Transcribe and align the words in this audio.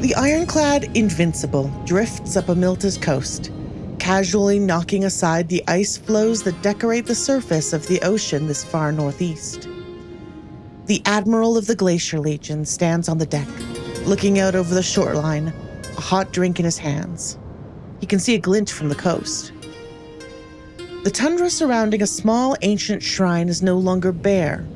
The 0.00 0.14
ironclad 0.14 0.96
Invincible 0.96 1.70
drifts 1.84 2.34
up 2.34 2.46
Amilta's 2.46 2.96
coast, 2.96 3.52
casually 3.98 4.58
knocking 4.58 5.04
aside 5.04 5.46
the 5.46 5.62
ice 5.68 5.98
floes 5.98 6.42
that 6.44 6.62
decorate 6.62 7.04
the 7.04 7.14
surface 7.14 7.74
of 7.74 7.86
the 7.86 8.00
ocean 8.00 8.46
this 8.46 8.64
far 8.64 8.92
northeast. 8.92 9.68
The 10.86 11.02
Admiral 11.04 11.58
of 11.58 11.66
the 11.66 11.76
Glacier 11.76 12.18
Legion 12.18 12.64
stands 12.64 13.10
on 13.10 13.18
the 13.18 13.26
deck, 13.26 13.46
looking 14.06 14.38
out 14.38 14.54
over 14.54 14.74
the 14.74 14.82
shoreline, 14.82 15.52
a 15.98 16.00
hot 16.00 16.32
drink 16.32 16.58
in 16.58 16.64
his 16.64 16.78
hands. 16.78 17.38
He 18.00 18.06
can 18.06 18.20
see 18.20 18.34
a 18.34 18.40
glint 18.40 18.70
from 18.70 18.88
the 18.88 18.94
coast. 18.94 19.52
The 21.04 21.10
tundra 21.10 21.50
surrounding 21.50 22.00
a 22.00 22.06
small 22.06 22.56
ancient 22.62 23.02
shrine 23.02 23.50
is 23.50 23.62
no 23.62 23.76
longer 23.76 24.12
bare. 24.12 24.66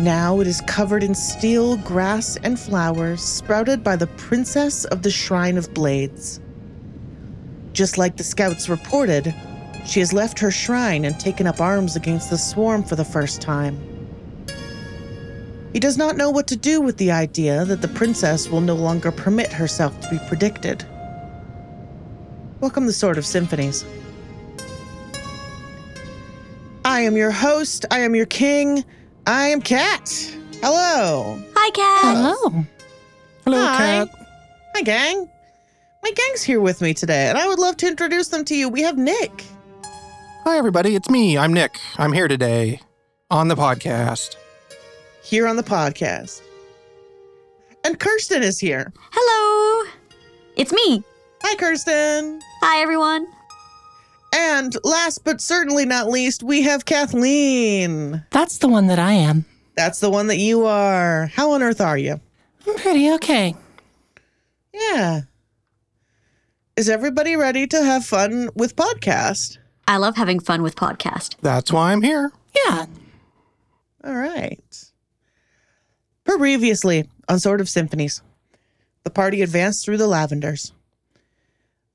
Now 0.00 0.40
it 0.40 0.46
is 0.46 0.62
covered 0.62 1.02
in 1.02 1.14
steel 1.14 1.76
grass 1.76 2.38
and 2.38 2.58
flowers 2.58 3.22
sprouted 3.22 3.84
by 3.84 3.96
the 3.96 4.06
princess 4.06 4.86
of 4.86 5.02
the 5.02 5.10
Shrine 5.10 5.58
of 5.58 5.74
Blades. 5.74 6.40
Just 7.74 7.98
like 7.98 8.16
the 8.16 8.24
scouts 8.24 8.70
reported, 8.70 9.34
she 9.84 10.00
has 10.00 10.14
left 10.14 10.38
her 10.38 10.50
shrine 10.50 11.04
and 11.04 11.20
taken 11.20 11.46
up 11.46 11.60
arms 11.60 11.96
against 11.96 12.30
the 12.30 12.38
swarm 12.38 12.82
for 12.82 12.96
the 12.96 13.04
first 13.04 13.42
time. 13.42 13.78
He 15.74 15.80
does 15.80 15.98
not 15.98 16.16
know 16.16 16.30
what 16.30 16.46
to 16.46 16.56
do 16.56 16.80
with 16.80 16.96
the 16.96 17.10
idea 17.10 17.66
that 17.66 17.82
the 17.82 17.88
princess 17.88 18.48
will 18.48 18.62
no 18.62 18.76
longer 18.76 19.12
permit 19.12 19.52
herself 19.52 20.00
to 20.00 20.08
be 20.08 20.18
predicted. 20.28 20.82
Welcome 22.60 22.86
to 22.86 22.92
Sword 22.94 23.18
of 23.18 23.26
Symphonies. 23.26 23.84
I 26.86 27.00
am 27.00 27.18
your 27.18 27.32
host, 27.32 27.84
I 27.90 27.98
am 27.98 28.14
your 28.14 28.24
king, 28.24 28.82
I 29.30 29.46
am 29.46 29.62
Kat. 29.62 30.08
Hello. 30.60 31.40
Hi, 31.54 31.70
Kat. 31.70 32.16
Hello. 32.16 32.64
Hello, 33.44 33.58
Hi. 33.60 33.76
Cat. 34.04 34.08
Hi, 34.74 34.82
gang. 34.82 35.30
My 36.02 36.10
gang's 36.10 36.42
here 36.42 36.60
with 36.60 36.80
me 36.80 36.92
today, 36.94 37.28
and 37.28 37.38
I 37.38 37.46
would 37.46 37.60
love 37.60 37.76
to 37.76 37.86
introduce 37.86 38.26
them 38.26 38.44
to 38.46 38.56
you. 38.56 38.68
We 38.68 38.82
have 38.82 38.98
Nick. 38.98 39.44
Hi, 40.42 40.58
everybody. 40.58 40.96
It's 40.96 41.08
me. 41.08 41.38
I'm 41.38 41.52
Nick. 41.52 41.78
I'm 41.96 42.12
here 42.12 42.26
today 42.26 42.80
on 43.30 43.46
the 43.46 43.54
podcast. 43.54 44.34
here 45.22 45.46
on 45.46 45.54
the 45.54 45.62
podcast. 45.62 46.42
And 47.84 48.00
Kirsten 48.00 48.42
is 48.42 48.58
here. 48.58 48.92
Hello. 49.12 49.88
It's 50.56 50.72
me. 50.72 51.04
Hi, 51.44 51.54
Kirsten. 51.54 52.40
Hi, 52.62 52.82
everyone. 52.82 53.28
And 54.42 54.74
last 54.84 55.22
but 55.22 55.40
certainly 55.40 55.84
not 55.84 56.08
least, 56.08 56.42
we 56.42 56.62
have 56.62 56.86
Kathleen. 56.86 58.24
That's 58.30 58.56
the 58.56 58.68
one 58.68 58.86
that 58.86 58.98
I 58.98 59.12
am. 59.12 59.44
That's 59.76 60.00
the 60.00 60.08
one 60.08 60.28
that 60.28 60.38
you 60.38 60.64
are. 60.64 61.26
How 61.26 61.52
on 61.52 61.62
earth 61.62 61.80
are 61.80 61.98
you? 61.98 62.20
I'm 62.66 62.76
pretty 62.76 63.10
okay. 63.12 63.54
Yeah. 64.72 65.22
Is 66.76 66.88
everybody 66.88 67.36
ready 67.36 67.66
to 67.66 67.84
have 67.84 68.04
fun 68.06 68.48
with 68.54 68.76
podcast? 68.76 69.58
I 69.86 69.98
love 69.98 70.16
having 70.16 70.40
fun 70.40 70.62
with 70.62 70.74
podcast. 70.74 71.36
That's 71.42 71.70
why 71.70 71.92
I'm 71.92 72.00
here. 72.00 72.32
Yeah. 72.64 72.86
All 74.02 74.14
right. 74.14 74.84
Previously 76.24 77.06
on 77.28 77.40
Sword 77.40 77.60
of 77.60 77.68
Symphonies, 77.68 78.22
the 79.04 79.10
party 79.10 79.42
advanced 79.42 79.84
through 79.84 79.98
the 79.98 80.08
Lavenders. 80.08 80.72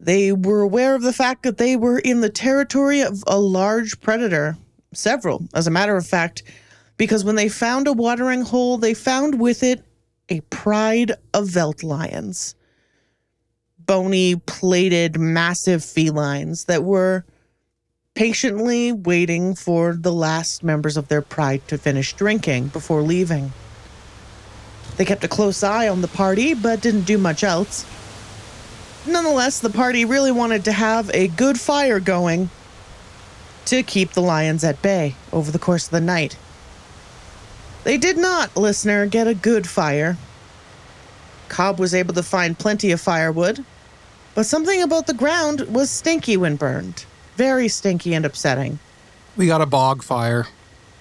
They 0.05 0.31
were 0.31 0.61
aware 0.61 0.93
of 0.93 1.01
the 1.01 1.11
fact 1.11 1.41
that 1.43 1.57
they 1.57 1.75
were 1.75 1.97
in 1.97 2.21
the 2.21 2.29
territory 2.29 3.01
of 3.01 3.23
a 3.25 3.39
large 3.39 3.99
predator, 4.01 4.55
several, 4.93 5.47
as 5.55 5.65
a 5.65 5.71
matter 5.71 5.97
of 5.97 6.05
fact, 6.05 6.43
because 6.95 7.23
when 7.23 7.35
they 7.35 7.49
found 7.49 7.87
a 7.87 7.93
watering 7.93 8.41
hole, 8.41 8.77
they 8.77 8.93
found 8.93 9.41
with 9.41 9.63
it 9.63 9.83
a 10.29 10.41
pride 10.41 11.13
of 11.33 11.47
Velt 11.47 11.81
lions. 11.81 12.53
Bony, 13.79 14.35
plated, 14.35 15.19
massive 15.19 15.83
felines 15.83 16.65
that 16.65 16.83
were 16.83 17.25
patiently 18.13 18.91
waiting 18.91 19.55
for 19.55 19.95
the 19.95 20.13
last 20.13 20.63
members 20.63 20.97
of 20.97 21.07
their 21.07 21.23
pride 21.23 21.67
to 21.67 21.79
finish 21.79 22.13
drinking 22.13 22.67
before 22.67 23.01
leaving. 23.01 23.51
They 24.97 25.05
kept 25.05 25.23
a 25.23 25.27
close 25.27 25.63
eye 25.63 25.88
on 25.88 26.01
the 26.01 26.07
party, 26.07 26.53
but 26.53 26.81
didn't 26.81 27.07
do 27.07 27.17
much 27.17 27.44
else. 27.44 27.88
Nonetheless, 29.07 29.59
the 29.59 29.69
party 29.69 30.03
really 30.03 30.31
wanted 30.31 30.66
to 30.66 30.71
have 30.71 31.11
a 31.13 31.27
good 31.27 31.59
fire 31.59 31.99
going 31.99 32.49
to 33.66 33.83
keep 33.83 34.11
the 34.11 34.21
lions 34.21 34.63
at 34.63 34.81
bay 34.81 35.16
over 35.31 35.51
the 35.51 35.59
course 35.59 35.85
of 35.85 35.91
the 35.91 36.01
night. 36.01 36.38
They 37.83 37.97
did 37.97 38.17
not, 38.17 38.55
listener, 38.57 39.05
get 39.05 39.27
a 39.27 39.35
good 39.35 39.67
fire. 39.67 40.17
Cobb 41.49 41.79
was 41.79 41.94
able 41.94 42.15
to 42.15 42.23
find 42.23 42.57
plenty 42.57 42.91
of 42.91 42.99
firewood, 42.99 43.63
but 44.33 44.45
something 44.45 44.81
about 44.81 45.05
the 45.05 45.13
ground 45.13 45.61
was 45.61 45.89
stinky 45.91 46.35
when 46.35 46.55
burned. 46.55 47.05
Very 47.35 47.67
stinky 47.67 48.15
and 48.15 48.25
upsetting. 48.25 48.79
We 49.38 49.45
got 49.45 49.61
a 49.61 49.67
bog 49.67 50.01
fire. 50.01 50.47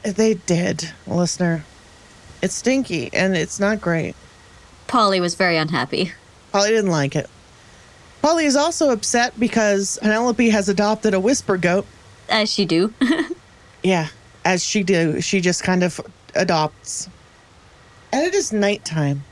They 0.02 0.34
did, 0.34 0.92
listener. 1.06 1.64
It's 2.42 2.54
stinky 2.54 3.08
and 3.14 3.34
it's 3.34 3.58
not 3.58 3.80
great. 3.80 4.14
Polly 4.86 5.20
was 5.20 5.34
very 5.34 5.56
unhappy. 5.56 6.12
Polly 6.52 6.68
didn't 6.68 6.90
like 6.90 7.16
it. 7.16 7.30
Polly 8.24 8.46
is 8.46 8.56
also 8.56 8.88
upset 8.88 9.38
because 9.38 9.98
Penelope 10.00 10.48
has 10.48 10.70
adopted 10.70 11.12
a 11.12 11.20
whisper 11.20 11.58
goat. 11.58 11.84
As 12.30 12.50
she 12.50 12.64
do. 12.64 12.94
Yeah, 13.82 14.08
as 14.46 14.64
she 14.64 14.82
do, 14.82 15.20
she 15.20 15.42
just 15.42 15.62
kind 15.62 15.82
of 15.82 16.00
adopts. 16.34 17.10
And 18.10 18.24
it 18.24 18.34
is 18.34 18.50
nighttime. 18.50 19.24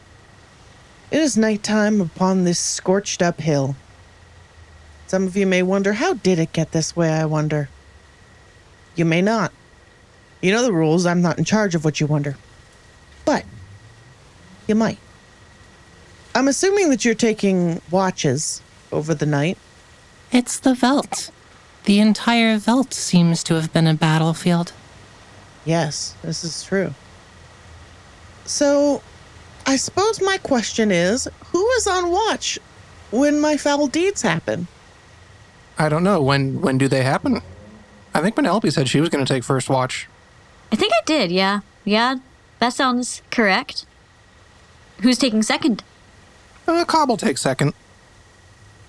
It 1.11 1.21
is 1.21 1.39
nighttime 1.39 2.03
upon 2.03 2.45
this 2.45 2.59
scorched 2.59 3.23
up 3.23 3.41
hill. 3.41 3.77
Some 5.07 5.27
of 5.27 5.39
you 5.39 5.47
may 5.47 5.63
wonder, 5.63 5.95
how 5.95 6.13
did 6.13 6.39
it 6.39 6.53
get 6.53 6.73
this 6.73 6.95
way, 6.95 7.11
I 7.11 7.25
wonder? 7.25 7.71
You 8.95 9.07
may 9.07 9.23
not. 9.23 9.53
You 10.43 10.53
know 10.53 10.65
the 10.65 10.71
rules, 10.71 11.07
I'm 11.07 11.23
not 11.23 11.39
in 11.39 11.47
charge 11.47 11.75
of 11.75 11.83
what 11.83 11.99
you 11.99 12.07
wonder. 12.07 12.37
But, 13.25 13.47
you 14.67 14.75
might. 14.75 14.99
I'm 16.35 16.47
assuming 16.47 16.91
that 16.91 17.07
you're 17.07 17.15
taking 17.15 17.81
watches 17.91 18.61
over 18.93 19.15
the 19.15 19.27
night. 19.27 19.59
It's 20.31 20.59
the 20.59 20.75
Velt. 20.75 21.31
The 21.85 21.99
entire 21.99 22.59
Velt 22.59 22.95
seems 22.95 23.43
to 23.45 23.55
have 23.55 23.73
been 23.73 23.87
a 23.87 23.95
battlefield. 23.95 24.73
Yes, 25.65 26.15
this 26.23 26.45
is 26.45 26.63
true. 26.65 26.95
So, 28.45 29.03
I 29.67 29.77
suppose 29.77 30.21
my 30.21 30.39
question 30.39 30.91
is 30.91 31.29
who 31.47 31.69
is 31.73 31.87
on 31.87 32.11
watch 32.11 32.59
when 33.11 33.41
my 33.41 33.57
foul 33.57 33.87
deeds 33.87 34.23
happen? 34.23 34.67
I 35.79 35.89
don't 35.89 36.05
know. 36.05 36.21
When 36.23 36.61
when 36.61 36.79
do 36.79 36.89
they 36.89 37.03
happen? 37.03 37.41
I 38.15 38.21
think 38.21 38.37
Penelope 38.37 38.71
said 38.71 38.89
she 38.89 39.01
was 39.01 39.09
going 39.09 39.25
to 39.25 39.33
take 39.33 39.43
first 39.45 39.71
watch. 39.71 40.09
I 40.71 40.77
think 40.77 40.93
I 40.93 41.01
did, 41.07 41.31
yeah. 41.33 41.61
Yeah, 41.85 42.17
that 42.59 42.73
sounds 42.73 43.23
correct. 43.31 43.87
Who's 45.01 45.19
taking 45.19 45.43
second? 45.43 45.83
Uh, 46.69 46.85
Cobb 46.85 47.09
will 47.09 47.17
take 47.17 47.39
second. 47.39 47.73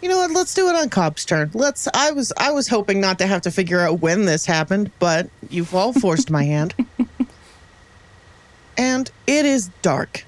You 0.03 0.09
know 0.09 0.17
what? 0.17 0.31
Let's 0.31 0.53
do 0.53 0.67
it 0.67 0.75
on 0.75 0.89
Cobb's 0.89 1.23
turn. 1.23 1.49
Let's. 1.53 1.87
I 1.93 2.11
was. 2.11 2.33
I 2.35 2.51
was 2.51 2.67
hoping 2.67 2.99
not 2.99 3.19
to 3.19 3.25
have 3.25 3.41
to 3.43 3.51
figure 3.51 3.79
out 3.79 4.01
when 4.01 4.25
this 4.25 4.45
happened, 4.45 4.91
but 4.99 5.29
you've 5.49 5.73
all 5.73 5.93
forced 5.93 6.29
my 6.29 6.43
hand. 6.43 6.75
And 8.77 9.09
it 9.27 9.45
is 9.45 9.69
dark. 9.83 10.25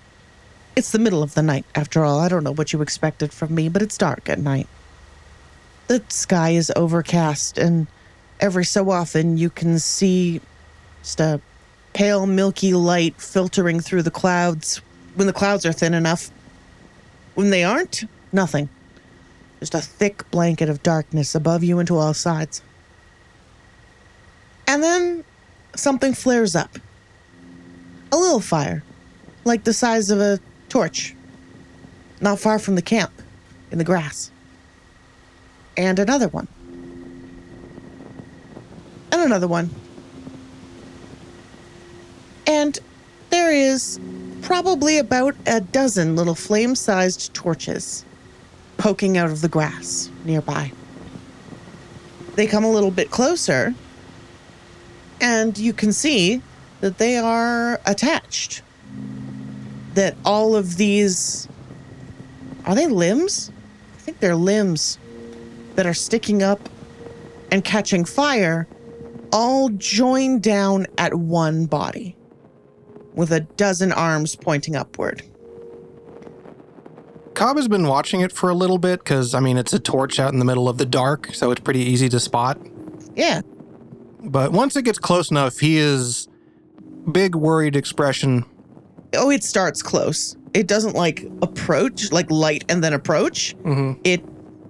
It's 0.75 0.91
the 0.91 0.99
middle 0.99 1.23
of 1.23 1.33
the 1.33 1.41
night, 1.41 1.65
after 1.73 2.05
all. 2.05 2.19
I 2.19 2.27
don't 2.27 2.43
know 2.43 2.53
what 2.53 2.73
you 2.73 2.81
expected 2.81 3.33
from 3.33 3.55
me, 3.55 3.69
but 3.69 3.81
it's 3.81 3.97
dark 3.97 4.29
at 4.29 4.39
night. 4.39 4.67
The 5.87 6.03
sky 6.09 6.51
is 6.51 6.71
overcast, 6.75 7.57
and 7.57 7.87
every 8.39 8.65
so 8.65 8.91
often 8.91 9.39
you 9.39 9.49
can 9.49 9.79
see 9.79 10.41
just 11.01 11.19
a 11.19 11.41
pale, 11.93 12.27
milky 12.27 12.75
light 12.75 13.19
filtering 13.19 13.79
through 13.79 14.03
the 14.03 14.11
clouds 14.11 14.79
when 15.15 15.25
the 15.25 15.33
clouds 15.33 15.65
are 15.65 15.73
thin 15.73 15.95
enough. 15.95 16.29
When 17.33 17.49
they 17.49 17.63
aren't, 17.63 18.03
nothing. 18.31 18.69
Just 19.59 19.75
a 19.75 19.81
thick 19.81 20.29
blanket 20.31 20.69
of 20.69 20.83
darkness 20.83 21.35
above 21.35 21.63
you 21.63 21.79
and 21.79 21.87
to 21.87 21.97
all 21.97 22.13
sides. 22.13 22.61
And 24.67 24.83
then 24.83 25.23
something 25.75 26.13
flares 26.13 26.55
up. 26.55 26.77
A 28.11 28.17
little 28.17 28.39
fire, 28.39 28.83
like 29.43 29.63
the 29.63 29.73
size 29.73 30.09
of 30.09 30.19
a 30.19 30.39
torch, 30.69 31.15
not 32.21 32.39
far 32.39 32.59
from 32.59 32.75
the 32.75 32.81
camp, 32.81 33.11
in 33.71 33.77
the 33.77 33.83
grass. 33.83 34.31
And 35.77 35.99
another 35.99 36.27
one. 36.27 36.47
And 39.11 39.21
another 39.21 39.47
one. 39.47 39.69
And 42.47 42.79
there 43.31 43.51
is 43.51 43.99
probably 44.41 44.97
about 44.97 45.35
a 45.45 45.59
dozen 45.59 46.15
little 46.15 46.35
flame 46.35 46.75
sized 46.75 47.33
torches 47.33 48.04
poking 48.77 49.17
out 49.17 49.29
of 49.29 49.41
the 49.41 49.49
grass 49.49 50.09
nearby. 50.23 50.71
They 52.35 52.47
come 52.47 52.63
a 52.63 52.71
little 52.71 52.91
bit 52.91 53.11
closer, 53.11 53.73
and 55.21 55.57
you 55.57 55.73
can 55.73 55.93
see 55.93 56.41
that 56.81 56.97
they 56.97 57.17
are 57.17 57.79
attached. 57.85 58.61
That 59.93 60.17
all 60.25 60.55
of 60.55 60.77
these 60.77 61.47
are 62.65 62.73
they 62.73 62.87
limbs? 62.87 63.51
I 63.93 63.97
think 63.99 64.19
they're 64.19 64.35
limbs 64.35 64.97
that 65.75 65.85
are 65.85 65.93
sticking 65.93 66.41
up 66.41 66.67
and 67.51 67.63
catching 67.63 68.05
fire, 68.05 68.67
all 69.31 69.69
joined 69.69 70.41
down 70.41 70.87
at 70.97 71.13
one 71.13 71.67
body 71.67 72.15
with 73.13 73.31
a 73.31 73.41
dozen 73.41 73.91
arms 73.91 74.35
pointing 74.35 74.75
upward. 74.75 75.21
Cobb 77.35 77.57
has 77.57 77.67
been 77.67 77.87
watching 77.87 78.21
it 78.21 78.31
for 78.31 78.49
a 78.49 78.53
little 78.53 78.77
bit 78.77 78.99
because, 78.99 79.33
I 79.33 79.39
mean, 79.39 79.57
it's 79.57 79.73
a 79.73 79.79
torch 79.79 80.19
out 80.19 80.33
in 80.33 80.39
the 80.39 80.45
middle 80.45 80.67
of 80.69 80.77
the 80.77 80.85
dark, 80.85 81.29
so 81.33 81.51
it's 81.51 81.61
pretty 81.61 81.81
easy 81.81 82.09
to 82.09 82.19
spot. 82.19 82.57
Yeah. 83.15 83.41
But 84.23 84.51
once 84.51 84.75
it 84.75 84.83
gets 84.83 84.97
close 84.97 85.29
enough, 85.31 85.59
he 85.59 85.77
is 85.77 86.27
big 87.11 87.35
worried 87.35 87.75
expression. 87.75 88.45
Oh, 89.15 89.29
it 89.29 89.43
starts 89.43 89.81
close. 89.81 90.35
It 90.53 90.67
doesn't 90.67 90.95
like 90.95 91.25
approach, 91.41 92.11
like 92.11 92.31
light 92.31 92.63
and 92.69 92.83
then 92.83 92.93
approach. 92.93 93.55
Mhm. 93.63 93.99
It 94.03 94.23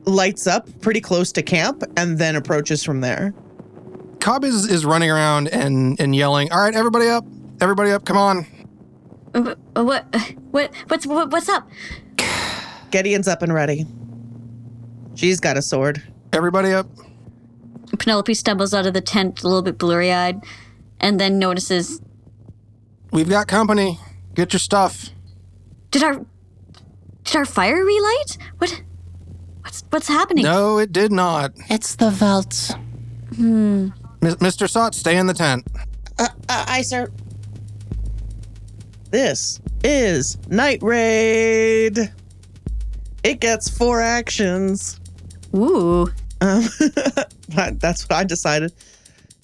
lights 0.05 0.45
up 0.47 0.67
pretty 0.81 1.01
close 1.01 1.31
to 1.33 1.41
camp 1.43 1.83
and 1.95 2.17
then 2.17 2.35
approaches 2.35 2.83
from 2.83 3.01
there. 3.01 3.33
Cobb 4.19 4.43
is, 4.43 4.65
is 4.65 4.85
running 4.85 5.09
around 5.11 5.47
and, 5.49 5.99
and 5.99 6.15
yelling, 6.15 6.51
All 6.51 6.61
right, 6.61 6.75
everybody 6.75 7.07
up. 7.07 7.25
Everybody 7.61 7.91
up. 7.91 8.05
Come 8.05 8.17
on. 8.17 8.45
Uh, 9.33 9.53
What? 9.75 10.05
What? 10.51 10.73
What's 10.87 11.05
what, 11.05 11.29
what's 11.31 11.47
up? 11.49 11.69
Gideon's 12.91 13.27
up 13.27 13.41
and 13.41 13.53
ready. 13.53 13.85
She's 15.15 15.39
got 15.39 15.57
a 15.57 15.61
sword. 15.61 16.01
Everybody 16.33 16.71
up. 16.71 16.87
Penelope 17.99 18.33
stumbles 18.33 18.73
out 18.73 18.85
of 18.85 18.93
the 18.93 19.01
tent 19.01 19.43
a 19.43 19.47
little 19.47 19.61
bit 19.61 19.77
blurry 19.77 20.11
eyed, 20.11 20.43
and 20.99 21.19
then 21.19 21.39
notices. 21.39 22.01
We've 23.11 23.29
got 23.29 23.47
company. 23.47 23.99
Get 24.33 24.51
your 24.53 24.59
stuff. 24.59 25.09
Did 25.91 26.03
our 26.03 26.25
did 27.23 27.35
our 27.35 27.45
fire 27.45 27.83
relight? 27.83 28.37
What? 28.57 28.81
What's 29.61 29.83
what's 29.89 30.07
happening? 30.07 30.43
No, 30.43 30.77
it 30.77 30.91
did 30.91 31.11
not. 31.11 31.53
It's 31.69 31.95
the 31.95 32.09
Veldt. 32.09 32.71
M- 33.37 33.93
Mr. 34.21 34.69
Sot, 34.69 34.93
stay 34.95 35.17
in 35.17 35.27
the 35.27 35.33
tent. 35.33 35.65
Uh, 36.17 36.27
uh, 36.49 36.65
I, 36.67 36.81
sir. 36.81 37.09
This 39.11 39.61
is 39.83 40.37
Night 40.49 40.79
Raid. 40.81 42.11
It 43.25 43.39
gets 43.39 43.67
four 43.67 44.01
actions. 44.01 44.99
Ooh. 45.55 46.03
Um, 46.41 46.63
that- 47.49 47.77
that's 47.79 48.07
what 48.07 48.17
I 48.17 48.23
decided. 48.23 48.71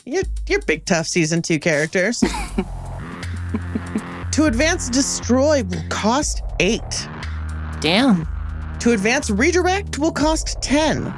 You're, 0.05 0.23
you're 0.47 0.61
big 0.61 0.85
tough 0.85 1.07
season 1.07 1.41
two 1.41 1.57
characters. 1.59 2.19
to 4.31 4.45
advance 4.45 4.89
destroy 4.89 5.63
will 5.63 5.83
cost 5.89 6.43
eight. 6.59 7.07
Damn. 7.79 8.27
To 8.81 8.91
advance 8.91 9.31
redirect 9.31 9.97
will 9.97 10.11
cost 10.11 10.61
10. 10.61 11.11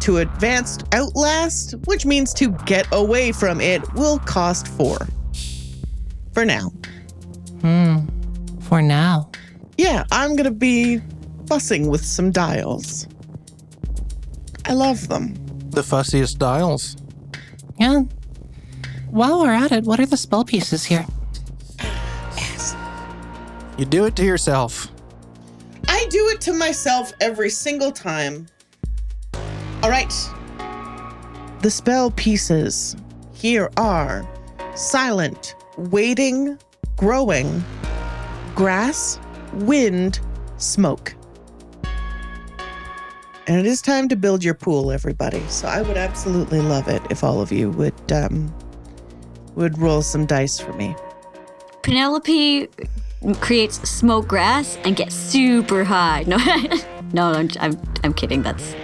To 0.00 0.18
advance 0.18 0.78
outlast, 0.92 1.74
which 1.86 2.06
means 2.06 2.32
to 2.34 2.50
get 2.66 2.86
away 2.92 3.32
from 3.32 3.60
it, 3.60 3.92
will 3.94 4.18
cost 4.20 4.68
4. 4.68 4.98
For 6.32 6.44
now. 6.44 6.70
Hmm. 7.60 8.06
For 8.60 8.80
now. 8.82 9.30
Yeah, 9.78 10.04
I'm 10.10 10.34
gonna 10.36 10.50
be 10.50 11.00
fussing 11.52 11.86
with 11.86 12.02
some 12.02 12.30
dials. 12.30 13.06
I 14.64 14.72
love 14.72 15.08
them. 15.08 15.34
The 15.68 15.82
fussiest 15.82 16.38
dials. 16.38 16.96
Yeah. 17.78 18.04
While 19.10 19.40
we're 19.40 19.52
at 19.52 19.70
it, 19.70 19.84
what 19.84 20.00
are 20.00 20.06
the 20.06 20.16
spell 20.16 20.46
pieces 20.46 20.82
here? 20.82 21.04
You 23.76 23.84
do 23.84 24.06
it 24.06 24.16
to 24.16 24.24
yourself. 24.24 24.88
I 25.88 26.06
do 26.08 26.26
it 26.28 26.40
to 26.42 26.54
myself 26.54 27.12
every 27.20 27.50
single 27.50 27.92
time. 27.92 28.46
All 29.82 29.90
right. 29.90 30.14
The 31.60 31.70
spell 31.70 32.12
pieces 32.12 32.96
here 33.34 33.70
are 33.76 34.26
silent, 34.74 35.54
waiting, 35.76 36.56
growing, 36.96 37.62
grass, 38.54 39.20
wind, 39.52 40.18
smoke. 40.56 41.14
And 43.48 43.58
it 43.58 43.66
is 43.66 43.82
time 43.82 44.08
to 44.08 44.16
build 44.16 44.44
your 44.44 44.54
pool, 44.54 44.92
everybody. 44.92 45.42
So 45.48 45.66
I 45.66 45.82
would 45.82 45.96
absolutely 45.96 46.60
love 46.60 46.86
it 46.88 47.02
if 47.10 47.24
all 47.24 47.40
of 47.40 47.50
you 47.50 47.70
would 47.70 48.12
um, 48.12 48.54
would 49.56 49.76
roll 49.78 50.02
some 50.02 50.26
dice 50.26 50.60
for 50.60 50.72
me. 50.74 50.94
Penelope 51.82 52.68
creates 53.40 53.76
smoke 53.88 54.28
grass 54.28 54.78
and 54.84 54.94
gets 54.96 55.14
super 55.14 55.84
high. 55.84 56.24
No, 57.14 57.30
no, 57.30 57.38
I'm, 57.38 57.50
I'm, 57.60 57.78
I'm 58.04 58.14
kidding. 58.14 58.40
That's 58.42 58.74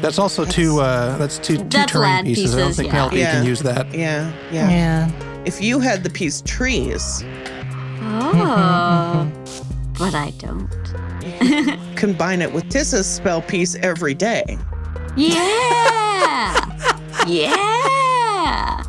That's 0.00 0.18
also 0.18 0.44
two. 0.44 0.80
Uh, 0.80 1.16
that's 1.18 1.38
two, 1.38 1.56
two 1.56 1.64
That's 1.64 1.90
terrain 1.90 2.02
land 2.12 2.26
pieces. 2.26 2.54
I 2.54 2.58
don't 2.60 2.72
think 2.74 2.86
yeah. 2.86 2.92
Penelope 2.92 3.18
Yeah. 3.18 3.32
can 3.32 3.44
use 3.46 3.60
that. 3.62 3.92
Yeah, 3.92 4.30
yeah. 4.52 4.70
Yeah. 4.70 5.42
If 5.44 5.60
you 5.60 5.80
had 5.80 6.04
the 6.04 6.10
piece 6.10 6.40
trees, 6.42 7.24
oh, 8.00 9.32
but 9.98 10.14
I 10.14 10.30
don't. 10.38 10.68
combine 11.96 12.42
it 12.42 12.52
with 12.52 12.68
Tissa's 12.68 13.06
spell 13.06 13.42
piece 13.42 13.74
every 13.76 14.14
day. 14.14 14.58
Yeah, 15.16 15.36
yeah. 17.26 18.82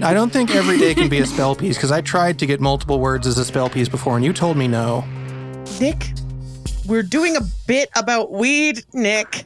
I 0.00 0.14
don't 0.14 0.32
think 0.32 0.54
every 0.54 0.78
day 0.78 0.94
can 0.94 1.08
be 1.08 1.18
a 1.18 1.26
spell 1.26 1.54
piece 1.54 1.76
because 1.76 1.92
I 1.92 2.00
tried 2.00 2.38
to 2.38 2.46
get 2.46 2.60
multiple 2.60 3.00
words 3.00 3.26
as 3.26 3.36
a 3.38 3.44
spell 3.44 3.68
piece 3.68 3.88
before, 3.88 4.16
and 4.16 4.24
you 4.24 4.32
told 4.32 4.56
me 4.56 4.66
no. 4.66 5.04
Nick, 5.80 6.12
we're 6.86 7.02
doing 7.02 7.36
a 7.36 7.42
bit 7.66 7.90
about 7.96 8.32
weed, 8.32 8.84
Nick. 8.92 9.44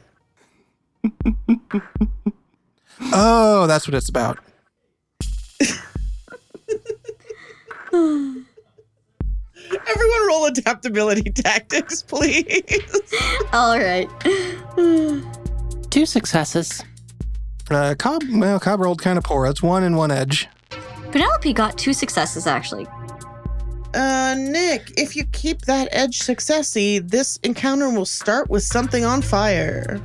Oh, 3.13 3.67
that's 3.67 3.87
what 3.87 3.95
it's 3.95 4.09
about. 4.09 4.39
Everyone 9.71 10.27
roll 10.27 10.45
adaptability 10.45 11.29
tactics, 11.31 12.01
please. 12.03 12.63
All 13.53 13.77
right. 13.77 14.07
Two 15.89 16.05
successes. 16.05 16.83
Uh, 17.69 17.95
Cobb, 17.97 18.23
well, 18.31 18.59
Cobb 18.59 18.79
rolled 18.79 19.01
kind 19.01 19.17
of 19.17 19.23
poor. 19.23 19.45
That's 19.47 19.61
one 19.61 19.83
and 19.83 19.95
one 19.95 20.11
edge. 20.11 20.47
Penelope 21.11 21.53
got 21.53 21.77
two 21.77 21.93
successes 21.93 22.45
actually. 22.47 22.87
Uh, 23.93 24.35
Nick, 24.37 24.91
if 24.97 25.15
you 25.15 25.25
keep 25.25 25.61
that 25.61 25.87
edge 25.91 26.19
successy, 26.19 27.07
this 27.07 27.37
encounter 27.43 27.89
will 27.89 28.05
start 28.05 28.49
with 28.49 28.63
something 28.63 29.03
on 29.03 29.21
fire. 29.21 29.99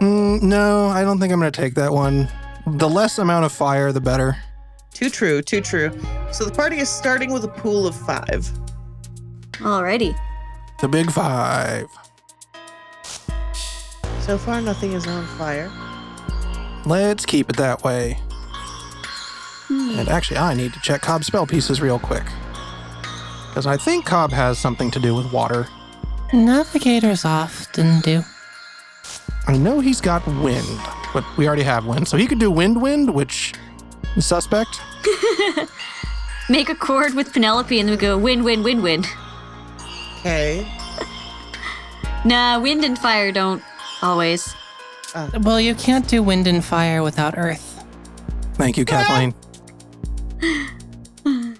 Mm, 0.00 0.42
no, 0.42 0.88
I 0.88 1.02
don't 1.02 1.20
think 1.20 1.32
I'm 1.32 1.38
going 1.38 1.52
to 1.52 1.60
take 1.60 1.74
that 1.74 1.92
one. 1.92 2.28
The 2.66 2.88
less 2.88 3.18
amount 3.18 3.44
of 3.44 3.52
fire, 3.52 3.92
the 3.92 4.00
better. 4.00 4.36
Too 4.92 5.10
true, 5.10 5.42
too 5.42 5.60
true. 5.60 5.90
So 6.32 6.44
the 6.44 6.52
party 6.52 6.78
is 6.78 6.88
starting 6.88 7.32
with 7.32 7.44
a 7.44 7.48
pool 7.48 7.86
of 7.86 7.94
five. 7.94 8.50
Alrighty. 9.52 10.16
The 10.80 10.88
big 10.88 11.10
five. 11.10 11.86
So 14.20 14.38
far, 14.38 14.60
nothing 14.60 14.92
is 14.92 15.06
on 15.06 15.26
fire. 15.38 15.70
Let's 16.86 17.26
keep 17.26 17.50
it 17.50 17.56
that 17.56 17.82
way. 17.82 18.18
Hmm. 19.68 19.98
And 19.98 20.08
actually, 20.08 20.38
I 20.38 20.54
need 20.54 20.72
to 20.74 20.80
check 20.80 21.00
Cobb's 21.00 21.26
spell 21.26 21.46
pieces 21.46 21.80
real 21.80 21.98
quick. 21.98 22.24
Because 23.48 23.66
I 23.66 23.76
think 23.76 24.06
Cobb 24.06 24.30
has 24.30 24.58
something 24.58 24.90
to 24.92 25.00
do 25.00 25.14
with 25.14 25.32
water. 25.32 25.66
Navigators 26.32 27.24
often 27.24 28.00
do. 28.00 28.22
I 29.48 29.58
know 29.58 29.80
he's 29.80 30.00
got 30.00 30.24
wind, 30.26 30.80
but 31.12 31.24
we 31.36 31.46
already 31.46 31.64
have 31.64 31.84
wind. 31.84 32.06
So 32.06 32.16
he 32.16 32.26
could 32.26 32.38
do 32.38 32.50
wind 32.50 32.80
wind, 32.80 33.12
which 33.12 33.41
is 34.16 34.26
suspect. 34.26 34.80
Make 36.48 36.68
a 36.68 36.74
chord 36.74 37.14
with 37.14 37.32
Penelope 37.32 37.78
and 37.78 37.88
then 37.88 37.96
we 37.96 38.00
go 38.00 38.18
win, 38.18 38.44
win, 38.44 38.62
win, 38.62 38.82
win. 38.82 39.04
Okay. 40.20 40.70
Nah, 42.24 42.60
wind 42.60 42.84
and 42.84 42.96
fire 42.96 43.32
don't 43.32 43.64
always. 44.00 44.54
Well, 45.40 45.60
you 45.60 45.74
can't 45.74 46.06
do 46.06 46.22
wind 46.22 46.46
and 46.46 46.64
fire 46.64 47.02
without 47.02 47.36
earth. 47.36 47.84
Thank 48.54 48.76
you, 48.76 48.84
Kathleen. 48.84 49.34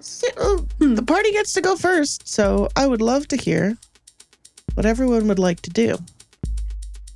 So, 0.00 0.28
uh, 0.36 0.58
the 0.78 1.02
party 1.04 1.32
gets 1.32 1.52
to 1.54 1.60
go 1.60 1.74
first, 1.74 2.28
so 2.28 2.68
I 2.76 2.86
would 2.86 3.02
love 3.02 3.26
to 3.28 3.36
hear 3.36 3.76
what 4.74 4.86
everyone 4.86 5.26
would 5.26 5.40
like 5.40 5.62
to 5.62 5.70
do. 5.70 5.98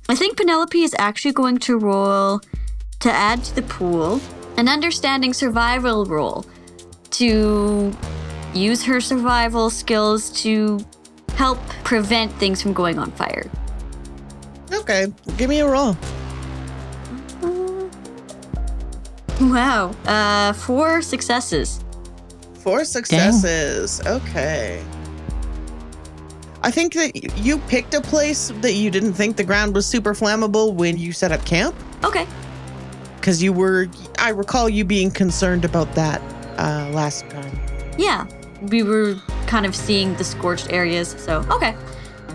I 0.09 0.15
think 0.15 0.37
Penelope 0.37 0.81
is 0.81 0.93
actually 0.99 1.33
going 1.33 1.57
to 1.59 1.77
roll 1.77 2.41
to 2.99 3.11
add 3.11 3.43
to 3.45 3.55
the 3.55 3.61
pool 3.61 4.19
an 4.57 4.67
understanding 4.67 5.33
survival 5.33 6.05
roll 6.05 6.45
to 7.11 7.95
use 8.53 8.83
her 8.83 8.99
survival 8.99 9.69
skills 9.69 10.29
to 10.41 10.79
help 11.35 11.59
prevent 11.83 12.31
things 12.33 12.61
from 12.61 12.73
going 12.73 12.97
on 12.97 13.11
fire. 13.11 13.49
Okay, 14.73 15.07
give 15.37 15.49
me 15.49 15.59
a 15.59 15.67
roll. 15.67 15.95
Wow. 19.39 19.91
Uh, 20.05 20.53
four 20.53 21.01
successes. 21.01 21.79
Four 22.55 22.83
successes. 22.83 24.01
Okay. 24.05 24.83
I 26.63 26.71
think 26.71 26.93
that 26.93 27.37
you 27.37 27.59
picked 27.59 27.93
a 27.93 28.01
place 28.01 28.51
that 28.61 28.73
you 28.73 28.89
didn't 28.89 29.13
think 29.13 29.37
the 29.37 29.43
ground 29.43 29.75
was 29.75 29.85
super 29.85 30.13
flammable 30.13 30.73
when 30.73 30.97
you 30.97 31.13
set 31.13 31.31
up 31.31 31.45
camp. 31.45 31.75
Okay. 32.03 32.25
Because 33.27 33.43
you 33.43 33.51
were, 33.51 33.89
I 34.19 34.29
recall 34.29 34.69
you 34.69 34.85
being 34.85 35.11
concerned 35.11 35.65
about 35.65 35.93
that 35.95 36.21
uh, 36.57 36.89
last 36.93 37.29
time. 37.29 37.59
Yeah. 37.97 38.25
We 38.61 38.83
were 38.83 39.15
kind 39.47 39.65
of 39.65 39.75
seeing 39.75 40.15
the 40.15 40.23
scorched 40.23 40.71
areas, 40.71 41.13
so 41.19 41.45
okay. 41.51 41.75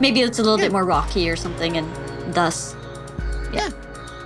Maybe 0.02 0.20
it's 0.20 0.38
a 0.38 0.42
little 0.42 0.58
Yeah. 0.58 0.66
bit 0.66 0.72
more 0.72 0.84
rocky 0.84 1.30
or 1.30 1.34
something, 1.36 1.78
and 1.78 1.88
thus. 2.34 2.76
Yeah. 3.54 3.70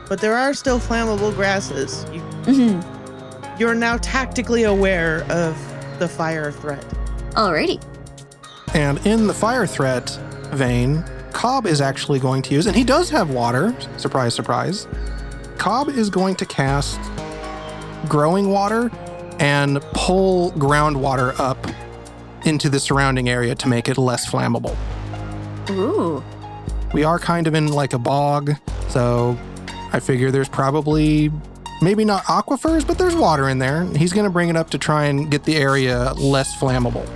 But 0.09 0.21
there 0.21 0.35
are 0.35 0.53
still 0.55 0.81
flammable 0.81 1.33
grasses. 1.37 2.05
You, 2.13 2.21
Mhm. 2.43 3.61
you're 3.61 3.77
now 3.77 3.99
tactically 3.99 4.65
aware 4.65 5.25
of 5.31 5.57
the 6.01 6.09
fire 6.09 6.51
threat. 6.51 6.85
Alrighty. 7.35 7.81
And 8.75 8.99
in 9.07 9.29
the 9.29 9.35
fire 9.35 9.69
threat 9.69 10.11
vein, 10.51 11.05
Cobb 11.33 11.65
is 11.67 11.81
actually 11.81 12.19
going 12.19 12.43
to 12.43 12.55
use, 12.55 12.67
and 12.67 12.75
he 12.75 12.83
does 12.83 13.09
have 13.11 13.31
water. 13.31 13.73
Surprise, 13.99 14.35
surprise. 14.35 14.89
Cobb 15.59 15.89
is 15.89 16.11
going 16.11 16.37
to 16.37 16.47
cast 16.47 17.01
growing 18.09 18.51
water 18.51 18.91
and 19.39 19.81
pull 19.93 20.53
groundwater 20.53 21.39
up 21.41 21.59
into 22.45 22.69
the 22.69 22.79
surrounding 22.79 23.29
area 23.29 23.55
to 23.55 23.69
make 23.69 23.89
it 23.89 23.99
less 23.99 24.31
flammable. 24.31 24.77
Ooh. 25.71 26.23
We 26.93 27.05
are 27.05 27.19
kind 27.19 27.47
of 27.47 27.55
in 27.55 27.69
like 27.69 27.93
a 27.93 27.99
bog, 27.99 28.53
so 28.89 29.37
I 29.93 30.01
figure 30.01 30.31
there's 30.31 30.49
probably 30.49 31.31
maybe 31.83 32.05
not 32.05 32.23
aquifers, 32.25 32.87
but 32.87 32.99
there's 32.99 33.17
water 33.17 33.49
in 33.49 33.59
there. 33.59 33.85
He's 33.97 34.13
going 34.13 34.25
to 34.25 34.31
bring 34.31 34.49
it 34.49 34.57
up 34.57 34.71
to 34.71 34.79
try 34.79 35.07
and 35.07 35.31
get 35.31 35.45
the 35.45 35.57
area 35.57 36.13
less 36.15 36.57
flammable. 36.57 37.07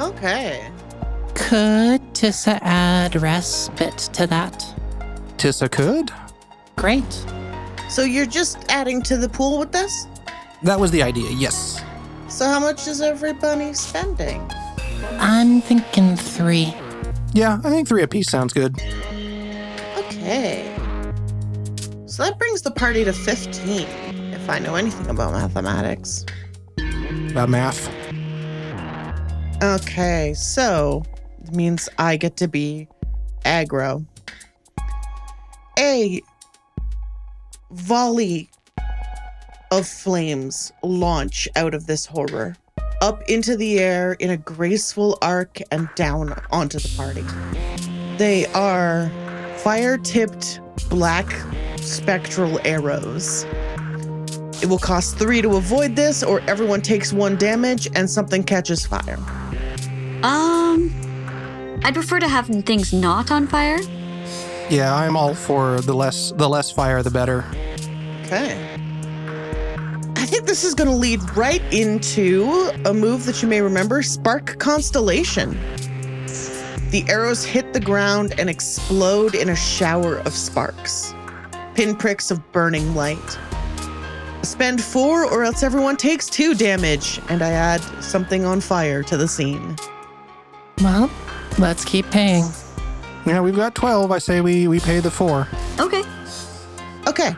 Okay. 0.00 0.70
Could 1.34 2.00
Tissa 2.14 2.58
add 2.62 3.14
respite 3.16 3.98
to 4.14 4.26
that? 4.26 4.64
Tissa 5.36 5.70
could. 5.70 6.10
Great. 6.76 7.26
So 7.88 8.02
you're 8.02 8.26
just 8.26 8.58
adding 8.68 9.00
to 9.02 9.16
the 9.16 9.28
pool 9.28 9.58
with 9.58 9.72
this? 9.72 10.06
That 10.62 10.78
was 10.78 10.90
the 10.90 11.02
idea, 11.02 11.30
yes. 11.30 11.82
So 12.28 12.46
how 12.46 12.58
much 12.60 12.86
is 12.88 13.00
everybody 13.00 13.72
spending? 13.72 14.50
I'm 15.18 15.60
thinking 15.60 16.16
three. 16.16 16.74
Yeah, 17.32 17.60
I 17.64 17.70
think 17.70 17.86
three 17.88 18.02
apiece 18.02 18.28
sounds 18.28 18.52
good. 18.52 18.74
Okay. 19.96 20.72
So 22.06 22.24
that 22.24 22.38
brings 22.38 22.62
the 22.62 22.70
party 22.70 23.04
to 23.04 23.12
15, 23.12 23.86
if 24.32 24.48
I 24.48 24.58
know 24.58 24.74
anything 24.74 25.08
about 25.08 25.32
mathematics. 25.32 26.24
About 27.30 27.48
math. 27.50 27.88
Okay, 29.62 30.34
so 30.34 31.02
it 31.44 31.54
means 31.54 31.88
I 31.98 32.16
get 32.16 32.36
to 32.38 32.48
be 32.48 32.88
aggro. 33.44 34.04
A 35.78 36.22
volley 37.70 38.48
of 39.70 39.86
flames 39.86 40.72
launch 40.82 41.48
out 41.56 41.74
of 41.74 41.86
this 41.86 42.06
horror 42.06 42.56
up 43.02 43.22
into 43.28 43.56
the 43.56 43.78
air 43.78 44.14
in 44.14 44.30
a 44.30 44.36
graceful 44.36 45.18
arc 45.20 45.60
and 45.70 45.88
down 45.94 46.40
onto 46.50 46.78
the 46.78 46.88
party. 46.96 47.24
They 48.16 48.46
are 48.52 49.10
fire 49.58 49.98
tipped 49.98 50.60
black 50.88 51.30
spectral 51.80 52.60
arrows. 52.64 53.44
It 54.62 54.68
will 54.68 54.78
cost 54.78 55.18
three 55.18 55.42
to 55.42 55.56
avoid 55.56 55.96
this, 55.96 56.22
or 56.22 56.40
everyone 56.42 56.80
takes 56.80 57.12
one 57.12 57.36
damage 57.36 57.88
and 57.94 58.08
something 58.08 58.42
catches 58.42 58.86
fire. 58.86 59.18
Um. 60.22 60.90
I'd 61.84 61.94
prefer 61.94 62.18
to 62.18 62.28
have 62.28 62.46
things 62.46 62.92
not 62.92 63.30
on 63.30 63.46
fire. 63.46 63.78
Yeah, 64.68 64.94
I'm 64.94 65.16
all 65.16 65.34
for 65.34 65.80
the 65.80 65.94
less 65.94 66.32
the 66.32 66.48
less 66.48 66.70
fire 66.70 67.02
the 67.02 67.10
better. 67.10 67.44
Okay. 68.24 68.76
I 70.16 70.28
think 70.28 70.46
this 70.46 70.64
is 70.64 70.74
going 70.74 70.90
to 70.90 70.96
lead 70.96 71.20
right 71.36 71.62
into 71.72 72.72
a 72.84 72.92
move 72.92 73.26
that 73.26 73.42
you 73.42 73.48
may 73.48 73.60
remember 73.60 74.02
Spark 74.02 74.58
Constellation. 74.58 75.56
The 76.90 77.04
arrows 77.08 77.44
hit 77.44 77.72
the 77.72 77.78
ground 77.78 78.34
and 78.38 78.50
explode 78.50 79.36
in 79.36 79.50
a 79.50 79.56
shower 79.56 80.16
of 80.18 80.32
sparks, 80.32 81.14
pinpricks 81.76 82.32
of 82.32 82.40
burning 82.50 82.94
light. 82.96 83.38
Spend 84.42 84.82
four, 84.82 85.24
or 85.24 85.44
else 85.44 85.62
everyone 85.62 85.96
takes 85.96 86.28
two 86.28 86.54
damage, 86.54 87.20
and 87.28 87.42
I 87.42 87.50
add 87.50 87.80
something 88.02 88.44
on 88.44 88.60
fire 88.60 89.04
to 89.04 89.16
the 89.16 89.28
scene. 89.28 89.76
Well, 90.78 91.08
let's 91.58 91.84
keep 91.84 92.10
paying. 92.10 92.44
Yeah, 93.26 93.40
we've 93.40 93.56
got 93.56 93.74
12. 93.74 94.12
I 94.12 94.18
say 94.18 94.40
we 94.40 94.68
we 94.68 94.78
pay 94.78 95.00
the 95.00 95.10
4. 95.10 95.48
Okay. 95.80 96.02
Okay. 97.08 97.34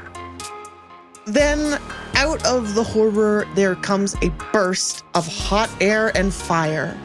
Then, 1.24 1.80
out 2.14 2.44
of 2.46 2.74
the 2.74 2.82
horror, 2.82 3.46
there 3.54 3.74
comes 3.74 4.14
a 4.22 4.28
burst 4.52 5.04
of 5.14 5.26
hot 5.26 5.70
air 5.80 6.16
and 6.16 6.32
fire 6.32 6.96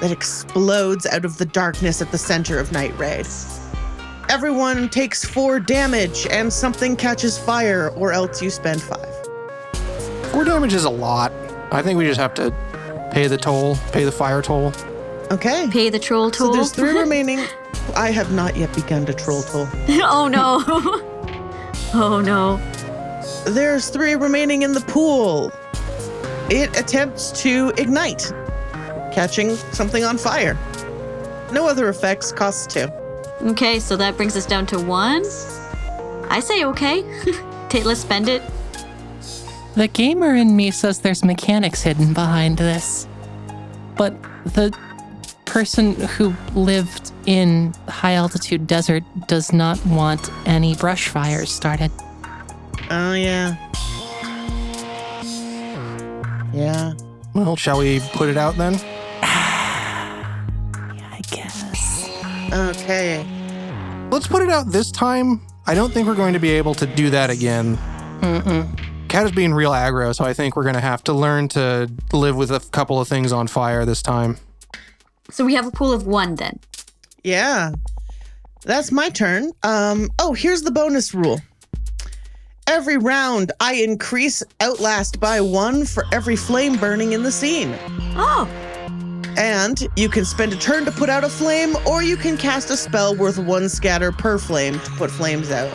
that 0.00 0.10
explodes 0.10 1.06
out 1.06 1.24
of 1.24 1.38
the 1.38 1.44
darkness 1.44 2.02
at 2.02 2.10
the 2.10 2.18
center 2.18 2.58
of 2.58 2.72
Night 2.72 2.96
Raid. 2.98 3.26
Everyone 4.28 4.88
takes 4.88 5.24
four 5.24 5.60
damage 5.60 6.26
and 6.28 6.52
something 6.52 6.96
catches 6.96 7.38
fire, 7.38 7.90
or 7.90 8.12
else 8.12 8.40
you 8.40 8.50
spend 8.50 8.82
five. 8.82 9.08
4 10.32 10.44
damage 10.44 10.74
is 10.74 10.84
a 10.84 10.90
lot. 10.90 11.32
I 11.70 11.82
think 11.82 11.98
we 11.98 12.06
just 12.06 12.18
have 12.18 12.34
to 12.34 12.50
pay 13.12 13.26
the 13.26 13.36
toll, 13.36 13.76
pay 13.92 14.04
the 14.04 14.12
fire 14.12 14.42
toll. 14.42 14.72
Okay. 15.32 15.68
Pay 15.70 15.88
the 15.90 15.98
troll 15.98 16.30
So 16.32 16.46
toll. 16.46 16.52
there's 16.54 16.72
three 16.72 16.98
remaining. 16.98 17.40
I 17.96 18.10
have 18.10 18.32
not 18.32 18.56
yet 18.56 18.74
begun 18.74 19.06
to 19.06 19.14
troll 19.14 19.42
toll. 19.42 19.66
oh 20.04 20.28
no. 20.28 20.62
oh 21.94 22.20
no. 22.24 22.60
There's 23.50 23.88
three 23.88 24.14
remaining 24.14 24.62
in 24.62 24.72
the 24.72 24.80
pool. 24.82 25.50
It 26.50 26.76
attempts 26.78 27.32
to 27.42 27.72
ignite, 27.78 28.30
catching 29.12 29.56
something 29.72 30.04
on 30.04 30.18
fire. 30.18 30.56
No 31.50 31.66
other 31.66 31.88
effects, 31.88 32.30
costs 32.30 32.66
two. 32.72 32.88
Okay, 33.42 33.80
so 33.80 33.96
that 33.96 34.16
brings 34.16 34.36
us 34.36 34.46
down 34.46 34.66
to 34.66 34.78
one. 34.78 35.24
I 36.28 36.40
say 36.40 36.64
okay. 36.64 37.02
Ta- 37.68 37.82
Let's 37.84 38.00
spend 38.00 38.28
it. 38.28 38.42
The 39.74 39.88
gamer 39.88 40.34
in 40.34 40.54
me 40.54 40.70
says 40.70 41.00
there's 41.00 41.24
mechanics 41.24 41.82
hidden 41.82 42.12
behind 42.12 42.58
this. 42.58 43.08
But 43.96 44.14
the 44.44 44.76
person 45.52 45.94
who 46.16 46.34
lived 46.54 47.12
in 47.26 47.74
high 47.86 48.14
altitude 48.14 48.66
desert 48.66 49.02
does 49.26 49.52
not 49.52 49.78
want 49.84 50.30
any 50.46 50.74
brush 50.76 51.08
fires 51.08 51.52
started. 51.52 51.90
Oh, 52.90 53.12
yeah. 53.12 53.54
Yeah. 56.54 56.94
Well, 57.34 57.54
shall 57.56 57.80
we 57.80 58.00
put 58.14 58.30
it 58.30 58.38
out 58.38 58.56
then? 58.56 58.76
I 59.22 60.22
guess. 61.30 62.08
Okay. 62.50 63.22
Let's 64.10 64.26
put 64.26 64.40
it 64.42 64.48
out 64.48 64.68
this 64.68 64.90
time. 64.90 65.42
I 65.66 65.74
don't 65.74 65.92
think 65.92 66.08
we're 66.08 66.14
going 66.14 66.32
to 66.32 66.40
be 66.40 66.52
able 66.52 66.72
to 66.76 66.86
do 66.86 67.10
that 67.10 67.28
again. 67.28 67.76
Mm-mm. 68.22 69.08
Cat 69.10 69.26
is 69.26 69.32
being 69.32 69.52
real 69.52 69.72
aggro, 69.72 70.14
so 70.14 70.24
I 70.24 70.32
think 70.32 70.56
we're 70.56 70.62
going 70.62 70.76
to 70.76 70.80
have 70.80 71.04
to 71.04 71.12
learn 71.12 71.48
to 71.48 71.90
live 72.14 72.36
with 72.36 72.50
a 72.50 72.60
couple 72.60 72.98
of 72.98 73.06
things 73.06 73.32
on 73.32 73.48
fire 73.48 73.84
this 73.84 74.00
time. 74.00 74.38
So 75.32 75.44
we 75.44 75.54
have 75.54 75.66
a 75.66 75.70
pool 75.70 75.92
of 75.92 76.06
one 76.06 76.34
then. 76.36 76.58
Yeah. 77.24 77.72
That's 78.64 78.92
my 78.92 79.08
turn. 79.08 79.50
Um, 79.62 80.08
oh, 80.18 80.34
here's 80.34 80.62
the 80.62 80.70
bonus 80.70 81.14
rule. 81.14 81.40
Every 82.68 82.96
round, 82.96 83.50
I 83.58 83.74
increase 83.74 84.42
Outlast 84.60 85.18
by 85.18 85.40
one 85.40 85.84
for 85.84 86.04
every 86.12 86.36
flame 86.36 86.76
burning 86.76 87.12
in 87.12 87.22
the 87.22 87.32
scene. 87.32 87.74
Oh, 88.14 88.46
And 89.36 89.88
you 89.96 90.08
can 90.08 90.24
spend 90.24 90.52
a 90.52 90.56
turn 90.56 90.84
to 90.84 90.92
put 90.92 91.08
out 91.08 91.24
a 91.24 91.28
flame, 91.28 91.74
or 91.86 92.02
you 92.02 92.16
can 92.16 92.36
cast 92.36 92.70
a 92.70 92.76
spell 92.76 93.16
worth 93.16 93.38
one 93.38 93.68
scatter 93.68 94.12
per 94.12 94.38
flame 94.38 94.78
to 94.80 94.90
put 94.92 95.10
flames 95.10 95.50
out. 95.50 95.72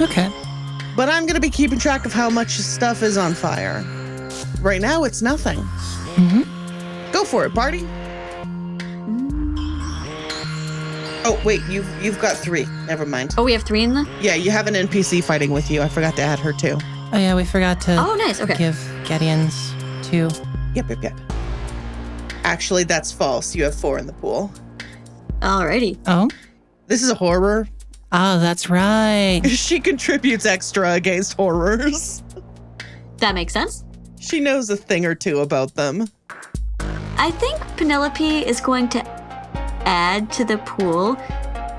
Okay. 0.00 0.28
But 0.96 1.08
I'm 1.08 1.26
gonna 1.26 1.38
be 1.40 1.50
keeping 1.50 1.78
track 1.78 2.04
of 2.04 2.12
how 2.12 2.28
much 2.30 2.56
stuff 2.58 3.02
is 3.02 3.16
on 3.16 3.34
fire. 3.34 3.84
Right 4.60 4.80
now, 4.80 5.04
it's 5.04 5.22
nothing. 5.22 5.58
hmm 5.60 6.42
Go 7.12 7.24
for 7.24 7.44
it, 7.44 7.54
party. 7.54 7.86
Oh 11.24 11.40
wait, 11.44 11.60
you've 11.68 11.86
you've 12.02 12.18
got 12.20 12.36
three. 12.36 12.66
Never 12.86 13.04
mind. 13.04 13.34
oh, 13.38 13.44
we 13.44 13.52
have 13.52 13.62
three 13.62 13.82
in 13.82 13.92
the. 13.94 14.08
Yeah, 14.20 14.34
you 14.34 14.50
have 14.50 14.66
an 14.66 14.74
NPC 14.74 15.22
fighting 15.22 15.50
with 15.50 15.70
you. 15.70 15.82
I 15.82 15.88
forgot 15.88 16.16
to 16.16 16.22
add 16.22 16.38
her 16.38 16.52
too. 16.52 16.78
Oh 17.12 17.18
yeah, 17.18 17.34
we 17.34 17.44
forgot 17.44 17.80
to 17.82 17.96
Oh, 17.96 18.14
nice. 18.14 18.40
Okay. 18.40 18.54
give 18.56 18.76
Gideon's 19.04 19.72
two. 20.02 20.28
Yep, 20.74 20.90
yep, 20.90 21.02
yep. 21.02 21.20
Actually, 22.44 22.84
that's 22.84 23.10
false. 23.12 23.54
You 23.54 23.64
have 23.64 23.74
four 23.74 23.98
in 23.98 24.06
the 24.06 24.12
pool. 24.14 24.52
Alrighty. 25.40 25.98
Oh? 26.06 26.28
This 26.86 27.02
is 27.02 27.10
a 27.10 27.14
horror. 27.14 27.68
Oh, 28.12 28.38
that's 28.40 28.70
right. 28.70 29.40
She 29.46 29.80
contributes 29.80 30.46
extra 30.46 30.92
against 30.92 31.34
horrors. 31.34 32.22
That 33.18 33.34
makes 33.34 33.52
sense. 33.52 33.84
She 34.20 34.40
knows 34.40 34.70
a 34.70 34.76
thing 34.76 35.04
or 35.04 35.14
two 35.14 35.40
about 35.40 35.74
them. 35.74 36.08
I 37.16 37.30
think 37.32 37.58
Penelope 37.76 38.24
is 38.46 38.60
going 38.60 38.88
to 38.90 39.17
add 39.88 40.30
to 40.30 40.44
the 40.44 40.58
pool 40.58 41.14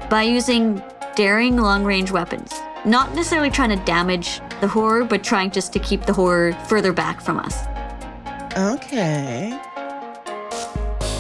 by 0.09 0.23
using 0.23 0.81
daring 1.15 1.57
long 1.57 1.83
range 1.83 2.11
weapons. 2.11 2.51
Not 2.83 3.13
necessarily 3.13 3.51
trying 3.51 3.69
to 3.77 3.85
damage 3.85 4.41
the 4.61 4.67
horror, 4.67 5.03
but 5.03 5.23
trying 5.23 5.51
just 5.51 5.71
to 5.73 5.79
keep 5.79 6.05
the 6.05 6.13
horror 6.13 6.53
further 6.67 6.91
back 6.91 7.21
from 7.21 7.37
us. 7.37 7.65
Okay. 8.57 9.51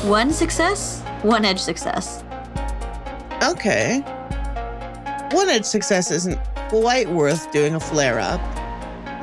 One 0.03 0.33
success, 0.33 1.03
one 1.21 1.45
edge 1.45 1.59
success. 1.59 2.23
Okay. 3.43 3.99
One 5.31 5.47
edge 5.47 5.65
success 5.65 6.09
isn't 6.09 6.39
quite 6.69 7.07
worth 7.07 7.51
doing 7.51 7.75
a 7.75 7.79
flare 7.79 8.19
up, 8.19 8.41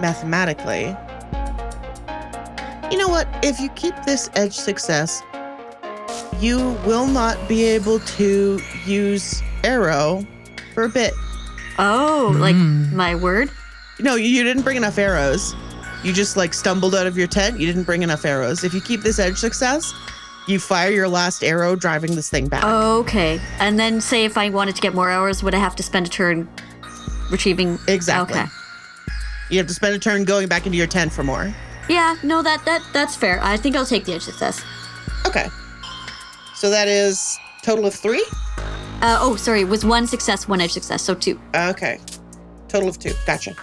mathematically. 0.00 0.94
You 2.92 2.98
know 2.98 3.08
what? 3.08 3.26
If 3.42 3.58
you 3.58 3.70
keep 3.70 3.94
this 4.04 4.30
edge 4.34 4.54
success, 4.54 5.20
you 6.40 6.58
will 6.86 7.06
not 7.06 7.48
be 7.48 7.64
able 7.64 8.00
to 8.00 8.60
use 8.84 9.42
arrow 9.64 10.26
for 10.74 10.84
a 10.84 10.88
bit. 10.88 11.12
Oh, 11.78 12.34
like 12.38 12.54
Mm. 12.54 12.92
my 12.92 13.14
word? 13.14 13.50
No, 14.00 14.14
you, 14.14 14.26
you 14.28 14.42
didn't 14.44 14.62
bring 14.62 14.76
enough 14.76 14.98
arrows. 14.98 15.54
You 16.02 16.12
just 16.12 16.36
like 16.36 16.54
stumbled 16.54 16.94
out 16.94 17.06
of 17.06 17.16
your 17.16 17.26
tent. 17.26 17.58
You 17.58 17.66
didn't 17.66 17.84
bring 17.84 18.02
enough 18.02 18.24
arrows. 18.24 18.64
If 18.64 18.74
you 18.74 18.80
keep 18.80 19.00
this 19.02 19.18
edge 19.18 19.36
success, 19.38 19.92
you 20.46 20.58
fire 20.60 20.90
your 20.90 21.08
last 21.08 21.42
arrow 21.42 21.74
driving 21.74 22.14
this 22.14 22.28
thing 22.30 22.46
back. 22.48 22.62
Okay. 22.64 23.40
And 23.58 23.78
then 23.78 24.00
say 24.00 24.24
if 24.24 24.36
I 24.38 24.48
wanted 24.50 24.76
to 24.76 24.82
get 24.82 24.94
more 24.94 25.10
hours, 25.10 25.42
would 25.42 25.54
I 25.54 25.58
have 25.58 25.74
to 25.76 25.82
spend 25.82 26.06
a 26.06 26.10
turn 26.10 26.48
retrieving? 27.30 27.78
Exactly. 27.88 28.38
Okay. 28.40 28.48
You 29.50 29.58
have 29.58 29.66
to 29.66 29.74
spend 29.74 29.94
a 29.94 29.98
turn 29.98 30.24
going 30.24 30.48
back 30.48 30.66
into 30.66 30.76
your 30.78 30.86
tent 30.86 31.12
for 31.12 31.22
more. 31.24 31.54
Yeah, 31.88 32.16
no, 32.22 32.42
that 32.42 32.64
that 32.64 32.82
that's 32.92 33.14
fair. 33.16 33.38
I 33.42 33.56
think 33.56 33.76
I'll 33.76 33.86
take 33.86 34.04
the 34.04 34.14
edge 34.14 34.22
success. 34.22 34.62
Okay. 35.24 35.46
So 36.56 36.70
that 36.70 36.88
is 36.88 37.38
total 37.62 37.84
of 37.84 37.94
three? 37.94 38.24
Uh, 39.02 39.18
oh, 39.20 39.36
sorry, 39.36 39.60
it 39.60 39.68
was 39.68 39.84
one 39.84 40.06
success, 40.06 40.48
one 40.48 40.58
edge 40.60 40.72
success, 40.72 41.02
so 41.02 41.14
two. 41.14 41.38
Okay. 41.54 42.00
Total 42.66 42.88
of 42.88 42.98
two. 42.98 43.12
Gotcha. 43.26 43.54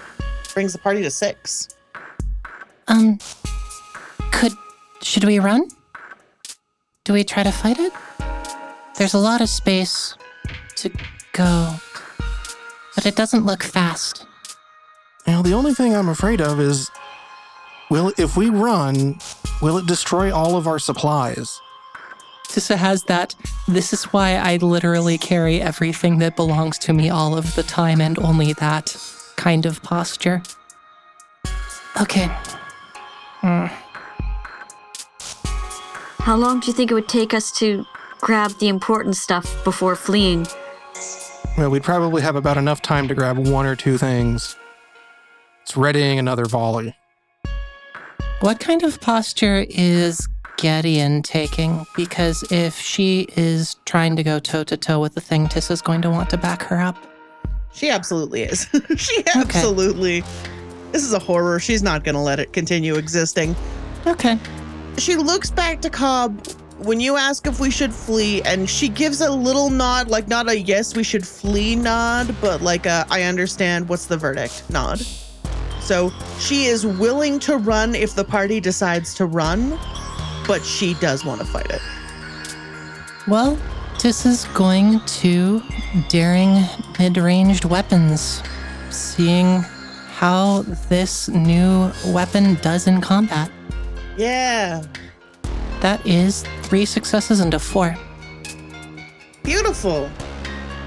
Brings 0.54 0.74
the 0.74 0.80
party 0.80 1.02
to 1.02 1.10
six. 1.10 1.70
Um, 2.88 3.18
could 4.32 4.54
should 5.02 5.24
we 5.24 5.40
run? 5.40 5.68
Do 7.04 7.14
we 7.14 7.24
try 7.24 7.42
to 7.42 7.52
fight 7.52 7.80
it? 7.80 7.92
There's 8.96 9.16
a 9.16 9.20
lot 9.20 9.42
of 9.42 9.50
space 9.50 10.16
to 10.76 10.92
go, 11.32 11.74
but 12.94 13.08
it 13.08 13.16
doesn't 13.16 13.44
look 13.44 13.64
fast. 13.64 14.28
Now, 15.26 15.42
the 15.42 15.54
only 15.54 15.74
thing 15.74 15.96
I'm 15.96 16.10
afraid 16.10 16.42
of 16.42 16.60
is 16.60 16.92
will 17.90 18.14
if 18.20 18.38
we 18.38 18.50
run, 18.50 19.18
will 19.64 19.80
it 19.80 19.88
destroy 19.88 20.32
all 20.32 20.58
of 20.58 20.68
our 20.68 20.78
supplies? 20.78 21.60
Tissa 22.54 22.76
has 22.78 23.04
that. 23.06 23.34
This 23.68 23.94
is 23.94 24.04
why 24.14 24.36
I 24.36 24.58
literally 24.58 25.18
carry 25.18 25.60
everything 25.60 26.20
that 26.20 26.36
belongs 26.36 26.78
to 26.80 26.94
me 26.94 27.10
all 27.10 27.36
of 27.36 27.56
the 27.56 27.64
time 27.64 28.00
and 28.00 28.20
only 28.20 28.54
that 28.54 28.96
kind 29.38 29.66
of 29.66 29.82
posture. 29.82 30.44
Okay. 32.00 32.30
Mm. 33.42 33.72
How 36.20 36.36
long 36.36 36.60
do 36.60 36.68
you 36.68 36.74
think 36.74 36.92
it 36.92 36.94
would 36.94 37.10
take 37.10 37.34
us 37.34 37.52
to 37.54 37.86
grab 38.22 38.52
the 38.60 38.68
important 38.68 39.16
stuff 39.16 39.64
before 39.64 39.96
fleeing? 39.96 40.46
Well, 41.58 41.72
we'd 41.72 41.84
probably 41.84 42.22
have 42.22 42.36
about 42.36 42.58
enough 42.58 42.84
time 42.84 43.08
to 43.08 43.16
grab 43.16 43.40
one 43.40 43.66
or 43.66 43.76
two 43.76 43.98
things. 43.98 44.56
It's 45.64 45.76
readying 45.76 46.20
another 46.20 46.46
volley. 46.46 46.96
What 48.42 48.60
kind 48.60 48.84
of 48.84 49.02
posture 49.02 49.66
is 49.70 50.28
Gideon 50.58 51.22
taking? 51.22 51.86
Because 51.96 52.44
if 52.52 52.78
she 52.80 53.28
is 53.36 53.76
trying 53.86 54.16
to 54.16 54.24
go 54.24 54.40
toe 54.40 54.64
to 54.64 54.78
toe 54.78 55.00
with 55.00 55.16
the 55.16 55.22
thing, 55.22 55.48
Tissa's 55.48 55.82
going 55.82 56.02
to 56.02 56.10
want 56.10 56.30
to 56.32 56.38
back 56.38 56.64
her 56.64 56.80
up. 56.80 56.98
She 57.74 57.90
absolutely 57.90 58.44
is. 58.44 58.68
she 58.98 59.24
absolutely. 59.36 60.22
This 60.92 61.04
is 61.04 61.14
a 61.14 61.20
horror. 61.20 61.60
She's 61.60 61.82
not 61.82 62.04
going 62.04 62.16
to 62.16 62.22
let 62.22 62.40
it 62.40 62.54
continue 62.54 62.96
existing. 62.96 63.56
Okay. 64.06 64.38
She 64.98 65.16
looks 65.16 65.50
back 65.50 65.82
to 65.82 65.90
Cobb 65.90 66.46
when 66.78 67.00
you 67.00 67.18
ask 67.18 67.48
if 67.48 67.60
we 67.60 67.72
should 67.72 67.94
flee, 67.94 68.42
and 68.44 68.70
she 68.70 68.90
gives 68.90 69.22
a 69.22 69.32
little 69.32 69.70
nod, 69.70 70.10
like 70.10 70.28
not 70.28 70.50
a 70.50 70.60
yes, 70.60 70.96
we 70.96 71.04
should 71.04 71.26
flee 71.26 71.76
nod, 71.76 72.36
but 72.42 72.62
like 72.62 72.86
a 72.86 73.06
I 73.10 73.24
understand 73.24 73.90
what's 73.90 74.06
the 74.06 74.18
verdict 74.18 74.64
nod. 74.70 75.00
So 75.80 76.12
she 76.40 76.66
is 76.66 76.86
willing 76.86 77.40
to 77.42 77.58
run 77.58 77.96
if 77.96 78.16
the 78.16 78.24
party 78.24 78.60
decides 78.60 79.14
to 79.16 79.26
run, 79.26 79.78
but 80.48 80.64
she 80.64 80.94
does 80.96 81.26
want 81.26 81.42
to 81.42 81.48
fight 81.48 81.70
it. 81.70 81.82
Well, 83.28 83.58
this 84.02 84.26
is 84.26 84.46
going 84.54 85.00
to 85.06 85.62
daring 86.10 86.66
mid-ranged 87.00 87.66
weapons, 87.66 88.44
seeing 88.90 89.62
how 90.10 90.64
this 90.90 91.30
new 91.30 91.92
weapon 92.08 92.56
does 92.62 92.88
in 92.88 93.02
combat. 93.02 93.50
Yeah. 94.18 94.84
That 95.82 96.06
is 96.06 96.44
three 96.64 96.86
successes 96.86 97.40
and 97.40 97.54
a 97.54 97.60
four. 97.60 97.96
Beautiful. 99.44 100.10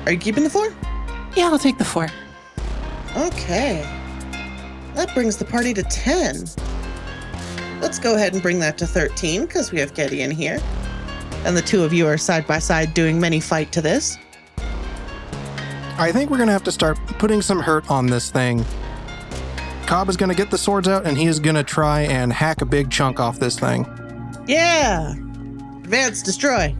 Are 0.04 0.12
you 0.12 0.18
keeping 0.18 0.44
the 0.44 0.50
four? 0.50 0.74
Yeah, 1.34 1.48
I'll 1.48 1.58
take 1.58 1.78
the 1.78 1.84
four. 1.84 2.08
Okay. 3.16 3.82
That 4.94 5.12
brings 5.14 5.36
the 5.36 5.44
party 5.44 5.74
to 5.74 5.82
10. 5.82 6.44
Let's 7.80 7.98
go 7.98 8.14
ahead 8.14 8.32
and 8.32 8.42
bring 8.42 8.58
that 8.60 8.78
to 8.78 8.86
13 8.86 9.42
because 9.46 9.72
we 9.72 9.78
have 9.80 9.94
Gideon 9.94 10.30
here. 10.30 10.60
And 11.44 11.56
the 11.56 11.62
two 11.62 11.84
of 11.84 11.92
you 11.92 12.06
are 12.06 12.18
side 12.18 12.46
by 12.46 12.58
side 12.58 12.94
doing 12.94 13.20
many 13.20 13.40
fight 13.40 13.70
to 13.72 13.80
this. 13.80 14.18
I 15.98 16.10
think 16.12 16.30
we're 16.30 16.38
gonna 16.38 16.52
have 16.52 16.64
to 16.64 16.72
start 16.72 16.98
putting 17.18 17.42
some 17.42 17.60
hurt 17.60 17.90
on 17.90 18.06
this 18.06 18.30
thing. 18.30 18.64
Cobb 19.86 20.08
is 20.08 20.16
gonna 20.16 20.34
get 20.34 20.50
the 20.50 20.58
swords 20.58 20.88
out 20.88 21.06
and 21.06 21.16
he 21.16 21.26
is 21.26 21.38
gonna 21.38 21.62
try 21.62 22.02
and 22.02 22.32
hack 22.32 22.60
a 22.60 22.66
big 22.66 22.90
chunk 22.90 23.20
off 23.20 23.38
this 23.38 23.58
thing. 23.58 23.86
Yeah. 24.46 25.14
Advance, 25.82 26.22
destroy. 26.22 26.74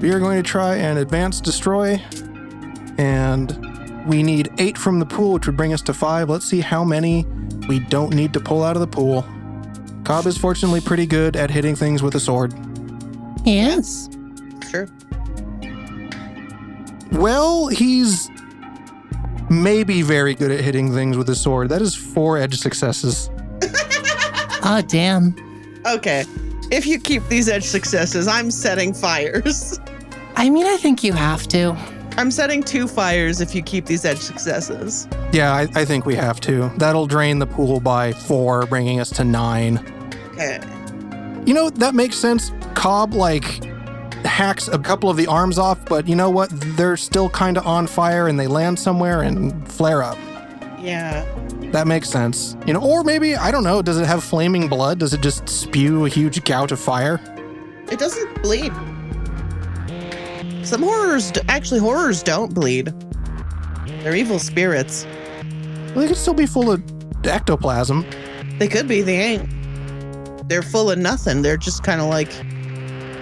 We 0.00 0.10
are 0.12 0.18
going 0.18 0.42
to 0.42 0.42
try 0.42 0.76
and 0.76 0.98
advance 0.98 1.40
destroy. 1.40 2.02
And 2.96 4.06
we 4.06 4.22
need 4.22 4.50
eight 4.58 4.78
from 4.78 4.98
the 4.98 5.04
pool, 5.06 5.34
which 5.34 5.46
would 5.46 5.56
bring 5.56 5.74
us 5.74 5.82
to 5.82 5.94
five. 5.94 6.30
Let's 6.30 6.46
see 6.46 6.60
how 6.60 6.82
many 6.82 7.26
we 7.68 7.80
don't 7.80 8.14
need 8.14 8.32
to 8.32 8.40
pull 8.40 8.62
out 8.62 8.76
of 8.76 8.80
the 8.80 8.86
pool. 8.86 9.26
Cobb 10.10 10.26
is 10.26 10.36
fortunately 10.36 10.80
pretty 10.80 11.06
good 11.06 11.36
at 11.36 11.52
hitting 11.52 11.76
things 11.76 12.02
with 12.02 12.16
a 12.16 12.18
sword. 12.18 12.52
Yes. 13.44 14.08
Sure. 14.68 14.88
Well, 17.12 17.68
he's 17.68 18.28
maybe 19.48 20.02
very 20.02 20.34
good 20.34 20.50
at 20.50 20.64
hitting 20.64 20.92
things 20.92 21.16
with 21.16 21.30
a 21.30 21.36
sword. 21.36 21.68
That 21.68 21.80
is 21.80 21.94
four 21.94 22.38
edge 22.38 22.58
successes. 22.58 23.30
Oh, 24.64 24.82
damn. 24.88 25.36
Okay. 25.86 26.24
If 26.72 26.86
you 26.86 26.98
keep 26.98 27.24
these 27.28 27.48
edge 27.48 27.62
successes, 27.62 28.26
I'm 28.26 28.50
setting 28.50 28.92
fires. 28.92 29.78
I 30.34 30.50
mean, 30.50 30.66
I 30.66 30.76
think 30.76 31.04
you 31.04 31.12
have 31.12 31.46
to. 31.50 31.76
I'm 32.16 32.32
setting 32.32 32.64
two 32.64 32.88
fires 32.88 33.40
if 33.40 33.54
you 33.54 33.62
keep 33.62 33.86
these 33.86 34.04
edge 34.04 34.18
successes. 34.18 35.06
Yeah, 35.32 35.54
I, 35.54 35.68
I 35.76 35.84
think 35.84 36.04
we 36.04 36.16
have 36.16 36.40
to. 36.40 36.68
That'll 36.78 37.06
drain 37.06 37.38
the 37.38 37.46
pool 37.46 37.78
by 37.78 38.12
four, 38.12 38.66
bringing 38.66 38.98
us 38.98 39.10
to 39.10 39.22
nine. 39.22 39.98
You 41.46 41.54
know, 41.54 41.70
that 41.70 41.94
makes 41.94 42.16
sense. 42.16 42.52
Cobb, 42.74 43.14
like, 43.14 43.64
hacks 44.24 44.68
a 44.68 44.78
couple 44.78 45.10
of 45.10 45.16
the 45.16 45.26
arms 45.26 45.58
off, 45.58 45.84
but 45.86 46.06
you 46.08 46.14
know 46.14 46.30
what? 46.30 46.50
They're 46.52 46.96
still 46.96 47.28
kind 47.30 47.56
of 47.56 47.66
on 47.66 47.86
fire 47.86 48.28
and 48.28 48.38
they 48.38 48.46
land 48.46 48.78
somewhere 48.78 49.22
and 49.22 49.66
flare 49.70 50.02
up. 50.02 50.18
Yeah. 50.80 51.24
That 51.72 51.86
makes 51.86 52.08
sense. 52.08 52.56
You 52.66 52.72
know, 52.72 52.80
or 52.80 53.04
maybe, 53.04 53.36
I 53.36 53.50
don't 53.50 53.64
know, 53.64 53.82
does 53.82 53.98
it 53.98 54.06
have 54.06 54.24
flaming 54.24 54.68
blood? 54.68 54.98
Does 54.98 55.14
it 55.14 55.20
just 55.20 55.48
spew 55.48 56.06
a 56.06 56.08
huge 56.08 56.42
gout 56.44 56.72
of 56.72 56.80
fire? 56.80 57.20
It 57.90 57.98
doesn't 57.98 58.42
bleed. 58.42 58.72
Some 60.64 60.82
horrors, 60.82 61.30
d- 61.30 61.40
actually, 61.48 61.80
horrors 61.80 62.22
don't 62.22 62.54
bleed. 62.54 62.92
They're 64.02 64.16
evil 64.16 64.38
spirits. 64.38 65.06
Well, 65.88 66.00
they 66.02 66.08
could 66.08 66.16
still 66.16 66.34
be 66.34 66.46
full 66.46 66.70
of 66.70 66.82
ectoplasm. 67.26 68.06
They 68.58 68.68
could 68.68 68.88
be, 68.88 69.02
they 69.02 69.18
ain't. 69.18 69.48
They're 70.50 70.62
full 70.62 70.90
of 70.90 70.98
nothing. 70.98 71.42
They're 71.42 71.56
just 71.56 71.84
kind 71.84 72.00
of 72.00 72.08
like 72.08 72.28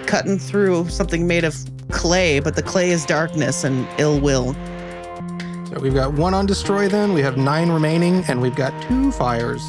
cutting 0.06 0.38
through 0.38 0.88
something 0.88 1.26
made 1.26 1.44
of 1.44 1.54
clay, 1.90 2.40
but 2.40 2.56
the 2.56 2.62
clay 2.62 2.88
is 2.88 3.04
darkness 3.04 3.64
and 3.64 3.86
ill 3.98 4.18
will. 4.18 4.54
So 5.68 5.78
we've 5.78 5.92
got 5.92 6.14
one 6.14 6.32
on 6.32 6.46
destroy 6.46 6.88
then, 6.88 7.12
we 7.12 7.20
have 7.20 7.36
nine 7.36 7.70
remaining, 7.70 8.24
and 8.28 8.40
we've 8.40 8.54
got 8.56 8.72
two 8.84 9.12
fires. 9.12 9.60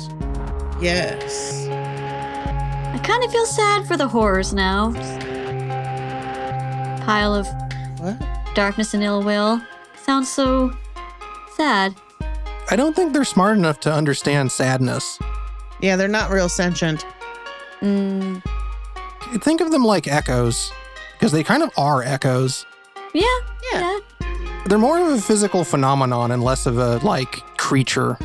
Yes. 0.79 1.67
I 1.67 2.97
kind 3.03 3.25
of 3.25 3.29
feel 3.29 3.45
sad 3.45 3.85
for 3.85 3.97
the 3.97 4.07
horrors 4.07 4.53
now. 4.53 4.93
Pile 7.05 7.35
of 7.35 7.45
What? 7.99 8.25
darkness 8.55 8.93
and 8.93 9.03
ill 9.03 9.21
will. 9.21 9.61
Sounds 10.01 10.29
so 10.29 10.71
sad. 11.57 11.93
I 12.71 12.77
don't 12.77 12.95
think 12.95 13.11
they're 13.11 13.25
smart 13.25 13.57
enough 13.57 13.81
to 13.81 13.91
understand 13.91 14.49
sadness. 14.49 15.19
Yeah, 15.81 15.97
they're 15.97 16.07
not 16.07 16.31
real 16.31 16.47
sentient. 16.47 17.05
Mm, 17.81 18.41
Think 19.41 19.61
of 19.61 19.71
them 19.71 19.83
like 19.85 20.07
echoes. 20.07 20.71
because 21.13 21.31
they 21.31 21.43
kind 21.43 21.63
of 21.63 21.69
are 21.77 22.01
echoes. 22.03 22.65
Yeah, 23.13 23.23
Yeah. 23.73 23.79
yeah. 23.81 23.99
They're 24.67 24.77
more 24.77 24.99
of 24.99 25.07
a 25.17 25.21
physical 25.21 25.63
phenomenon 25.63 26.31
and 26.31 26.43
less 26.43 26.65
of 26.65 26.77
a 26.77 26.97
like 26.97 27.31
creature. 27.57 28.17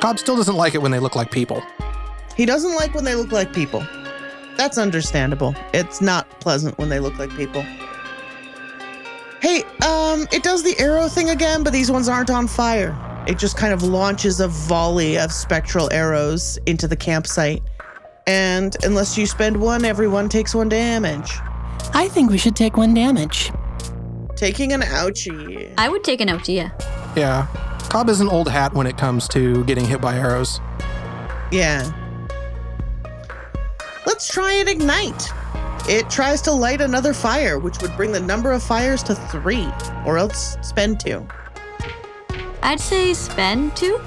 Cobb 0.00 0.18
still 0.18 0.36
doesn't 0.36 0.56
like 0.56 0.74
it 0.74 0.82
when 0.82 0.90
they 0.92 0.98
look 1.00 1.16
like 1.16 1.30
people. 1.30 1.62
He 2.36 2.46
doesn't 2.46 2.74
like 2.76 2.94
when 2.94 3.04
they 3.04 3.14
look 3.14 3.32
like 3.32 3.52
people. 3.52 3.84
That's 4.56 4.78
understandable. 4.78 5.54
It's 5.74 6.00
not 6.00 6.28
pleasant 6.40 6.78
when 6.78 6.88
they 6.88 7.00
look 7.00 7.18
like 7.18 7.30
people. 7.36 7.62
Hey, 9.40 9.62
um, 9.86 10.26
it 10.32 10.42
does 10.42 10.62
the 10.64 10.78
arrow 10.80 11.08
thing 11.08 11.30
again, 11.30 11.62
but 11.62 11.72
these 11.72 11.90
ones 11.90 12.08
aren't 12.08 12.30
on 12.30 12.46
fire. 12.48 12.96
It 13.28 13.38
just 13.38 13.56
kind 13.56 13.72
of 13.72 13.82
launches 13.82 14.40
a 14.40 14.48
volley 14.48 15.16
of 15.18 15.30
spectral 15.32 15.88
arrows 15.92 16.58
into 16.66 16.88
the 16.88 16.96
campsite. 16.96 17.62
And 18.28 18.76
unless 18.84 19.16
you 19.16 19.24
spend 19.26 19.56
one, 19.56 19.86
everyone 19.86 20.28
takes 20.28 20.54
one 20.54 20.68
damage. 20.68 21.32
I 21.94 22.08
think 22.08 22.30
we 22.30 22.36
should 22.36 22.54
take 22.54 22.76
one 22.76 22.92
damage. 22.92 23.50
Taking 24.36 24.74
an 24.74 24.82
ouchie. 24.82 25.72
I 25.78 25.88
would 25.88 26.04
take 26.04 26.20
an 26.20 26.28
OT, 26.28 26.56
yeah. 26.56 26.70
Yeah. 27.16 27.46
Cobb 27.88 28.10
is 28.10 28.20
an 28.20 28.28
old 28.28 28.50
hat 28.50 28.74
when 28.74 28.86
it 28.86 28.98
comes 28.98 29.28
to 29.28 29.64
getting 29.64 29.86
hit 29.86 30.02
by 30.02 30.14
arrows. 30.14 30.60
Yeah. 31.50 31.90
Let's 34.04 34.30
try 34.30 34.52
and 34.52 34.68
ignite. 34.68 35.30
It 35.88 36.10
tries 36.10 36.42
to 36.42 36.52
light 36.52 36.82
another 36.82 37.14
fire, 37.14 37.58
which 37.58 37.80
would 37.80 37.96
bring 37.96 38.12
the 38.12 38.20
number 38.20 38.52
of 38.52 38.62
fires 38.62 39.02
to 39.04 39.14
three, 39.14 39.66
or 40.04 40.18
else 40.18 40.58
spend 40.60 41.00
two. 41.00 41.26
I'd 42.62 42.78
say 42.78 43.14
spend 43.14 43.74
two. 43.74 43.98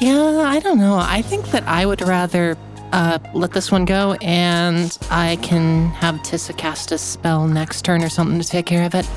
Yeah, 0.00 0.42
I 0.46 0.60
don't 0.60 0.78
know. 0.78 0.96
I 0.98 1.22
think 1.22 1.46
that 1.50 1.64
I 1.66 1.84
would 1.86 2.00
rather 2.02 2.56
uh, 2.92 3.18
let 3.34 3.52
this 3.52 3.70
one 3.70 3.84
go 3.84 4.14
and 4.22 4.96
I 5.10 5.36
can 5.42 5.86
have 5.90 6.16
Tissa 6.16 6.56
cast 6.56 6.90
a 6.92 6.98
spell 6.98 7.46
next 7.46 7.82
turn 7.84 8.02
or 8.02 8.08
something 8.08 8.40
to 8.40 8.46
take 8.48 8.66
care 8.66 8.84
of 8.84 8.94
it. 8.94 9.08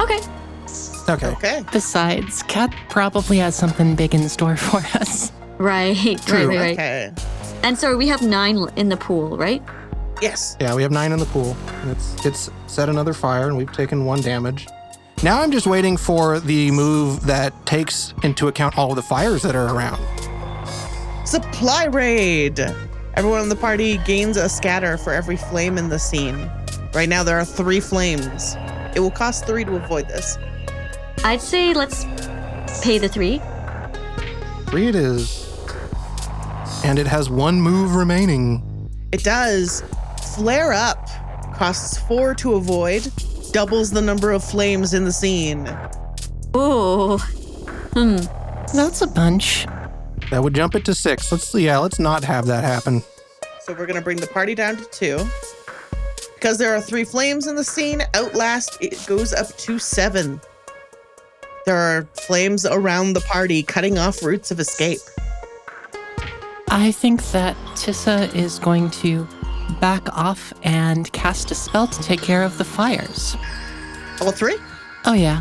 Okay. 0.00 0.18
Okay. 1.08 1.28
Okay. 1.28 1.64
Besides, 1.70 2.42
Kat 2.44 2.74
probably 2.88 3.38
has 3.38 3.54
something 3.54 3.94
big 3.94 4.14
in 4.14 4.28
store 4.28 4.56
for 4.56 4.78
us. 5.00 5.30
Right, 5.58 5.96
right, 6.04 6.20
True. 6.26 6.48
right, 6.48 6.58
right. 6.58 6.72
Okay. 6.72 7.12
And 7.62 7.78
so 7.78 7.96
we 7.96 8.08
have 8.08 8.22
nine 8.22 8.66
in 8.76 8.88
the 8.88 8.96
pool, 8.96 9.36
right? 9.36 9.62
Yes. 10.20 10.56
Yeah, 10.60 10.74
we 10.74 10.82
have 10.82 10.90
nine 10.92 11.12
in 11.12 11.18
the 11.18 11.26
pool. 11.26 11.56
and 11.82 11.90
It's 11.90 12.24
it's 12.26 12.50
set 12.66 12.88
another 12.88 13.12
fire, 13.12 13.48
and 13.48 13.56
we've 13.56 13.72
taken 13.72 14.04
one 14.04 14.20
damage. 14.22 14.66
Now 15.22 15.40
I'm 15.40 15.50
just 15.50 15.66
waiting 15.66 15.96
for 15.96 16.40
the 16.40 16.70
move 16.70 17.24
that 17.24 17.64
takes 17.64 18.12
into 18.22 18.48
account 18.48 18.76
all 18.76 18.90
of 18.90 18.96
the 18.96 19.02
fires 19.02 19.42
that 19.42 19.56
are 19.56 19.74
around. 19.74 19.98
Supply 21.26 21.86
raid. 21.86 22.60
Everyone 23.14 23.40
in 23.40 23.48
the 23.48 23.56
party 23.56 23.96
gains 23.98 24.36
a 24.36 24.46
scatter 24.46 24.98
for 24.98 25.14
every 25.14 25.38
flame 25.38 25.78
in 25.78 25.88
the 25.88 25.98
scene. 25.98 26.50
Right 26.92 27.08
now 27.08 27.22
there 27.22 27.38
are 27.38 27.46
three 27.46 27.80
flames. 27.80 28.56
It 28.94 29.00
will 29.00 29.10
cost 29.10 29.46
three 29.46 29.64
to 29.64 29.76
avoid 29.76 30.06
this. 30.06 30.36
I'd 31.24 31.40
say 31.40 31.72
let's 31.72 32.04
pay 32.82 32.98
the 32.98 33.08
three. 33.08 33.40
Three 34.66 34.88
it 34.88 34.94
is. 34.94 35.50
And 36.84 36.98
it 36.98 37.06
has 37.06 37.30
one 37.30 37.58
move 37.60 37.94
remaining. 37.94 38.90
It 39.12 39.24
does. 39.24 39.82
Flare 40.34 40.74
up. 40.74 41.08
Costs 41.54 41.96
four 41.96 42.34
to 42.34 42.54
avoid. 42.54 43.10
Doubles 43.52 43.90
the 43.90 44.02
number 44.02 44.32
of 44.32 44.44
flames 44.44 44.94
in 44.94 45.04
the 45.04 45.12
scene. 45.12 45.66
Ooh. 46.56 47.18
Hmm. 47.94 48.16
That's 48.74 49.02
a 49.02 49.06
bunch. 49.06 49.66
That 50.30 50.42
would 50.42 50.54
jump 50.54 50.74
it 50.74 50.84
to 50.86 50.94
six. 50.94 51.30
Let's 51.30 51.54
yeah, 51.54 51.78
let's 51.78 51.98
not 51.98 52.24
have 52.24 52.46
that 52.46 52.64
happen. 52.64 53.02
So 53.60 53.72
we're 53.74 53.86
gonna 53.86 54.02
bring 54.02 54.18
the 54.18 54.26
party 54.26 54.54
down 54.54 54.76
to 54.76 54.84
two. 54.86 55.24
Because 56.34 56.58
there 56.58 56.74
are 56.74 56.80
three 56.80 57.04
flames 57.04 57.46
in 57.46 57.56
the 57.56 57.64
scene, 57.64 58.02
Outlast 58.14 58.76
it 58.80 59.02
goes 59.06 59.32
up 59.32 59.48
to 59.58 59.78
seven. 59.78 60.40
There 61.64 61.76
are 61.76 62.06
flames 62.14 62.64
around 62.66 63.14
the 63.14 63.20
party, 63.22 63.62
cutting 63.62 63.98
off 63.98 64.22
routes 64.22 64.50
of 64.50 64.60
escape. 64.60 65.00
I 66.68 66.92
think 66.92 67.22
that 67.30 67.56
Tissa 67.74 68.32
is 68.34 68.58
going 68.58 68.90
to 68.90 69.26
back 69.80 70.08
off 70.16 70.52
and 70.62 71.10
cast 71.12 71.50
a 71.50 71.54
spell 71.54 71.86
to 71.86 72.02
take 72.02 72.22
care 72.22 72.42
of 72.42 72.58
the 72.58 72.64
fires. 72.64 73.36
All 74.20 74.32
three? 74.32 74.56
Oh, 75.04 75.12
yeah. 75.12 75.40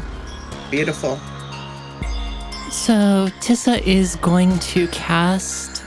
Beautiful. 0.70 1.18
So 2.72 3.30
Tissa 3.40 3.82
is 3.86 4.16
going 4.18 4.60
to 4.60 4.88
cast 4.88 5.84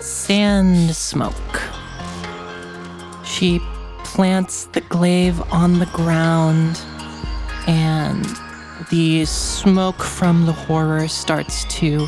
Sand 0.00 0.94
Smoke. 0.94 1.60
She 3.24 3.60
plants 4.04 4.66
the 4.66 4.82
glaive 4.82 5.40
on 5.52 5.78
the 5.78 5.86
ground, 5.86 6.80
and 7.66 8.24
the 8.90 9.24
smoke 9.24 10.02
from 10.02 10.46
the 10.46 10.52
horror 10.52 11.08
starts 11.08 11.64
to 11.76 12.06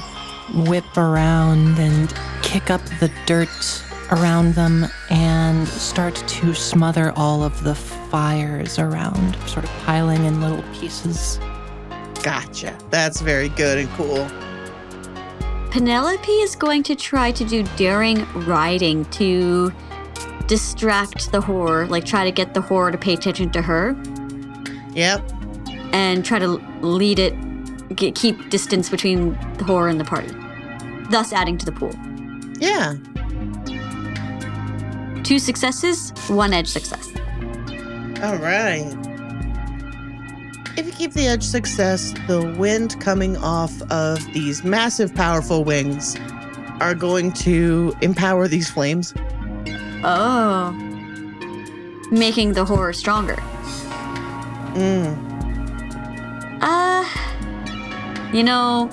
whip 0.55 0.96
around 0.96 1.79
and 1.79 2.14
kick 2.42 2.70
up 2.70 2.85
the 3.00 3.11
dirt 3.27 3.83
around 4.11 4.55
them 4.55 4.87
and 5.09 5.23
start 5.66 6.14
to 6.14 6.55
smother 6.55 7.12
all 7.16 7.42
of 7.42 7.62
the 7.64 7.74
fires 7.74 8.79
around, 8.79 9.37
sort 9.46 9.64
of 9.64 9.70
piling 9.85 10.24
in 10.24 10.40
little 10.40 10.62
pieces. 10.74 11.38
Gotcha. 12.22 12.77
That's 12.90 13.20
very 13.20 13.48
good 13.50 13.79
and 13.79 13.88
cool. 13.90 14.27
Penelope 15.70 16.31
is 16.31 16.55
going 16.55 16.83
to 16.85 16.94
try 16.94 17.33
to 17.33 17.44
do 17.44 17.64
daring 17.77 18.24
riding 18.46 19.05
to 19.07 19.72
distract 20.46 21.33
the 21.33 21.40
horror, 21.40 21.87
like 21.87 22.05
try 22.05 22.24
to 22.24 22.31
get 22.31 22.55
the 22.55 22.61
horror 22.61 22.92
to 22.92 22.98
pay 22.98 23.14
attention 23.14 23.50
to 23.50 23.62
her 23.62 23.96
Yep. 24.92 25.22
and 25.92 26.24
try 26.24 26.38
to 26.38 26.61
lead 26.81 27.18
it, 27.18 27.35
get, 27.96 28.14
keep 28.14 28.50
distance 28.50 28.88
between 28.88 29.33
the 29.59 29.64
horror 29.64 29.88
and 29.88 29.98
the 29.98 30.05
party, 30.05 30.33
thus 31.11 31.33
adding 31.33 31.59
to 31.59 31.66
the 31.66 31.72
pool. 31.72 31.92
Yeah. 32.61 32.94
Two 35.24 35.38
successes, 35.38 36.12
one 36.28 36.52
edge 36.52 36.68
success. 36.68 37.08
All 38.22 38.37
right. 38.37 38.94
If 40.76 40.87
you 40.87 40.92
keep 40.92 41.12
the 41.12 41.26
edge 41.26 41.42
success, 41.42 42.12
the 42.26 42.54
wind 42.58 43.00
coming 43.00 43.37
off 43.38 43.80
of 43.90 44.22
these 44.34 44.64
massive, 44.64 45.14
powerful 45.14 45.64
wings 45.64 46.16
are 46.80 46.94
going 46.94 47.32
to 47.32 47.94
empower 48.02 48.48
these 48.48 48.68
flames. 48.68 49.14
Oh. 50.04 50.72
Making 52.10 52.52
the 52.52 52.64
horror 52.64 52.92
stronger. 52.92 53.37
Mm. 54.74 55.16
Uh, 56.60 57.04
you 58.32 58.42
know, 58.42 58.90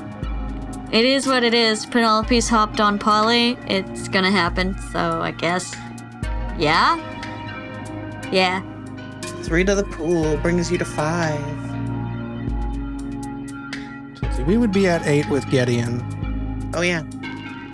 it 0.91 1.03
is 1.03 1.27
what 1.27 1.43
it 1.43 1.53
is. 1.53 1.85
Penelope's 1.85 2.47
hopped 2.47 2.79
on 2.79 2.99
Polly. 2.99 3.57
It's 3.67 4.07
gonna 4.07 4.31
happen, 4.31 4.77
so 4.91 5.21
I 5.21 5.31
guess. 5.31 5.75
Yeah? 6.57 6.97
Yeah. 8.31 8.61
Three 9.43 9.63
to 9.65 9.75
the 9.75 9.83
pool 9.83 10.37
brings 10.37 10.71
you 10.71 10.77
to 10.77 10.85
five. 10.85 11.39
Let's 14.21 14.39
we 14.39 14.57
would 14.57 14.71
be 14.71 14.87
at 14.87 15.05
eight 15.05 15.29
with 15.29 15.49
Gideon. 15.49 16.01
Oh, 16.73 16.81
yeah. 16.81 17.03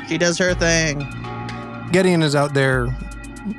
She 0.07 0.17
does 0.17 0.37
her 0.37 0.53
thing. 0.53 0.99
Gideon 1.91 2.23
is 2.23 2.35
out 2.35 2.53
there 2.53 2.87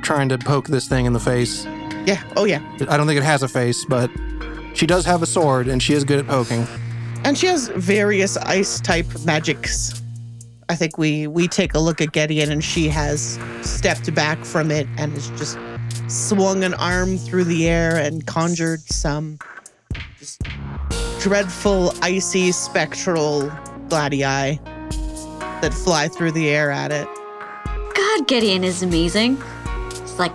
trying 0.01 0.29
to 0.29 0.37
poke 0.37 0.67
this 0.67 0.87
thing 0.87 1.05
in 1.05 1.13
the 1.13 1.19
face. 1.19 1.65
Yeah. 2.05 2.21
Oh, 2.35 2.45
yeah. 2.45 2.61
I 2.87 2.97
don't 2.97 3.07
think 3.07 3.17
it 3.19 3.23
has 3.23 3.43
a 3.43 3.47
face, 3.47 3.85
but 3.85 4.11
she 4.73 4.85
does 4.85 5.05
have 5.05 5.21
a 5.21 5.25
sword 5.25 5.67
and 5.67 5.81
she 5.81 5.93
is 5.93 6.03
good 6.03 6.19
at 6.19 6.27
poking. 6.27 6.67
And 7.23 7.37
she 7.37 7.47
has 7.47 7.67
various 7.69 8.37
ice 8.37 8.79
type 8.79 9.05
magics. 9.25 9.98
I 10.69 10.75
think 10.75 10.99
we 10.99 11.25
we 11.25 11.47
take 11.47 11.73
a 11.73 11.79
look 11.79 11.99
at 11.99 12.11
Gideon 12.11 12.51
and 12.51 12.63
she 12.63 12.89
has 12.89 13.39
stepped 13.63 14.13
back 14.13 14.45
from 14.45 14.69
it 14.69 14.87
and 14.99 15.11
has 15.13 15.29
just 15.31 15.57
swung 16.07 16.63
an 16.63 16.75
arm 16.75 17.17
through 17.17 17.45
the 17.45 17.67
air 17.67 17.97
and 17.97 18.25
conjured 18.27 18.81
some 18.81 19.39
just 20.19 20.43
dreadful 21.19 21.91
icy 22.03 22.51
spectral 22.51 23.49
gladii 23.87 24.59
that 25.61 25.73
fly 25.73 26.07
through 26.07 26.33
the 26.33 26.49
air 26.49 26.69
at 26.69 26.91
it. 26.91 27.07
God, 27.95 28.27
Gideon 28.27 28.63
is 28.63 28.83
amazing. 28.83 29.41
It's 29.89 30.19
like. 30.19 30.31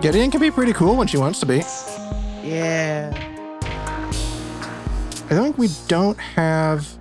Gideon 0.00 0.30
can 0.30 0.40
be 0.40 0.50
pretty 0.50 0.72
cool 0.72 0.96
when 0.96 1.08
she 1.08 1.18
wants 1.18 1.40
to 1.40 1.46
be. 1.46 1.62
Yeah. 2.42 3.12
I 5.28 5.34
don't 5.34 5.42
think 5.44 5.58
we 5.58 5.68
don't 5.88 6.18
have 6.18 6.99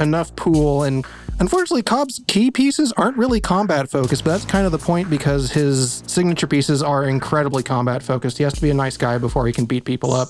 enough 0.00 0.34
pool, 0.36 0.82
and 0.84 1.04
unfortunately, 1.40 1.82
Cobb's 1.82 2.20
key 2.26 2.50
pieces 2.50 2.92
aren't 2.92 3.16
really 3.16 3.40
combat 3.40 3.88
focused, 3.90 4.24
but 4.24 4.32
that's 4.32 4.44
kind 4.44 4.66
of 4.66 4.72
the 4.72 4.78
point 4.78 5.08
because 5.10 5.50
his 5.52 6.02
signature 6.06 6.46
pieces 6.46 6.82
are 6.82 7.04
incredibly 7.04 7.62
combat 7.62 8.02
focused. 8.02 8.38
He 8.38 8.44
has 8.44 8.52
to 8.54 8.60
be 8.62 8.70
a 8.70 8.74
nice 8.74 8.96
guy 8.96 9.18
before 9.18 9.46
he 9.46 9.52
can 9.52 9.64
beat 9.66 9.84
people 9.84 10.12
up. 10.12 10.28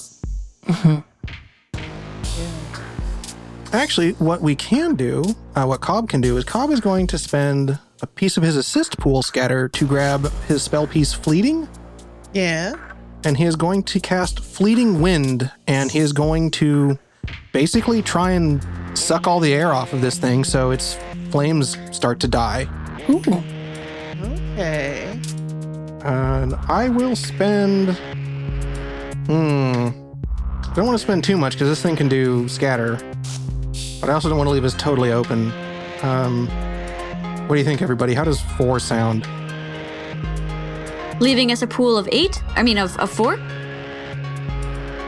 Actually, 3.73 4.13
what 4.15 4.43
we 4.43 4.55
can 4.55 4.95
do, 4.97 5.25
uh, 5.57 5.65
what 5.65 5.81
Cobb 5.81 6.09
can 6.11 6.21
do, 6.21 6.37
is 6.37 6.45
Cobb 6.45 6.71
is 6.71 6.81
going 6.81 7.07
to 7.07 7.17
spend 7.17 7.79
a 8.03 8.07
piece 8.07 8.37
of 8.37 8.43
his 8.43 8.55
assist 8.57 8.99
pool 8.99 9.23
scatter 9.23 9.67
to 9.71 9.87
grab 9.87 10.31
his 10.47 10.63
spell 10.63 10.87
piece 10.87 11.15
Fleeting, 11.15 11.67
Yeah. 12.35 12.75
and 13.25 13.39
he 13.39 13.45
is 13.45 13.57
going 13.57 13.83
to 13.85 13.99
cast 14.01 14.41
Fleeting 14.41 15.01
Wind, 15.01 15.51
and 15.67 15.91
he 15.91 16.01
is 16.01 16.13
going 16.13 16.51
to 16.53 16.99
basically 17.53 18.03
try 18.03 18.33
and 18.33 18.65
suck 18.99 19.27
all 19.27 19.41
the 19.41 19.53
air 19.55 19.73
off 19.73 19.93
of 19.93 20.01
this 20.01 20.19
thing 20.19 20.45
so 20.45 20.71
its 20.71 20.99
flames 21.31 21.79
start 21.91 22.21
to 22.21 22.29
die. 22.29 22.67
Ooh. 23.09 23.23
Okay. 24.53 25.19
And 26.05 26.55
I 26.69 26.89
will 26.89 27.17
spend. 27.17 27.91
Hmm. 29.27 29.91
I 30.65 30.75
don't 30.75 30.87
want 30.87 30.99
to 30.99 31.03
spend 31.03 31.23
too 31.23 31.37
much 31.37 31.53
because 31.53 31.69
this 31.69 31.83
thing 31.83 31.97
can 31.97 32.09
do 32.09 32.49
scatter. 32.49 32.97
But 34.01 34.11
I 34.11 34.15
also 34.15 34.29
don't 34.29 34.39
want 34.39 34.49
to 34.49 34.53
leave 34.53 34.63
this 34.63 34.75
totally 34.75 35.13
open. 35.13 35.53
Um, 36.03 36.49
what 37.47 37.55
do 37.55 37.59
you 37.59 37.65
think, 37.65 37.83
everybody? 37.83 38.15
How 38.15 38.25
does 38.25 38.41
four 38.41 38.81
sound? 38.81 39.27
Leaving 41.21 41.53
us 41.53 41.63
a 41.63 41.67
pool 41.67 41.97
of 41.97 42.09
eight? 42.11 42.43
I 42.57 42.63
mean, 42.63 42.79
of, 42.79 42.97
of 42.99 43.11
four? 43.11 43.39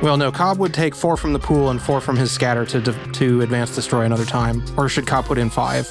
Well, 0.05 0.19
no. 0.19 0.31
Cobb 0.31 0.59
would 0.59 0.75
take 0.75 0.95
four 0.95 1.17
from 1.17 1.33
the 1.33 1.39
pool 1.39 1.71
and 1.71 1.81
four 1.81 1.99
from 1.99 2.15
his 2.15 2.31
scatter 2.31 2.67
to 2.67 2.83
to 3.13 3.41
advance 3.41 3.75
destroy 3.75 4.03
another 4.03 4.27
time. 4.27 4.63
Or 4.77 4.87
should 4.87 5.07
Cobb 5.07 5.25
put 5.25 5.39
in 5.39 5.49
five? 5.49 5.91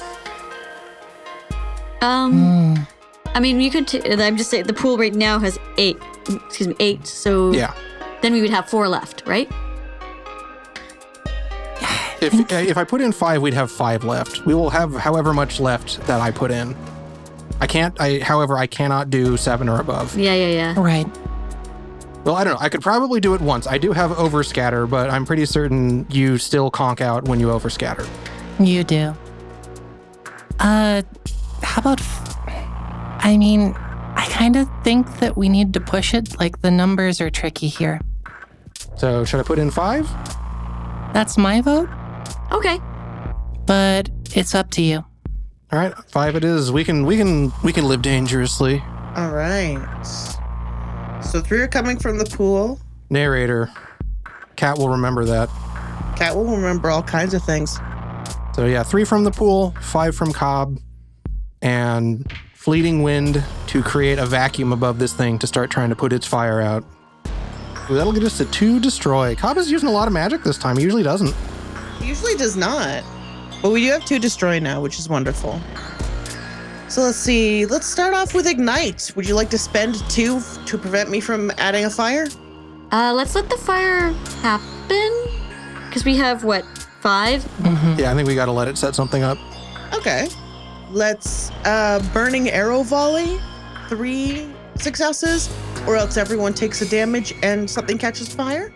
Um, 2.00 2.86
I 3.34 3.40
mean, 3.40 3.60
you 3.60 3.72
could. 3.72 3.88
T- 3.88 4.00
I'm 4.08 4.36
just 4.36 4.50
saying 4.50 4.68
the 4.68 4.72
pool 4.72 4.96
right 4.98 5.12
now 5.12 5.40
has 5.40 5.58
eight. 5.78 5.98
Excuse 6.28 6.68
me, 6.68 6.76
eight. 6.78 7.08
So 7.08 7.52
Yeah. 7.52 7.74
then 8.22 8.32
we 8.32 8.40
would 8.40 8.50
have 8.50 8.70
four 8.70 8.86
left, 8.88 9.24
right? 9.26 9.50
If 12.20 12.52
if 12.52 12.78
I 12.78 12.84
put 12.84 13.00
in 13.00 13.10
five, 13.10 13.42
we'd 13.42 13.54
have 13.54 13.68
five 13.68 14.04
left. 14.04 14.46
We 14.46 14.54
will 14.54 14.70
have 14.70 14.94
however 14.94 15.34
much 15.34 15.58
left 15.58 16.00
that 16.06 16.20
I 16.20 16.30
put 16.30 16.52
in. 16.52 16.76
I 17.60 17.66
can't. 17.66 18.00
I 18.00 18.20
however 18.20 18.56
I 18.58 18.68
cannot 18.68 19.10
do 19.10 19.36
seven 19.36 19.68
or 19.68 19.80
above. 19.80 20.16
Yeah, 20.16 20.34
yeah, 20.34 20.46
yeah. 20.46 20.80
Right. 20.80 21.08
Well, 22.24 22.36
I 22.36 22.44
don't 22.44 22.54
know. 22.54 22.60
I 22.60 22.68
could 22.70 22.80
probably 22.80 23.20
do 23.20 23.34
it 23.34 23.40
once. 23.40 23.66
I 23.66 23.76
do 23.78 23.92
have 23.92 24.10
overscatter, 24.12 24.88
but 24.88 25.10
I'm 25.10 25.26
pretty 25.26 25.44
certain 25.44 26.06
you 26.10 26.38
still 26.38 26.70
conk 26.70 27.00
out 27.00 27.28
when 27.28 27.38
you 27.38 27.48
overscatter. 27.48 28.08
You 28.58 28.82
do. 28.84 29.14
Uh, 30.58 31.02
how 31.62 31.80
about. 31.80 32.00
F- 32.00 32.38
I 33.26 33.36
mean, 33.38 33.74
I 34.16 34.26
kind 34.30 34.56
of 34.56 34.68
think 34.84 35.18
that 35.20 35.36
we 35.36 35.48
need 35.48 35.72
to 35.74 35.80
push 35.80 36.14
it. 36.14 36.38
Like, 36.38 36.60
the 36.62 36.70
numbers 36.70 37.20
are 37.20 37.30
tricky 37.30 37.68
here. 37.68 38.00
So 38.96 39.24
should 39.24 39.40
I 39.40 39.42
put 39.42 39.58
in 39.58 39.70
five? 39.70 40.08
That's 41.12 41.36
my 41.38 41.60
vote, 41.60 41.88
Okay. 42.52 42.78
but 43.66 44.08
it's 44.34 44.54
up 44.54 44.70
to 44.72 44.82
you. 44.82 44.98
All 45.72 45.78
right, 45.78 45.94
five 46.10 46.36
it 46.36 46.44
is. 46.44 46.70
We 46.72 46.84
can 46.84 47.04
we 47.06 47.16
can 47.16 47.52
we 47.62 47.72
can 47.72 47.86
live 47.88 48.02
dangerously. 48.02 48.82
All 49.16 49.30
right. 49.30 49.78
So 51.30 51.40
three 51.40 51.60
are 51.60 51.68
coming 51.68 51.98
from 51.98 52.18
the 52.18 52.24
pool. 52.24 52.80
Narrator, 53.10 53.70
Cat 54.56 54.78
will 54.78 54.88
remember 54.88 55.24
that. 55.24 55.48
Cat 56.16 56.36
will 56.36 56.46
remember 56.46 56.90
all 56.90 57.02
kinds 57.02 57.34
of 57.34 57.42
things. 57.42 57.78
So 58.54 58.66
yeah, 58.66 58.82
three 58.82 59.04
from 59.04 59.24
the 59.24 59.30
pool, 59.30 59.74
five 59.80 60.14
from 60.14 60.32
Cobb, 60.32 60.78
and 61.60 62.30
fleeting 62.54 63.02
wind 63.02 63.42
to 63.66 63.82
create 63.82 64.18
a 64.18 64.26
vacuum 64.26 64.72
above 64.72 64.98
this 64.98 65.12
thing 65.12 65.38
to 65.40 65.46
start 65.46 65.70
trying 65.70 65.90
to 65.90 65.96
put 65.96 66.12
its 66.12 66.26
fire 66.26 66.60
out. 66.60 66.84
Ooh, 67.90 67.94
that'll 67.94 68.12
get 68.12 68.22
us 68.22 68.38
to 68.38 68.44
two 68.46 68.78
destroy. 68.78 69.34
Cobb 69.34 69.56
is 69.58 69.70
using 69.70 69.88
a 69.88 69.92
lot 69.92 70.06
of 70.06 70.14
magic 70.14 70.42
this 70.42 70.56
time. 70.56 70.76
He 70.76 70.84
usually 70.84 71.02
doesn't. 71.02 71.34
He 72.00 72.06
usually 72.06 72.36
does 72.36 72.56
not. 72.56 73.02
But 73.60 73.70
we 73.70 73.80
do 73.80 73.90
have 73.90 74.04
two 74.04 74.18
destroy 74.18 74.58
now, 74.58 74.80
which 74.80 74.98
is 74.98 75.08
wonderful. 75.08 75.60
So 76.94 77.02
let's 77.02 77.18
see. 77.18 77.66
Let's 77.66 77.88
start 77.88 78.14
off 78.14 78.34
with 78.34 78.46
ignite. 78.46 79.10
Would 79.16 79.26
you 79.26 79.34
like 79.34 79.50
to 79.50 79.58
spend 79.58 79.96
two 80.08 80.40
to 80.64 80.78
prevent 80.78 81.10
me 81.10 81.18
from 81.18 81.50
adding 81.58 81.86
a 81.86 81.90
fire? 81.90 82.28
Uh, 82.92 83.12
let's 83.12 83.34
let 83.34 83.50
the 83.50 83.56
fire 83.56 84.12
happen. 84.42 85.26
Because 85.88 86.04
we 86.04 86.14
have, 86.14 86.44
what, 86.44 86.64
five? 87.00 87.44
Yeah, 87.98 88.12
I 88.12 88.14
think 88.14 88.28
we 88.28 88.36
got 88.36 88.44
to 88.44 88.52
let 88.52 88.68
it 88.68 88.78
set 88.78 88.94
something 88.94 89.24
up. 89.24 89.38
Okay. 89.92 90.28
Let's 90.88 91.50
uh 91.64 92.00
burning 92.12 92.50
arrow 92.50 92.84
volley. 92.84 93.40
Three 93.88 94.48
successes, 94.76 95.52
or 95.88 95.96
else 95.96 96.16
everyone 96.16 96.54
takes 96.54 96.80
a 96.80 96.88
damage 96.88 97.34
and 97.42 97.68
something 97.68 97.98
catches 97.98 98.32
fire. 98.32 98.72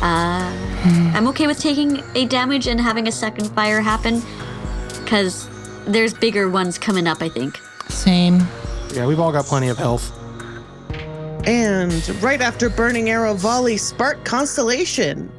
Uh, 0.00 1.12
I'm 1.12 1.26
okay 1.26 1.48
with 1.48 1.58
taking 1.58 2.04
a 2.14 2.24
damage 2.26 2.68
and 2.68 2.80
having 2.80 3.08
a 3.08 3.12
second 3.12 3.46
fire 3.48 3.80
happen. 3.80 4.22
Because 5.02 5.48
there's 5.88 6.14
bigger 6.14 6.48
ones 6.48 6.78
coming 6.78 7.06
up, 7.06 7.22
I 7.22 7.28
think. 7.28 7.58
Same. 7.88 8.40
Yeah, 8.94 9.06
we've 9.06 9.20
all 9.20 9.32
got 9.32 9.44
plenty 9.46 9.68
of 9.68 9.76
health. 9.78 10.12
And 11.46 12.06
right 12.22 12.40
after 12.40 12.68
Burning 12.68 13.10
Arrow 13.10 13.34
Volley, 13.34 13.76
Spark 13.76 14.24
Constellation. 14.24 15.30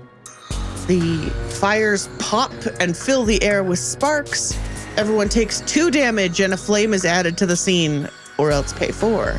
The 0.87 1.29
fires 1.59 2.09
pop 2.17 2.51
and 2.79 2.97
fill 2.97 3.23
the 3.23 3.41
air 3.43 3.63
with 3.63 3.77
sparks. 3.79 4.57
Everyone 4.97 5.29
takes 5.29 5.61
two 5.61 5.91
damage 5.91 6.39
and 6.41 6.53
a 6.53 6.57
flame 6.57 6.93
is 6.93 7.05
added 7.05 7.37
to 7.37 7.45
the 7.45 7.55
scene, 7.55 8.09
or 8.39 8.49
else 8.51 8.73
pay 8.73 8.91
four. 8.91 9.35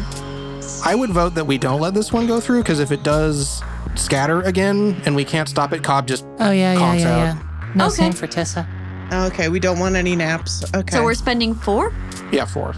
I 0.84 0.94
would 0.94 1.10
vote 1.10 1.34
that 1.34 1.44
we 1.44 1.58
don't 1.58 1.80
let 1.80 1.92
this 1.94 2.12
one 2.12 2.28
go 2.28 2.38
through 2.40 2.62
because 2.62 2.78
if 2.78 2.92
it 2.92 3.02
does 3.02 3.62
scatter 3.96 4.42
again 4.42 5.00
and 5.04 5.16
we 5.16 5.24
can't 5.24 5.48
stop 5.48 5.72
it, 5.72 5.82
Cobb 5.82 6.06
just 6.06 6.24
Oh, 6.38 6.52
yeah, 6.52 6.74
yeah, 6.74 6.78
Conks 6.78 7.00
yeah, 7.00 7.10
out. 7.16 7.18
yeah. 7.36 7.72
No, 7.74 7.86
Okay. 7.86 7.94
same 7.96 8.12
for 8.12 8.28
Tissa. 8.28 8.64
Okay, 9.12 9.48
we 9.48 9.58
don't 9.60 9.78
want 9.78 9.96
any 9.96 10.14
naps. 10.14 10.64
Okay. 10.74 10.96
So 10.96 11.02
we're 11.04 11.14
spending 11.14 11.54
four? 11.54 11.92
yeah 12.32 12.44
four. 12.44 12.74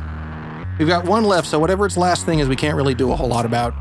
We've 0.79 0.88
got 0.88 1.05
one 1.05 1.25
left, 1.25 1.47
so 1.47 1.59
whatever 1.59 1.85
its 1.85 1.97
last 1.97 2.25
thing 2.25 2.38
is, 2.38 2.49
we 2.49 2.57
can't 2.57 2.77
really 2.77 2.95
do 2.95 3.12
a 3.12 3.16
whole 3.16 3.29
lot 3.29 3.45
about. 3.45 3.75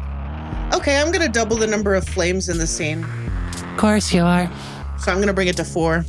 okay, 0.74 1.00
I'm 1.00 1.12
gonna 1.12 1.30
double 1.30 1.56
the 1.56 1.68
number 1.68 1.96
of 1.96 2.08
flames 2.08 2.50
in 2.50 2.58
the 2.58 2.68
scene. 2.68 3.04
Of 3.04 3.78
course 3.78 4.14
you 4.14 4.22
are. 4.22 4.52
So 5.00 5.12
I'm 5.12 5.20
gonna 5.20 5.34
bring 5.34 5.48
it 5.48 5.58
to 5.58 5.64
four. 5.64 6.06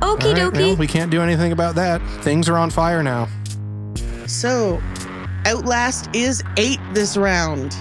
Okie 0.00 0.36
All 0.36 0.50
right, 0.50 0.52
well, 0.52 0.76
we 0.76 0.86
can't 0.88 1.10
do 1.10 1.22
anything 1.22 1.52
about 1.52 1.76
that. 1.76 2.02
Things 2.22 2.48
are 2.48 2.56
on 2.58 2.70
fire 2.70 3.02
now. 3.02 3.28
So, 4.26 4.82
Outlast 5.46 6.08
is 6.14 6.42
eight 6.56 6.80
this 6.92 7.16
round. 7.16 7.76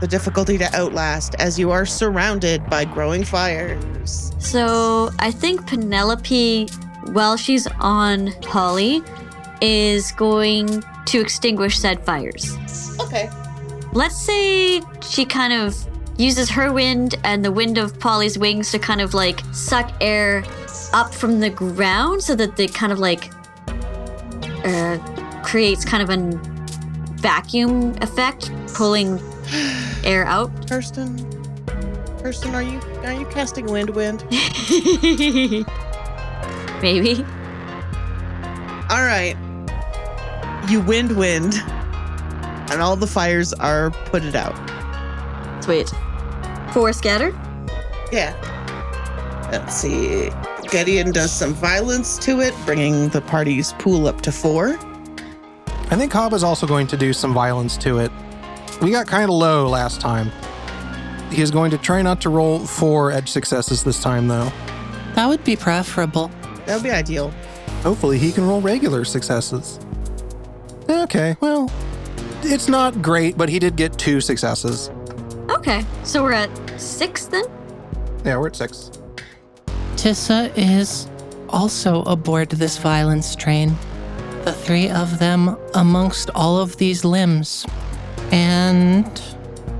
The 0.00 0.06
difficulty 0.06 0.58
to 0.58 0.74
Outlast, 0.74 1.34
as 1.38 1.58
you 1.58 1.70
are 1.70 1.84
surrounded 1.86 2.64
by 2.70 2.84
growing 2.84 3.24
fires. 3.24 4.32
So 4.38 5.10
I 5.18 5.30
think 5.30 5.66
Penelope, 5.66 6.68
while 7.12 7.36
she's 7.36 7.66
on 7.80 8.28
Holly, 8.44 9.02
is 9.60 10.12
going 10.12 10.82
to 11.06 11.20
extinguish 11.20 11.78
said 11.78 12.04
fires. 12.04 12.56
Okay. 13.00 13.30
Let's 13.92 14.20
say 14.20 14.82
she 15.00 15.24
kind 15.24 15.52
of 15.52 15.76
uses 16.18 16.50
her 16.50 16.72
wind 16.72 17.14
and 17.24 17.44
the 17.44 17.52
wind 17.52 17.78
of 17.78 17.98
Polly's 17.98 18.38
wings 18.38 18.70
to 18.72 18.78
kind 18.78 19.00
of 19.00 19.14
like 19.14 19.40
suck 19.52 19.92
air 20.00 20.44
up 20.92 21.14
from 21.14 21.40
the 21.40 21.50
ground 21.50 22.22
so 22.22 22.34
that 22.34 22.56
they 22.56 22.66
kind 22.66 22.92
of 22.92 22.98
like 22.98 23.30
uh, 24.64 24.98
creates 25.42 25.84
kind 25.84 26.02
of 26.02 26.10
a 26.10 26.38
vacuum 27.16 27.94
effect, 28.02 28.50
pulling 28.74 29.20
air 30.04 30.24
out. 30.24 30.50
Kirsten, 30.68 31.16
Kirsten, 32.18 32.54
are 32.54 32.62
you 32.62 32.80
are 33.04 33.12
you 33.12 33.26
casting 33.26 33.66
wind 33.66 33.90
wind? 33.90 34.24
Maybe. 36.82 37.24
All 38.88 39.04
right. 39.04 39.36
You 40.68 40.80
wind 40.80 41.16
wind, 41.16 41.54
and 42.70 42.82
all 42.82 42.96
the 42.96 43.06
fires 43.06 43.52
are 43.54 43.90
put 43.90 44.24
it 44.24 44.34
out. 44.34 44.54
Sweet. 45.62 45.92
Four 46.72 46.92
scatter. 46.92 47.30
Yeah. 48.12 48.34
Let's 49.50 49.74
see. 49.74 50.30
Gideon 50.70 51.12
does 51.12 51.30
some 51.30 51.54
violence 51.54 52.18
to 52.18 52.40
it, 52.40 52.54
bringing 52.64 53.08
the 53.08 53.20
party's 53.20 53.72
pool 53.74 54.08
up 54.08 54.20
to 54.22 54.32
four. 54.32 54.76
I 55.88 55.96
think 55.96 56.10
Cobb 56.10 56.32
is 56.32 56.42
also 56.42 56.66
going 56.66 56.88
to 56.88 56.96
do 56.96 57.12
some 57.12 57.32
violence 57.32 57.76
to 57.78 57.98
it. 57.98 58.10
We 58.82 58.90
got 58.90 59.06
kind 59.06 59.24
of 59.24 59.30
low 59.30 59.68
last 59.68 60.00
time. 60.00 60.32
He 61.30 61.42
is 61.42 61.50
going 61.50 61.70
to 61.70 61.78
try 61.78 62.02
not 62.02 62.20
to 62.22 62.28
roll 62.28 62.58
four 62.58 63.12
edge 63.12 63.30
successes 63.30 63.84
this 63.84 64.02
time, 64.02 64.28
though. 64.28 64.50
That 65.14 65.28
would 65.28 65.44
be 65.44 65.56
preferable. 65.56 66.30
That 66.66 66.74
would 66.74 66.82
be 66.82 66.90
ideal. 66.90 67.32
Hopefully, 67.82 68.18
he 68.18 68.32
can 68.32 68.46
roll 68.46 68.60
regular 68.60 69.04
successes. 69.04 69.78
Okay, 70.88 71.36
well, 71.40 71.70
it's 72.42 72.68
not 72.68 73.00
great, 73.00 73.36
but 73.38 73.48
he 73.48 73.58
did 73.58 73.76
get 73.76 73.96
two 73.98 74.20
successes. 74.20 74.90
Okay, 75.50 75.84
so 76.02 76.22
we're 76.22 76.32
at 76.32 76.50
six 76.80 77.26
then? 77.26 77.44
Yeah, 78.24 78.36
we're 78.38 78.48
at 78.48 78.56
six. 78.56 78.90
Tissa 79.94 80.52
is 80.56 81.08
also 81.48 82.02
aboard 82.02 82.50
this 82.50 82.78
violence 82.78 83.36
train. 83.36 83.76
The 84.44 84.52
three 84.52 84.88
of 84.88 85.18
them 85.18 85.56
amongst 85.74 86.30
all 86.34 86.58
of 86.58 86.76
these 86.76 87.04
limbs. 87.04 87.66
And. 88.32 89.06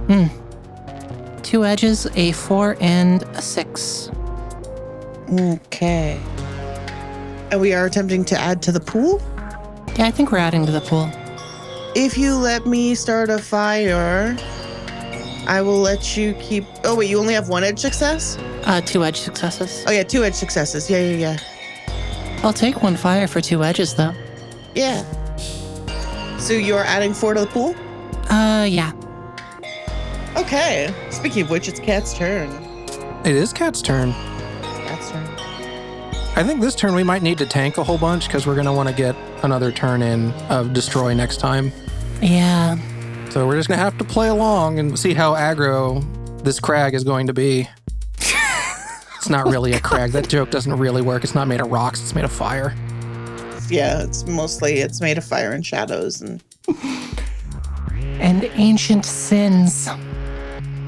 Hmm. 0.09 0.27
Two 1.42 1.64
edges, 1.64 2.07
a 2.14 2.33
four, 2.33 2.77
and 2.81 3.22
a 3.22 3.42
six. 3.42 4.11
Okay. 5.33 6.20
And 7.50 7.61
we 7.61 7.72
are 7.72 7.87
attempting 7.87 8.24
to 8.26 8.38
add 8.38 8.62
to 8.62 8.72
the 8.72 8.80
pool. 8.80 9.22
Yeah, 9.96 10.06
I 10.06 10.11
think 10.11 10.32
we're 10.32 10.38
adding 10.38 10.66
to 10.66 10.72
the 10.72 10.80
pool. 10.80 11.11
if 11.94 12.18
you 12.18 12.35
let 12.35 12.66
me 12.66 12.94
start 12.94 13.30
a 13.30 13.38
fire, 13.38 14.37
I 15.46 15.62
will 15.62 15.78
let 15.78 16.16
you 16.16 16.35
keep. 16.35 16.64
Oh, 16.85 16.96
wait, 16.96 17.09
you 17.09 17.18
only 17.18 17.35
have 17.35 17.48
one 17.48 17.64
edge 17.64 17.78
success? 17.78 18.37
Uh, 18.64 18.80
two 18.80 19.04
edge 19.04 19.20
successes. 19.20 19.85
Oh, 19.87 19.92
yeah, 19.92 20.02
two 20.02 20.24
edge 20.24 20.35
successes. 20.35 20.90
Yeah, 20.90 20.98
yeah, 20.98 21.16
yeah. 21.16 22.42
I'll 22.42 22.52
take 22.52 22.82
one 22.82 22.96
fire 22.96 23.26
for 23.26 23.40
two 23.40 23.62
edges, 23.64 23.94
though. 23.94 24.12
Yeah. 24.74 25.02
So 26.38 26.52
you're 26.52 26.85
adding 26.85 27.14
four 27.14 27.32
to 27.35 27.40
the 27.40 27.46
pool? 27.46 27.74
Uh, 28.30 28.64
yeah. 28.64 28.92
Okay. 30.37 30.92
Speaking 31.11 31.44
of 31.44 31.50
which, 31.50 31.68
it's 31.68 31.80
Cat's 31.80 32.12
turn. 32.12 32.50
It 33.24 33.35
is 33.35 33.52
Cat's 33.52 33.80
turn. 33.80 34.12
Cat's 36.37 36.44
turn. 36.44 36.44
I 36.44 36.46
think 36.46 36.61
this 36.61 36.75
turn 36.75 36.94
we 36.94 37.05
might 37.05 37.22
need 37.22 37.38
to 37.38 37.46
tank 37.46 37.79
a 37.79 37.85
whole 37.85 37.99
bunch 37.99 38.27
because 38.27 38.46
we're 38.46 38.55
going 38.55 38.66
to 38.66 38.72
want 38.72 38.88
to 38.88 38.94
get 38.94 39.16
another 39.42 39.72
turn 39.72 40.03
in 40.03 40.33
of 40.51 40.72
Destroy 40.72 41.14
next 41.14 41.38
time. 41.38 41.72
Yeah. 42.20 42.77
So 43.31 43.46
we're 43.46 43.57
just 43.57 43.68
going 43.68 43.79
to 43.79 43.85
have 43.85 43.99
to 43.99 44.05
play 44.05 44.29
along 44.29 44.79
and 44.79 44.99
see 44.99 45.14
how 45.14 45.35
aggro 45.35 46.05
this 46.42 46.61
crag 46.61 46.94
is 46.94 47.05
going 47.05 47.27
to 47.27 47.33
be. 47.33 47.68
it's 48.18 49.29
not 49.29 49.46
oh 49.46 49.51
really 49.51 49.72
a 49.72 49.81
crag. 49.81 50.12
That 50.12 50.29
joke 50.29 50.51
doesn't 50.51 50.72
really 50.72 51.03
work. 51.03 51.25
It's 51.25 51.35
not 51.35 51.49
made 51.49 51.61
of 51.61 51.70
rocks, 51.70 52.01
it's 52.01 52.14
made 52.14 52.25
of 52.25 52.33
fire. 52.33 52.75
Yeah, 53.68 54.03
it's 54.03 54.27
mostly 54.27 54.79
it's 54.79 55.01
made 55.01 55.18
of 55.18 55.25
fire 55.25 55.53
and 55.53 55.66
shadows 55.66 56.20
and 56.20 56.42
And 58.20 58.44
ancient 58.55 59.05
sins. 59.05 59.88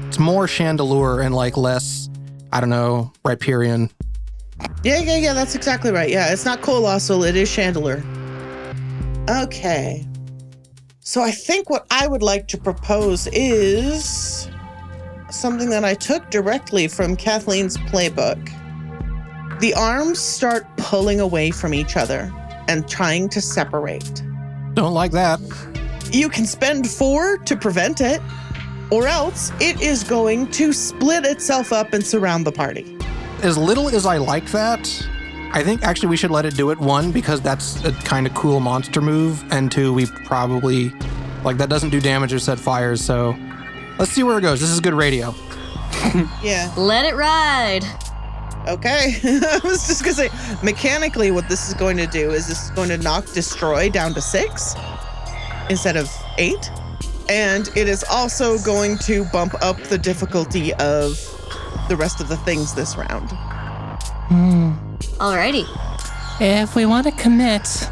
It's 0.07 0.19
more 0.19 0.47
Chandelure 0.47 1.23
and 1.23 1.35
like 1.35 1.57
less, 1.57 2.09
I 2.51 2.61
don't 2.61 2.69
know, 2.69 3.11
Riparian. 3.25 3.91
Yeah, 4.83 4.99
yeah, 4.99 5.17
yeah, 5.17 5.33
that's 5.33 5.55
exactly 5.55 5.91
right. 5.91 6.09
Yeah, 6.09 6.31
it's 6.31 6.45
not 6.45 6.61
Coalossal, 6.61 7.23
it 7.23 7.35
is 7.35 7.49
Chandelure. 7.49 8.03
Okay. 9.29 10.05
So 11.01 11.21
I 11.21 11.31
think 11.31 11.69
what 11.69 11.85
I 11.91 12.07
would 12.07 12.21
like 12.21 12.47
to 12.49 12.57
propose 12.57 13.27
is 13.33 14.49
something 15.31 15.69
that 15.69 15.83
I 15.83 15.93
took 15.95 16.29
directly 16.29 16.87
from 16.87 17.15
Kathleen's 17.15 17.77
playbook. 17.77 18.39
The 19.59 19.73
arms 19.73 20.19
start 20.19 20.65
pulling 20.77 21.19
away 21.19 21.51
from 21.51 21.73
each 21.73 21.97
other 21.97 22.31
and 22.67 22.87
trying 22.87 23.27
to 23.29 23.41
separate. 23.41 24.23
Don't 24.75 24.93
like 24.93 25.11
that. 25.11 25.39
You 26.11 26.29
can 26.29 26.45
spend 26.45 26.89
four 26.89 27.37
to 27.39 27.55
prevent 27.55 28.01
it, 28.01 28.21
or 28.91 29.07
else 29.07 29.51
it 29.59 29.81
is 29.81 30.03
going 30.03 30.49
to 30.51 30.71
split 30.73 31.25
itself 31.25 31.73
up 31.73 31.93
and 31.93 32.05
surround 32.05 32.45
the 32.45 32.51
party. 32.51 32.98
As 33.41 33.57
little 33.57 33.87
as 33.89 34.05
I 34.05 34.17
like 34.17 34.51
that, 34.51 35.07
I 35.53 35.63
think 35.63 35.83
actually 35.83 36.09
we 36.09 36.17
should 36.17 36.31
let 36.31 36.45
it 36.45 36.55
do 36.55 36.71
it. 36.71 36.79
One, 36.79 37.11
because 37.11 37.41
that's 37.41 37.83
a 37.85 37.91
kind 37.91 38.27
of 38.27 38.33
cool 38.33 38.59
monster 38.59 39.01
move, 39.01 39.43
and 39.51 39.71
two, 39.71 39.93
we 39.93 40.05
probably 40.25 40.93
like 41.43 41.57
that 41.57 41.69
doesn't 41.69 41.89
do 41.89 42.01
damage 42.01 42.33
or 42.33 42.39
set 42.39 42.59
fires. 42.59 43.03
So 43.03 43.35
let's 43.97 44.11
see 44.11 44.23
where 44.23 44.37
it 44.37 44.41
goes. 44.41 44.59
This 44.59 44.69
is 44.69 44.79
good 44.79 44.93
radio. 44.93 45.33
Yeah. 46.41 46.71
Let 46.77 47.05
it 47.05 47.15
ride. 47.15 47.83
Okay. 48.67 49.15
I 49.23 49.59
was 49.63 49.85
just 49.85 50.03
gonna 50.03 50.15
say, 50.15 50.29
mechanically, 50.63 51.29
what 51.31 51.49
this 51.49 51.67
is 51.67 51.73
going 51.73 51.97
to 51.97 52.07
do 52.07 52.31
is 52.31 52.47
this 52.47 52.65
is 52.65 52.69
going 52.71 52.89
to 52.89 52.97
knock 52.97 53.31
destroy 53.33 53.89
down 53.89 54.13
to 54.13 54.21
six 54.21 54.75
instead 55.69 55.97
of 55.97 56.09
eight. 56.37 56.71
And 57.27 57.67
it 57.75 57.89
is 57.89 58.03
also 58.05 58.57
going 58.59 58.97
to 58.99 59.25
bump 59.25 59.55
up 59.61 59.77
the 59.83 59.97
difficulty 59.97 60.73
of 60.75 61.19
the 61.89 61.97
rest 61.97 62.21
of 62.21 62.29
the 62.29 62.37
things 62.37 62.73
this 62.73 62.95
round. 62.95 63.29
Hmm. 64.29 64.71
Alrighty. 65.17 65.65
If 66.39 66.75
we 66.75 66.85
want 66.85 67.05
to 67.07 67.11
commit, 67.11 67.89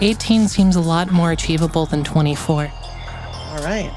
18 0.00 0.48
seems 0.48 0.76
a 0.76 0.80
lot 0.80 1.10
more 1.10 1.30
achievable 1.30 1.86
than 1.86 2.04
24. 2.04 2.70
All 2.70 3.58
right. 3.64 3.90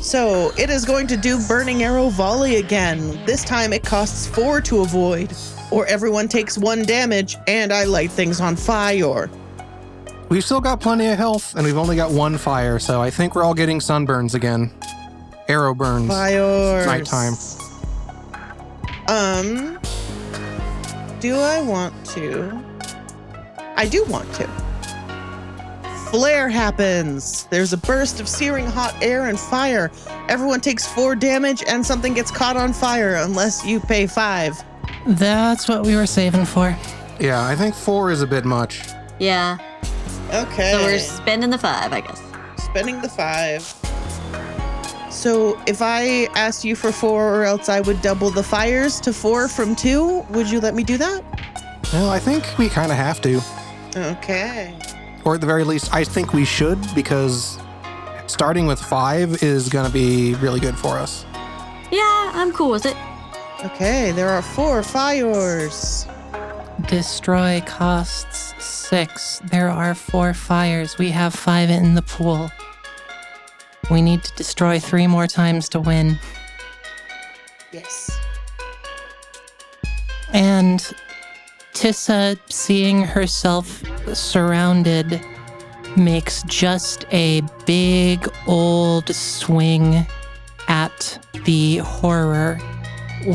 So 0.00 0.50
it 0.58 0.70
is 0.70 0.84
going 0.84 1.06
to 1.08 1.16
do 1.16 1.38
Burning 1.46 1.84
Arrow 1.84 2.08
Volley 2.08 2.56
again. 2.56 3.24
This 3.24 3.44
time 3.44 3.72
it 3.72 3.84
costs 3.84 4.26
four 4.26 4.60
to 4.62 4.80
avoid, 4.80 5.32
or 5.70 5.86
everyone 5.86 6.26
takes 6.26 6.58
one 6.58 6.82
damage, 6.82 7.36
and 7.46 7.72
I 7.72 7.84
light 7.84 8.10
things 8.10 8.40
on 8.40 8.56
fire. 8.56 9.30
We've 10.28 10.42
still 10.42 10.60
got 10.60 10.80
plenty 10.80 11.06
of 11.06 11.18
health, 11.18 11.54
and 11.54 11.64
we've 11.64 11.76
only 11.76 11.94
got 11.94 12.10
one 12.10 12.38
fire, 12.38 12.78
so 12.78 13.00
I 13.00 13.10
think 13.10 13.36
we're 13.36 13.44
all 13.44 13.54
getting 13.54 13.78
sunburns 13.78 14.34
again. 14.34 14.72
Arrow 15.46 15.74
burns. 15.74 16.08
Fire. 16.08 16.78
It's 16.78 16.86
nighttime. 16.86 17.34
Um, 19.12 19.78
do 21.20 21.36
I 21.36 21.60
want 21.60 21.92
to? 22.06 22.64
I 23.76 23.86
do 23.86 24.04
want 24.06 24.32
to. 24.36 24.48
Flare 26.10 26.48
happens. 26.48 27.44
There's 27.50 27.74
a 27.74 27.76
burst 27.76 28.20
of 28.20 28.28
searing 28.28 28.64
hot 28.64 28.94
air 29.02 29.26
and 29.26 29.38
fire. 29.38 29.90
Everyone 30.30 30.62
takes 30.62 30.86
four 30.86 31.14
damage 31.14 31.62
and 31.68 31.84
something 31.84 32.14
gets 32.14 32.30
caught 32.30 32.56
on 32.56 32.72
fire 32.72 33.16
unless 33.16 33.66
you 33.66 33.80
pay 33.80 34.06
five. 34.06 34.58
That's 35.06 35.68
what 35.68 35.84
we 35.84 35.94
were 35.94 36.06
saving 36.06 36.46
for. 36.46 36.74
Yeah, 37.20 37.46
I 37.46 37.54
think 37.54 37.74
four 37.74 38.10
is 38.12 38.22
a 38.22 38.26
bit 38.26 38.46
much. 38.46 38.80
Yeah. 39.18 39.58
Okay. 40.32 40.72
So 40.72 40.84
we're 40.84 40.98
spending 40.98 41.50
the 41.50 41.58
five, 41.58 41.92
I 41.92 42.00
guess. 42.00 42.22
spending 42.56 43.02
the 43.02 43.10
five. 43.10 43.62
So 45.12 45.60
if 45.66 45.82
I 45.82 46.24
asked 46.34 46.64
you 46.64 46.74
for 46.74 46.90
four 46.90 47.36
or 47.36 47.44
else 47.44 47.68
I 47.68 47.80
would 47.80 48.00
double 48.00 48.30
the 48.30 48.42
fires 48.42 48.98
to 49.02 49.12
four 49.12 49.46
from 49.46 49.76
two, 49.76 50.20
would 50.30 50.50
you 50.50 50.58
let 50.58 50.74
me 50.74 50.82
do 50.82 50.96
that? 50.96 51.22
Well, 51.92 52.10
I 52.10 52.18
think 52.18 52.44
we 52.58 52.68
kind 52.68 52.90
of 52.90 52.96
have 52.96 53.20
to. 53.20 53.40
Okay. 53.94 54.74
Or 55.24 55.34
at 55.34 55.40
the 55.42 55.46
very 55.46 55.64
least, 55.64 55.92
I 55.94 56.02
think 56.02 56.32
we 56.32 56.46
should 56.46 56.78
because 56.94 57.58
starting 58.26 58.66
with 58.66 58.80
five 58.80 59.42
is 59.42 59.68
going 59.68 59.86
to 59.86 59.92
be 59.92 60.34
really 60.36 60.58
good 60.58 60.76
for 60.76 60.96
us. 60.96 61.26
Yeah, 61.90 62.32
I'm 62.34 62.50
cool 62.50 62.70
with 62.70 62.86
it. 62.86 62.96
Okay, 63.64 64.12
there 64.12 64.30
are 64.30 64.42
four 64.42 64.82
fires. 64.82 66.06
Destroy 66.88 67.62
costs 67.66 68.54
six. 68.58 69.40
There 69.44 69.68
are 69.68 69.94
four 69.94 70.32
fires. 70.32 70.96
We 70.98 71.10
have 71.10 71.34
five 71.34 71.68
in 71.68 71.94
the 71.94 72.02
pool. 72.02 72.50
We 73.90 74.00
need 74.00 74.22
to 74.24 74.34
destroy 74.36 74.78
three 74.78 75.06
more 75.06 75.26
times 75.26 75.68
to 75.70 75.80
win. 75.80 76.18
Yes. 77.72 78.10
And 80.32 80.80
Tissa, 81.74 82.38
seeing 82.50 83.02
herself 83.02 83.82
surrounded, 84.14 85.20
makes 85.96 86.42
just 86.44 87.04
a 87.12 87.42
big 87.66 88.28
old 88.46 89.14
swing 89.14 90.06
at 90.68 91.18
the 91.44 91.78
horror 91.78 92.58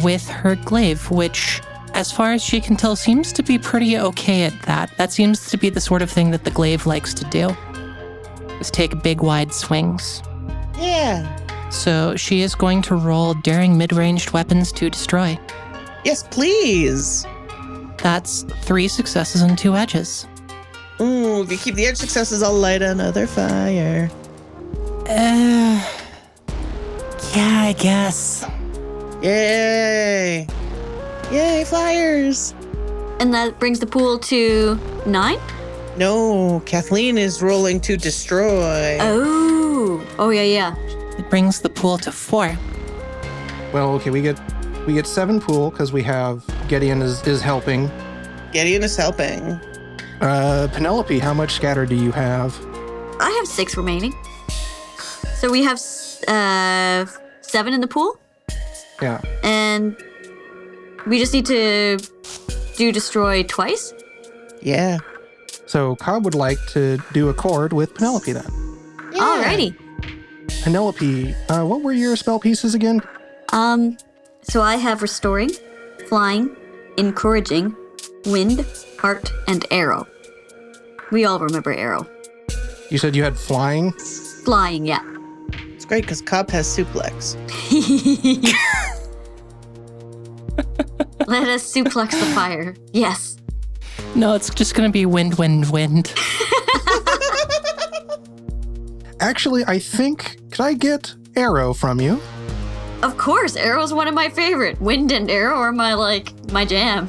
with 0.04 0.28
her 0.28 0.56
glaive, 0.56 1.12
which, 1.12 1.62
as 1.94 2.12
far 2.12 2.34
as 2.34 2.44
she 2.44 2.60
can 2.60 2.76
tell, 2.76 2.96
seems 2.96 3.32
to 3.34 3.44
be 3.44 3.58
pretty 3.60 3.98
okay 3.98 4.44
at 4.44 4.60
that. 4.64 4.96
That 4.98 5.12
seems 5.12 5.50
to 5.50 5.58
be 5.58 5.70
the 5.70 5.82
sort 5.82 6.02
of 6.02 6.10
thing 6.10 6.32
that 6.32 6.44
the 6.44 6.52
glaive 6.52 6.86
likes 6.86 7.14
to 7.16 7.26
do. 7.26 7.56
Is 8.60 8.72
take 8.72 9.04
big 9.04 9.22
wide 9.22 9.54
swings. 9.54 10.24
Yeah. 10.78 11.70
So 11.70 12.16
she 12.16 12.42
is 12.42 12.56
going 12.56 12.82
to 12.84 12.96
roll 12.96 13.34
daring 13.34 13.78
mid-ranged 13.78 14.32
weapons 14.32 14.72
to 14.74 14.90
destroy. 14.90 15.38
Yes, 16.06 16.24
please. 16.24 17.26
That's 17.98 18.44
three 18.62 18.88
successes 18.88 19.42
and 19.42 19.58
two 19.58 19.76
edges. 19.76 20.28
Ooh, 21.02 21.42
if 21.44 21.52
you 21.52 21.58
keep 21.58 21.76
the 21.76 21.86
edge 21.86 21.98
successes, 21.98 22.42
I'll 22.42 22.54
light 22.54 22.82
another 22.82 23.28
fire. 23.28 24.10
Uh, 25.08 25.84
yeah, 27.36 27.62
I 27.64 27.76
guess. 27.78 28.46
Yay. 29.22 30.48
Yay, 31.32 31.64
flyers. 31.66 32.54
And 33.20 33.34
that 33.34 33.60
brings 33.60 33.80
the 33.80 33.88
pool 33.88 34.20
to 34.20 34.80
nine? 35.06 35.40
No, 35.98 36.62
Kathleen 36.66 37.18
is 37.18 37.42
rolling 37.42 37.82
to 37.82 37.98
destroy. 37.98 38.98
Oh. 39.02 39.57
Oh, 40.20 40.30
yeah, 40.30 40.44
yeah. 40.44 40.76
It 41.18 41.30
brings 41.30 41.62
the 41.62 41.70
pool 41.70 41.98
to 42.00 42.12
four. 42.12 42.58
Well, 43.74 43.92
okay, 43.96 44.10
we 44.10 44.22
get 44.22 44.40
we 44.86 44.94
get 44.94 45.06
seven 45.08 45.40
pool 45.42 45.70
because 45.72 45.92
we 45.92 46.02
have 46.04 46.46
Gideon 46.68 47.02
is 47.02 47.22
is 47.28 47.42
helping. 47.42 47.92
Gideon 48.54 48.84
is 48.84 48.96
helping. 48.96 49.60
Uh, 50.22 50.68
Penelope, 50.74 51.20
how 51.20 51.34
much 51.34 51.54
scatter 51.54 51.86
do 51.86 51.96
you 51.96 52.12
have? 52.12 52.56
I 53.20 53.30
have 53.38 53.48
six 53.48 53.76
remaining. 53.78 54.14
So 55.36 55.52
we 55.52 55.64
have 55.64 55.78
uh, 56.28 57.06
seven 57.42 57.74
in 57.74 57.82
the 57.82 57.88
pool, 57.88 58.18
Yeah. 59.02 59.22
and 59.44 59.96
we 61.06 61.20
just 61.20 61.34
need 61.34 61.46
to 61.48 62.00
do 62.78 62.92
destroy 62.92 63.44
twice. 63.44 63.94
Yeah. 64.62 64.98
So 65.68 65.96
Cobb 65.98 66.24
would 66.26 66.34
like 66.36 66.58
to 66.70 66.98
do 67.14 67.30
a 67.30 67.34
chord 67.34 67.74
with 67.74 67.94
Penelope 67.94 68.32
then. 68.32 68.46
yeah. 69.14 69.20
Alrighty. 69.22 69.76
Penelope, 70.68 71.34
uh, 71.48 71.64
what 71.64 71.82
were 71.82 71.94
your 71.94 72.18
spell 72.18 72.42
pieces 72.42 72.76
again? 72.76 73.00
Um, 73.54 73.96
so 74.42 74.62
I 74.62 74.76
have 74.76 75.02
restoring, 75.02 75.50
flying, 76.10 76.54
encouraging, 76.98 77.74
wind, 78.26 78.66
heart, 79.00 79.32
and 79.48 79.66
arrow. 79.72 80.06
We 81.10 81.24
all 81.24 81.40
remember 81.40 81.72
arrow. 81.72 82.06
You 82.90 82.98
said 82.98 83.16
you 83.16 83.24
had 83.24 83.38
flying. 83.38 83.94
flying, 83.94 84.86
yeah. 84.86 85.00
It's 85.74 85.86
great 85.86 86.02
because 86.02 86.22
Cobb 86.22 86.50
has 86.50 86.68
suplex. 86.68 87.38
Let 91.28 91.48
us 91.48 91.74
suplex 91.74 92.12
the 92.12 92.30
fire. 92.36 92.76
Yes. 92.92 93.38
No, 94.16 94.34
it's 94.34 94.54
just 94.54 94.76
gonna 94.76 94.90
be 94.90 95.06
wind, 95.06 95.36
wind, 95.36 95.72
wind. 95.72 96.14
Actually, 99.22 99.64
I 99.66 99.80
think 99.80 100.37
could 100.58 100.64
I 100.66 100.74
get 100.74 101.14
arrow 101.36 101.72
from 101.72 102.02
you? 102.02 102.20
Of 103.04 103.16
course, 103.16 103.56
arrow's 103.56 103.94
one 103.94 104.08
of 104.08 104.16
my 104.16 104.28
favorite. 104.28 104.82
Wind 104.82 105.12
and 105.12 105.30
arrow 105.30 105.56
are 105.56 105.72
my 105.72 105.94
like 105.94 106.34
my 106.52 106.66
jam. 106.66 107.08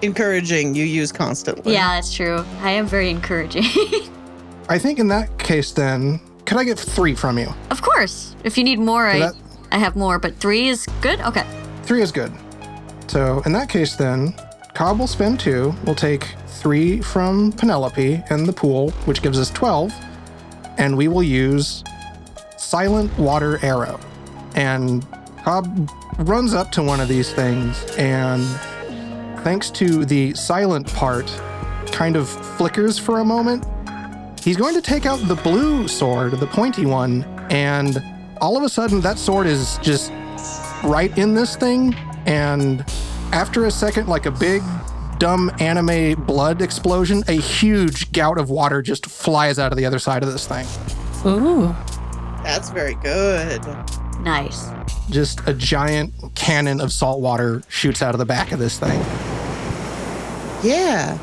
Encouraging 0.00 0.74
you 0.74 0.84
use 0.84 1.12
constantly. 1.12 1.74
Yeah, 1.74 1.96
that's 1.96 2.14
true. 2.14 2.42
I 2.62 2.70
am 2.70 2.86
very 2.86 3.10
encouraging. 3.10 3.64
I 4.70 4.78
think 4.78 4.98
in 4.98 5.08
that 5.08 5.38
case, 5.38 5.72
then 5.72 6.20
could 6.46 6.56
I 6.56 6.64
get 6.64 6.78
three 6.78 7.14
from 7.14 7.36
you? 7.38 7.52
of 7.70 7.82
course. 7.82 8.34
If 8.44 8.56
you 8.56 8.64
need 8.64 8.78
more, 8.78 9.06
I 9.06 9.18
That- 9.18 9.34
I 9.72 9.76
have 9.76 9.94
more, 9.94 10.18
but 10.18 10.34
three 10.36 10.68
is 10.68 10.86
good. 11.02 11.20
Okay. 11.20 11.44
Three 11.82 12.00
is 12.00 12.10
good. 12.10 12.32
So 13.08 13.42
in 13.44 13.52
that 13.52 13.68
case, 13.68 13.94
then 13.94 14.34
Cobb 14.72 14.98
will 14.98 15.06
spend 15.06 15.38
two. 15.38 15.74
We'll 15.84 15.94
take 15.94 16.34
three 16.46 17.02
from 17.02 17.52
Penelope 17.52 18.22
and 18.30 18.46
the 18.46 18.54
pool, 18.54 18.92
which 19.04 19.20
gives 19.20 19.38
us 19.38 19.50
twelve, 19.50 19.92
and 20.78 20.96
we 20.96 21.08
will 21.08 21.22
use 21.22 21.84
silent 22.56 23.16
water 23.18 23.58
arrow. 23.64 24.00
And 24.54 25.06
Cobb 25.42 25.90
runs 26.18 26.54
up 26.54 26.72
to 26.72 26.82
one 26.82 27.00
of 27.00 27.08
these 27.08 27.32
things, 27.32 27.84
and 27.96 28.44
thanks 29.44 29.70
to 29.70 30.04
the 30.04 30.34
silent 30.34 30.92
part, 30.92 31.26
kind 31.92 32.16
of 32.16 32.28
flickers 32.28 32.98
for 32.98 33.20
a 33.20 33.24
moment. 33.24 33.64
He's 34.40 34.56
going 34.56 34.74
to 34.74 34.82
take 34.82 35.06
out 35.06 35.16
the 35.28 35.34
blue 35.34 35.88
sword, 35.88 36.32
the 36.32 36.46
pointy 36.46 36.86
one, 36.86 37.22
and 37.50 38.02
all 38.40 38.56
of 38.56 38.62
a 38.62 38.68
sudden 38.68 39.00
that 39.00 39.18
sword 39.18 39.46
is 39.46 39.78
just 39.82 40.12
right 40.84 41.16
in 41.16 41.34
this 41.34 41.56
thing. 41.56 41.94
And 42.26 42.84
after 43.32 43.66
a 43.66 43.70
second, 43.70 44.08
like 44.08 44.26
a 44.26 44.30
big, 44.30 44.62
dumb 45.18 45.50
anime 45.58 46.24
blood 46.24 46.62
explosion, 46.62 47.22
a 47.28 47.32
huge 47.32 48.12
gout 48.12 48.38
of 48.38 48.50
water 48.50 48.82
just 48.82 49.06
flies 49.06 49.58
out 49.58 49.72
of 49.72 49.78
the 49.78 49.84
other 49.84 49.98
side 49.98 50.22
of 50.22 50.32
this 50.32 50.46
thing. 50.46 50.66
Ooh. 51.24 51.74
That's 52.46 52.70
very 52.70 52.94
good. 52.94 53.60
Nice. 54.20 54.70
Just 55.10 55.40
a 55.48 55.52
giant 55.52 56.14
cannon 56.36 56.80
of 56.80 56.92
salt 56.92 57.20
water 57.20 57.60
shoots 57.68 58.02
out 58.02 58.14
of 58.14 58.18
the 58.18 58.24
back 58.24 58.52
of 58.52 58.60
this 58.60 58.78
thing. 58.78 58.98
Yeah. 60.62 61.18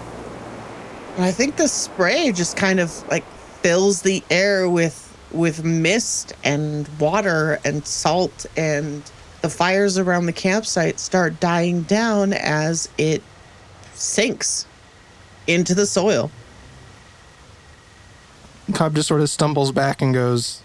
And 1.16 1.24
I 1.24 1.32
think 1.32 1.56
the 1.56 1.70
spray 1.70 2.34
just 2.34 2.58
kind 2.58 2.82
of 2.82 3.08
like 3.08 3.24
fills 3.62 4.02
the 4.02 4.22
air 4.30 4.70
with 4.70 5.00
with 5.32 5.64
mist 5.64 6.34
and 6.44 6.90
water 7.00 7.58
and 7.64 7.88
salt 7.88 8.46
and 8.58 9.02
the 9.42 9.50
fires 9.50 9.98
around 9.98 10.26
the 10.26 10.34
campsite 10.34 11.00
start 11.00 11.40
dying 11.40 11.84
down 11.84 12.34
as 12.34 12.90
it 12.98 13.24
sinks 13.94 14.68
into 15.48 15.74
the 15.74 15.86
soil. 15.86 16.30
Cobb 18.74 18.96
just 18.96 19.08
sort 19.08 19.22
of 19.22 19.30
stumbles 19.30 19.72
back 19.72 20.02
and 20.02 20.14
goes, 20.14 20.62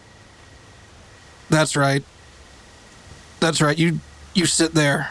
That's 1.51 1.77
right. 1.77 2.05
That's 3.41 3.61
right. 3.61 3.79
You 3.79 4.01
you 4.35 4.47
sit 4.47 4.75
there. 4.75 5.11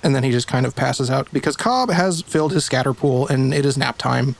And 0.00 0.14
then 0.14 0.22
he 0.22 0.30
just 0.30 0.46
kind 0.46 0.64
of 0.64 0.76
passes 0.76 1.10
out 1.10 1.28
because 1.32 1.56
Cobb 1.56 1.90
has 1.90 2.22
filled 2.22 2.52
his 2.52 2.64
scatter 2.64 2.94
pool 2.94 3.26
and 3.26 3.52
it 3.52 3.66
is 3.66 3.76
nap 3.76 3.98
time. 3.98 4.36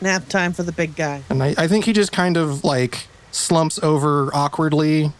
Nap 0.00 0.28
time 0.28 0.52
for 0.52 0.64
the 0.64 0.72
big 0.72 0.96
guy. 0.96 1.22
And 1.30 1.40
I, 1.40 1.54
I 1.56 1.68
think 1.68 1.84
he 1.84 1.92
just 1.92 2.10
kind 2.10 2.36
of 2.36 2.64
like 2.64 3.06
slumps 3.30 3.78
over 3.80 4.34
awkwardly. 4.34 5.12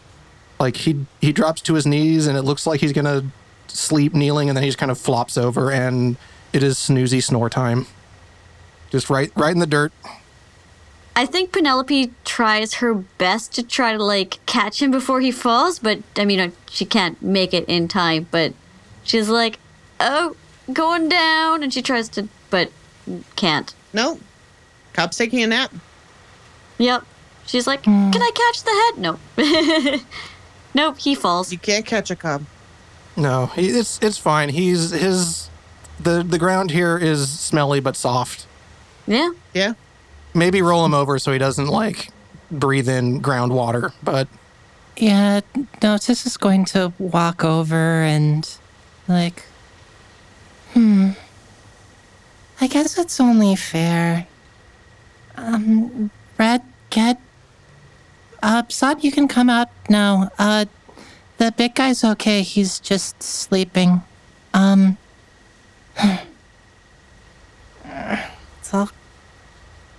Like 0.59 0.77
he 0.77 1.07
he 1.21 1.33
drops 1.33 1.61
to 1.63 1.75
his 1.75 1.87
knees 1.87 2.27
and 2.27 2.37
it 2.37 2.43
looks 2.43 2.67
like 2.67 2.81
he's 2.81 2.93
gonna 2.93 3.25
sleep 3.69 4.15
kneeling 4.15 4.49
and 4.49 4.57
then 4.57 4.65
he 4.65 4.69
just 4.69 4.79
kind 4.79 4.91
of 4.91 4.99
flops 4.99 5.39
over 5.39 5.71
and 5.71 6.17
it 6.53 6.65
is 6.65 6.77
snoozy 6.77 7.23
snore 7.23 7.49
time. 7.49 7.87
Just 8.91 9.09
right 9.09 9.31
right 9.37 9.53
in 9.53 9.61
the 9.61 9.67
dirt. 9.67 9.93
I 11.19 11.27
think 11.27 11.51
Penelope 11.51 12.13
tries 12.25 12.75
her 12.75 12.95
best 12.95 13.53
to 13.55 13.65
try 13.65 13.91
to 13.93 14.01
like 14.01 14.39
catch 14.47 14.81
him 14.81 14.93
before 14.93 15.21
he 15.21 15.33
falls, 15.33 15.81
but 15.81 15.99
I 16.17 16.25
mean, 16.25 16.39
uh, 16.39 16.51
she 16.71 16.85
can't 16.85 17.21
make 17.21 17.53
it 17.53 17.65
in 17.69 17.89
time. 17.89 18.29
But 18.31 18.53
she's 19.03 19.29
like, 19.29 19.59
"Oh, 19.99 20.37
going 20.73 21.09
down," 21.09 21.65
and 21.65 21.75
she 21.75 21.83
tries 21.83 22.09
to, 22.11 22.29
but 22.51 22.71
can't. 23.35 23.75
No. 23.93 24.21
Cobb's 24.93 25.17
taking 25.17 25.43
a 25.43 25.49
nap. 25.49 25.75
Yep. 26.79 27.03
She's 27.47 27.67
like, 27.67 27.83
"Can 27.83 28.15
I 28.15 28.31
catch 28.33 28.63
the 28.63 28.71
head?" 28.71 29.99
No. 29.99 30.01
nope. 30.75 30.99
He 31.01 31.17
falls. 31.17 31.51
You 31.51 31.59
can't 31.59 31.85
catch 31.85 32.13
a 32.13 32.17
Cobb. 32.17 32.45
No, 33.17 33.47
he, 33.47 33.71
it's 33.71 33.99
it's 34.01 34.19
fine. 34.19 34.51
He's 34.51 34.91
his 34.91 35.51
the 35.99 36.23
the 36.23 36.39
ground 36.39 36.71
here 36.71 36.97
is 36.97 37.29
smelly 37.29 37.81
but 37.81 37.97
soft. 37.97 38.47
Yeah. 39.09 39.31
Yeah. 39.53 39.73
Maybe 40.39 40.63
roll 40.63 40.85
him 40.85 40.95
over 40.95 41.19
so 41.19 41.33
he 41.33 41.39
doesn't 41.39 41.67
like 41.67 42.09
breathe 42.51 42.89
in 42.89 43.21
groundwater, 43.21 43.93
but 44.03 44.29
Yeah, 44.97 45.41
no. 45.55 45.67
Notice 45.83 46.27
is 46.27 46.37
going 46.37 46.65
to 46.67 46.93
walk 46.99 47.45
over 47.45 48.03
and, 48.03 48.49
like, 49.07 49.45
hmm. 50.73 51.11
I 52.61 52.67
guess 52.67 52.99
it's 52.99 53.21
only 53.21 53.55
fair. 53.57 54.27
Um, 55.37 56.11
Red, 56.37 56.63
get. 56.91 57.21
Uh, 58.43 58.63
Sod, 58.69 59.05
you 59.05 59.13
can 59.13 59.29
come 59.29 59.51
out 59.51 59.69
now. 59.89 60.31
Uh, 60.39 60.65
the 61.39 61.53
big 61.57 61.75
guy's 61.75 62.03
okay. 62.05 62.43
He's 62.43 62.81
just 62.81 63.23
sleeping. 63.23 64.03
Um. 64.55 64.97
So, 68.63 68.91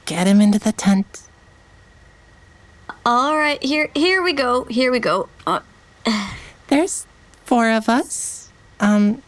get 0.09 0.25
him 0.25 0.41
into 0.41 0.57
the 0.57 0.71
tent. 0.71 1.21
All 3.05 3.37
right. 3.37 3.61
Here. 3.63 3.89
Here 3.95 4.23
we 4.23 4.33
go. 4.33 4.63
Here 4.65 4.91
we 4.91 4.99
go. 4.99 5.29
Uh, 5.45 5.59
There's 6.67 7.05
four 7.45 7.69
of 7.69 7.87
us. 7.87 8.49
Um. 8.79 9.21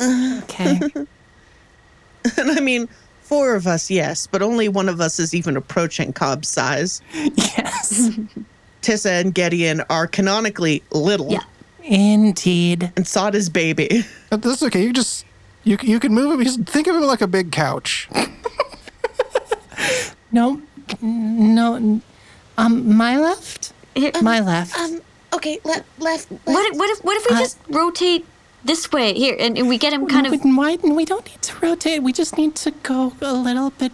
Okay. 0.00 0.80
And 2.38 2.50
I 2.52 2.60
mean, 2.60 2.88
four 3.20 3.54
of 3.54 3.66
us, 3.66 3.90
yes, 3.90 4.26
but 4.26 4.40
only 4.40 4.66
one 4.66 4.88
of 4.88 4.98
us 4.98 5.20
is 5.20 5.34
even 5.34 5.58
approaching 5.58 6.10
Cobb's 6.14 6.48
size. 6.48 7.02
yes. 7.12 8.12
Tissa 8.80 9.20
and 9.20 9.34
Gideon 9.34 9.82
are 9.90 10.06
canonically 10.06 10.82
little. 10.90 11.30
Yeah. 11.30 11.42
Indeed. 11.82 12.90
And 12.96 13.06
Sod 13.06 13.34
is 13.34 13.50
baby. 13.50 14.04
but 14.30 14.40
that's 14.40 14.62
okay. 14.62 14.82
You 14.82 14.94
just 14.94 15.26
you 15.64 15.76
you 15.82 16.00
can 16.00 16.14
move 16.14 16.32
him. 16.32 16.40
He's, 16.40 16.56
think 16.56 16.86
of 16.86 16.96
him 16.96 17.02
like 17.02 17.20
a 17.20 17.26
big 17.26 17.52
couch. 17.52 18.08
No. 20.34 20.60
No. 21.00 22.00
Um. 22.58 22.96
My 22.96 23.16
left. 23.18 23.72
here. 23.94 24.10
My 24.20 24.40
left. 24.40 24.76
Um, 24.78 25.00
okay, 25.32 25.60
left, 25.64 25.84
left, 26.00 26.30
left. 26.30 26.46
What 26.46 26.64
if, 26.66 26.76
what 26.78 26.90
if 26.90 26.98
what 27.04 27.16
if 27.18 27.30
we 27.30 27.36
Uh, 27.36 27.38
just 27.38 27.58
rotate 27.68 28.26
this 28.64 28.90
way 28.90 29.14
here 29.14 29.36
and, 29.38 29.56
and 29.58 29.68
we 29.68 29.78
get 29.78 29.92
him 29.92 30.06
kind 30.06 30.26
of 30.26 30.32
We- 30.32 30.54
Why? 30.56 30.76
We 30.82 31.04
don't 31.04 31.24
need 31.30 31.42
to 31.42 31.52
rotate. 31.66 32.02
We 32.02 32.12
just 32.12 32.36
need 32.36 32.54
to 32.56 32.70
go 32.82 33.12
a 33.22 33.32
little 33.32 33.70
bit 33.70 33.92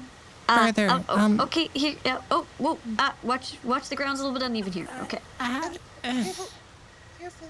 uh, 0.49 0.67
further. 0.67 0.89
oh, 0.91 1.05
oh, 1.09 1.19
um. 1.19 1.41
okay 1.41 1.69
here 1.75 1.97
uh, 2.07 2.19
oh 2.31 2.47
whoa 2.59 2.79
uh, 2.99 3.13
watch 3.23 3.57
watch 3.63 3.89
the 3.89 3.97
ground's 3.97 4.21
a 4.21 4.25
little 4.25 4.39
bit 4.39 4.47
uneven 4.47 4.73
here 4.73 4.89
okay 5.03 5.21
uh, 5.39 5.69
Careful. 6.03 7.49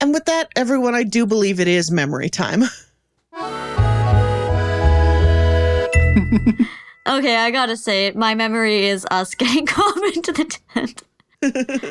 And 0.00 0.12
with 0.14 0.24
that, 0.26 0.48
everyone, 0.56 0.94
I 0.94 1.02
do 1.04 1.26
believe 1.26 1.60
it 1.60 1.68
is 1.68 1.90
memory 1.90 2.28
time. 2.30 2.62
okay 7.06 7.36
I 7.36 7.50
gotta 7.50 7.76
say 7.76 8.06
it 8.06 8.16
my 8.16 8.34
memory 8.34 8.86
is 8.86 9.06
us 9.10 9.34
getting 9.42 9.66
Cobb 9.66 9.96
into 10.14 10.32
the 10.32 10.44
tent. 10.44 11.02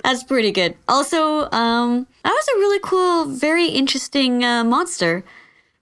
That's 0.03 0.23
pretty 0.23 0.51
good. 0.51 0.76
Also 0.88 1.49
um 1.51 2.07
that 2.23 2.32
was 2.32 2.47
a 2.55 2.59
really 2.59 2.80
cool 2.84 3.26
very 3.26 3.67
interesting 3.67 4.43
uh, 4.43 4.63
monster. 4.63 5.23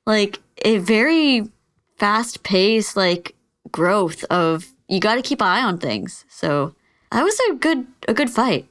Like 0.05 0.41
a 0.65 0.77
very 0.77 1.49
fast 1.97 2.43
paced 2.43 2.97
like 2.97 3.35
growth 3.71 4.23
of 4.25 4.73
you 4.87 4.99
got 4.99 5.15
to 5.15 5.21
keep 5.21 5.41
an 5.41 5.47
eye 5.47 5.63
on 5.63 5.77
things. 5.77 6.25
So 6.29 6.75
that 7.11 7.23
was 7.23 7.39
a 7.49 7.55
good 7.55 7.87
a 8.07 8.13
good 8.13 8.29
fight. 8.29 8.67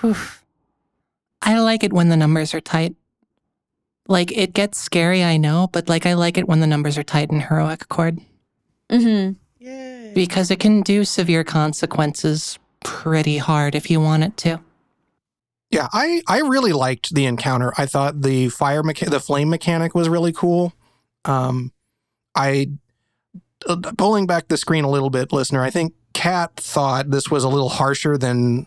Whew. 0.00 0.16
I 1.42 1.58
like 1.58 1.82
it 1.82 1.92
when 1.92 2.08
the 2.08 2.16
numbers 2.16 2.54
are 2.54 2.60
tight. 2.60 2.94
Like 4.08 4.36
it 4.36 4.52
gets 4.52 4.78
scary, 4.78 5.24
I 5.24 5.36
know, 5.36 5.68
but 5.72 5.88
like 5.88 6.06
I 6.06 6.14
like 6.14 6.38
it 6.38 6.48
when 6.48 6.60
the 6.60 6.66
numbers 6.66 6.96
are 6.98 7.02
tight 7.02 7.30
in 7.30 7.40
heroic 7.40 7.88
chord 7.88 8.20
mm-hmm 8.92 9.32
Yay. 9.64 10.12
because 10.14 10.50
it 10.50 10.60
can 10.60 10.82
do 10.82 11.04
severe 11.04 11.44
consequences 11.44 12.58
pretty 12.84 13.38
hard 13.38 13.74
if 13.74 13.90
you 13.90 14.00
want 14.00 14.24
it 14.24 14.36
to. 14.38 14.60
Yeah, 15.70 15.88
I 15.92 16.22
I 16.28 16.40
really 16.40 16.72
liked 16.72 17.14
the 17.14 17.24
encounter. 17.24 17.72
I 17.78 17.86
thought 17.86 18.20
the 18.20 18.50
fire 18.50 18.82
mecha- 18.82 19.08
the 19.10 19.20
flame 19.20 19.48
mechanic 19.48 19.94
was 19.94 20.08
really 20.08 20.32
cool. 20.32 20.72
Um, 21.24 21.72
I 22.34 22.68
uh, 23.66 23.76
pulling 23.96 24.26
back 24.26 24.48
the 24.48 24.56
screen 24.58 24.84
a 24.84 24.90
little 24.90 25.08
bit, 25.10 25.32
listener. 25.32 25.62
I 25.62 25.70
think 25.70 25.94
Kat 26.12 26.54
thought 26.56 27.10
this 27.10 27.30
was 27.30 27.44
a 27.44 27.48
little 27.48 27.70
harsher 27.70 28.18
than 28.18 28.66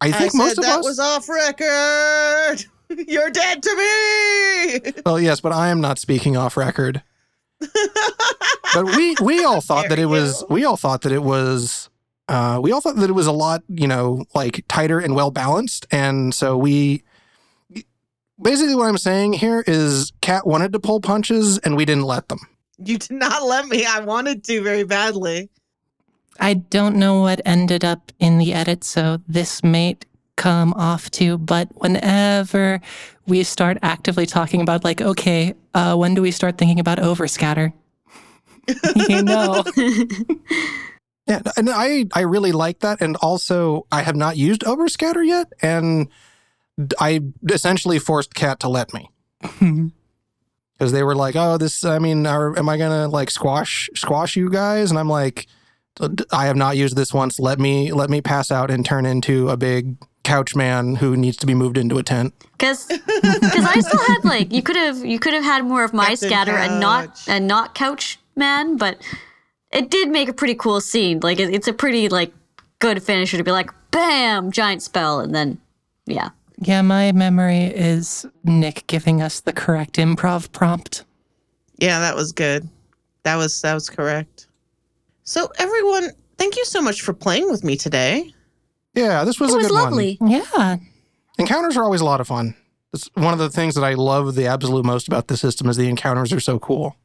I 0.00 0.08
I 0.08 0.12
think 0.12 0.32
said 0.32 0.38
most 0.38 0.58
of 0.58 0.64
that 0.64 0.78
us. 0.80 0.84
was 0.84 0.98
off 1.00 1.28
record. 1.28 2.64
You're 3.08 3.30
dead 3.30 3.62
to 3.64 3.76
me. 3.76 4.92
well, 5.04 5.18
yes, 5.18 5.40
but 5.40 5.50
I 5.52 5.68
am 5.68 5.80
not 5.80 5.98
speaking 5.98 6.36
off 6.36 6.56
record. 6.56 7.02
But 8.74 8.84
we 8.96 9.16
we 9.22 9.44
all 9.44 9.60
thought 9.60 9.88
that 9.88 9.98
it 9.98 10.06
was 10.06 10.42
you 10.42 10.46
we 10.50 10.64
all 10.64 10.76
thought 10.76 11.02
that 11.02 11.12
it 11.12 11.22
was 11.22 11.88
uh, 12.28 12.58
we 12.62 12.72
all 12.72 12.80
thought 12.80 12.96
that 12.96 13.08
it 13.08 13.14
was 13.14 13.26
a 13.26 13.32
lot 13.32 13.62
you 13.68 13.86
know 13.86 14.24
like 14.34 14.64
tighter 14.68 14.98
and 14.98 15.14
well 15.14 15.30
balanced, 15.30 15.86
and 15.90 16.34
so 16.34 16.56
we 16.56 17.02
basically 18.40 18.74
what 18.74 18.88
I'm 18.88 18.98
saying 18.98 19.34
here 19.34 19.64
is 19.66 20.12
Kat 20.20 20.46
wanted 20.46 20.72
to 20.72 20.80
pull 20.80 21.00
punches 21.00 21.58
and 21.58 21.76
we 21.76 21.84
didn't 21.84 22.04
let 22.04 22.28
them. 22.28 22.40
You 22.78 22.98
did 22.98 23.12
not 23.12 23.42
let 23.42 23.66
me. 23.66 23.86
I 23.86 24.00
wanted 24.00 24.44
to 24.44 24.62
very 24.62 24.84
badly. 24.84 25.48
I 26.38 26.54
don't 26.54 26.96
know 26.96 27.20
what 27.20 27.40
ended 27.46 27.84
up 27.84 28.12
in 28.18 28.36
the 28.36 28.52
edit, 28.52 28.84
so 28.84 29.18
this 29.26 29.64
may 29.64 29.96
come 30.36 30.72
off 30.74 31.10
to. 31.12 31.38
But 31.38 31.68
whenever 31.74 32.80
we 33.26 33.42
start 33.42 33.78
actively 33.82 34.26
talking 34.26 34.60
about, 34.60 34.84
like, 34.84 35.00
okay, 35.00 35.54
uh, 35.74 35.96
when 35.96 36.14
do 36.14 36.22
we 36.22 36.30
start 36.30 36.58
thinking 36.58 36.80
about 36.80 36.98
overscatter? 36.98 37.72
you 39.08 39.22
know, 39.22 39.64
Yeah, 41.26 41.40
and 41.56 41.68
I 41.68 42.06
I 42.14 42.20
really 42.20 42.52
like 42.52 42.80
that, 42.80 43.00
and 43.00 43.16
also 43.16 43.86
I 43.90 44.02
have 44.02 44.14
not 44.14 44.36
used 44.36 44.62
Overscatter 44.62 45.26
yet, 45.26 45.52
and 45.60 46.08
I 47.00 47.20
essentially 47.50 47.98
forced 47.98 48.34
Kat 48.34 48.60
to 48.60 48.68
let 48.68 48.94
me 48.94 49.10
because 49.40 50.92
they 50.92 51.02
were 51.02 51.16
like, 51.16 51.34
"Oh, 51.34 51.58
this. 51.58 51.84
I 51.84 51.98
mean, 51.98 52.26
are, 52.28 52.56
am 52.56 52.68
I 52.68 52.76
gonna 52.76 53.08
like 53.08 53.32
squash 53.32 53.90
squash 53.96 54.36
you 54.36 54.48
guys?" 54.50 54.90
And 54.90 55.00
I'm 55.00 55.08
like, 55.08 55.48
"I 56.30 56.46
have 56.46 56.56
not 56.56 56.76
used 56.76 56.94
this 56.94 57.12
once. 57.12 57.40
Let 57.40 57.58
me 57.58 57.92
let 57.92 58.08
me 58.08 58.20
pass 58.20 58.52
out 58.52 58.70
and 58.70 58.86
turn 58.86 59.04
into 59.04 59.48
a 59.48 59.56
big 59.56 59.96
couch 60.26 60.54
man 60.54 60.96
who 60.96 61.16
needs 61.16 61.36
to 61.38 61.46
be 61.46 61.54
moved 61.54 61.78
into 61.78 61.98
a 61.98 62.02
tent." 62.02 62.34
Because 62.52 62.86
I 62.90 63.80
still 63.80 64.04
had 64.06 64.24
like 64.24 64.52
you 64.52 64.62
could 64.62 64.76
have 64.76 65.04
you 65.04 65.18
could 65.18 65.32
have 65.32 65.44
had 65.44 65.64
more 65.64 65.84
of 65.84 65.94
my 65.94 66.10
Captain 66.10 66.28
scatter 66.28 66.56
and 66.56 66.80
not 66.80 67.22
and 67.28 67.46
not 67.46 67.74
couch 67.74 68.18
man, 68.34 68.76
but 68.76 68.98
it 69.72 69.90
did 69.90 70.08
make 70.10 70.28
a 70.28 70.32
pretty 70.32 70.54
cool 70.54 70.80
scene. 70.80 71.20
Like 71.20 71.40
it, 71.40 71.54
it's 71.54 71.68
a 71.68 71.72
pretty 71.72 72.08
like 72.08 72.32
good 72.78 73.02
finisher 73.02 73.38
to 73.38 73.44
be 73.44 73.50
like 73.52 73.70
bam 73.90 74.50
giant 74.50 74.82
spell 74.82 75.20
and 75.20 75.34
then 75.34 75.58
yeah 76.04 76.28
yeah, 76.58 76.82
my 76.82 77.12
memory 77.12 77.64
is 77.64 78.26
Nick 78.44 78.86
giving 78.86 79.20
us 79.20 79.40
the 79.40 79.52
correct 79.52 79.96
improv 79.96 80.52
prompt. 80.52 81.04
Yeah, 81.78 82.00
that 82.00 82.16
was 82.16 82.32
good. 82.32 82.68
That 83.24 83.36
was 83.36 83.60
that 83.62 83.74
was 83.74 83.90
correct. 83.90 84.46
So 85.24 85.50
everyone, 85.58 86.10
thank 86.38 86.56
you 86.56 86.64
so 86.64 86.80
much 86.80 87.02
for 87.02 87.12
playing 87.12 87.50
with 87.50 87.62
me 87.62 87.76
today. 87.76 88.32
Yeah, 88.96 89.24
this 89.24 89.38
was 89.38 89.54
a 89.54 89.58
great 89.58 89.64
one. 89.64 89.64
it 89.64 89.70
a 89.70 89.74
was 89.74 89.82
good 89.82 89.90
lovely. 89.90 90.18
Yeah, 90.56 90.76
Encounters 91.38 91.76
are 91.76 91.84
always 91.84 92.00
a 92.00 92.04
lot 92.04 92.20
of 92.20 92.26
fun. 92.26 92.54
It's 92.94 93.10
one 93.14 93.34
of 93.34 93.38
the 93.38 93.50
things 93.50 93.74
that 93.74 93.84
I 93.84 93.94
love 93.94 94.34
the 94.34 94.46
absolute 94.46 94.84
most 94.86 95.06
about 95.06 95.28
the 95.28 95.36
system 95.36 95.68
is 95.68 95.76
the 95.76 95.88
encounters 95.88 96.32
are 96.32 96.40
so 96.40 96.58
cool. 96.58 96.96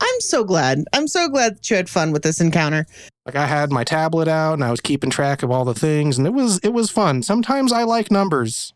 I'm 0.00 0.20
so 0.20 0.42
glad. 0.42 0.82
I'm 0.92 1.06
so 1.06 1.28
glad 1.28 1.56
that 1.58 1.70
you 1.70 1.76
had 1.76 1.88
fun 1.88 2.10
with 2.10 2.22
this 2.24 2.40
encounter. 2.40 2.86
Like 3.24 3.36
I 3.36 3.46
had 3.46 3.70
my 3.70 3.84
tablet 3.84 4.26
out 4.26 4.54
and 4.54 4.64
I 4.64 4.72
was 4.72 4.80
keeping 4.80 5.10
track 5.10 5.44
of 5.44 5.50
all 5.52 5.64
the 5.64 5.74
things 5.74 6.18
and 6.18 6.26
it 6.26 6.32
was 6.32 6.58
it 6.58 6.70
was 6.70 6.90
fun. 6.90 7.22
Sometimes 7.22 7.72
I 7.72 7.84
like 7.84 8.10
numbers. 8.10 8.72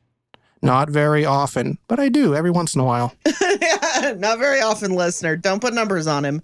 Not 0.63 0.89
very 0.89 1.25
often, 1.25 1.79
but 1.89 1.99
I 1.99 2.09
do 2.09 2.35
every 2.35 2.51
once 2.51 2.75
in 2.75 2.81
a 2.81 2.85
while. 2.85 3.15
Not 4.17 4.39
very 4.39 4.61
often, 4.61 4.95
listener. 4.95 5.37
Don't 5.37 5.61
put 5.61 5.75
numbers 5.75 6.07
on 6.07 6.25
him. 6.25 6.43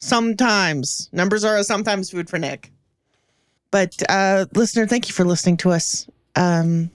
Sometimes 0.00 1.08
numbers 1.12 1.44
are 1.44 1.56
a 1.58 1.64
sometimes 1.64 2.10
food 2.10 2.28
for 2.28 2.38
Nick. 2.38 2.72
But 3.72 4.00
uh, 4.08 4.44
listener, 4.54 4.86
thank 4.86 5.08
you 5.08 5.14
for 5.14 5.24
listening 5.24 5.56
to 5.58 5.72
us. 5.72 6.06
Um, 6.36 6.90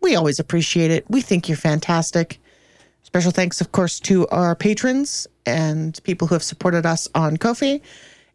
we 0.00 0.14
always 0.14 0.38
appreciate 0.38 0.90
it. 0.90 1.04
We 1.10 1.20
think 1.20 1.48
you're 1.48 1.58
fantastic. 1.58 2.40
Special 3.02 3.32
thanks, 3.32 3.60
of 3.60 3.72
course, 3.72 4.00
to 4.00 4.26
our 4.28 4.54
patrons 4.54 5.26
and 5.44 6.00
people 6.04 6.28
who 6.28 6.34
have 6.34 6.42
supported 6.42 6.86
us 6.86 7.08
on 7.14 7.36
Ko-fi, 7.36 7.80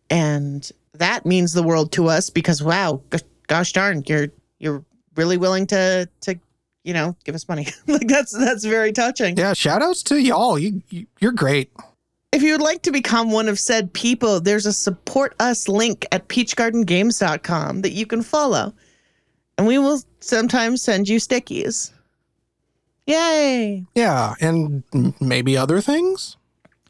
and 0.10 0.70
that 0.94 1.26
means 1.26 1.54
the 1.54 1.64
world 1.64 1.92
to 1.94 2.08
us 2.08 2.30
because 2.30 2.62
wow, 2.62 3.02
g- 3.12 3.20
gosh 3.48 3.74
darn, 3.74 4.04
you're 4.08 4.28
you're 4.60 4.84
really 5.16 5.38
willing 5.38 5.66
to 5.68 6.08
to 6.22 6.40
you 6.84 6.94
know 6.94 7.16
give 7.24 7.34
us 7.34 7.48
money. 7.48 7.68
like 7.88 8.08
that's 8.08 8.38
that's 8.38 8.66
very 8.66 8.92
touching. 8.92 9.38
Yeah, 9.38 9.54
shout 9.54 9.82
outs 9.82 10.04
to 10.04 10.18
y'all. 10.18 10.60
You, 10.60 10.82
you 10.90 11.08
you're 11.20 11.32
great. 11.32 11.72
If 12.32 12.44
you 12.44 12.52
would 12.52 12.62
like 12.62 12.84
to 12.84 12.92
become 12.92 13.32
one 13.32 13.48
of 13.48 13.58
said 13.58 13.92
people, 13.94 14.40
there's 14.40 14.68
a 14.68 14.74
support 14.74 15.34
us 15.40 15.68
link 15.68 16.06
at 16.12 16.28
peachgardengames.com 16.28 17.82
that 17.82 17.92
you 17.92 18.06
can 18.06 18.22
follow. 18.22 18.74
And 19.58 19.66
we 19.66 19.80
will 19.80 20.02
sometimes 20.20 20.82
send 20.82 21.10
you 21.10 21.20
stickies. 21.20 21.92
Yay! 23.08 23.84
Yeah, 23.96 24.36
and 24.40 24.84
maybe 25.20 25.58
other 25.58 25.82
things. 25.82 26.38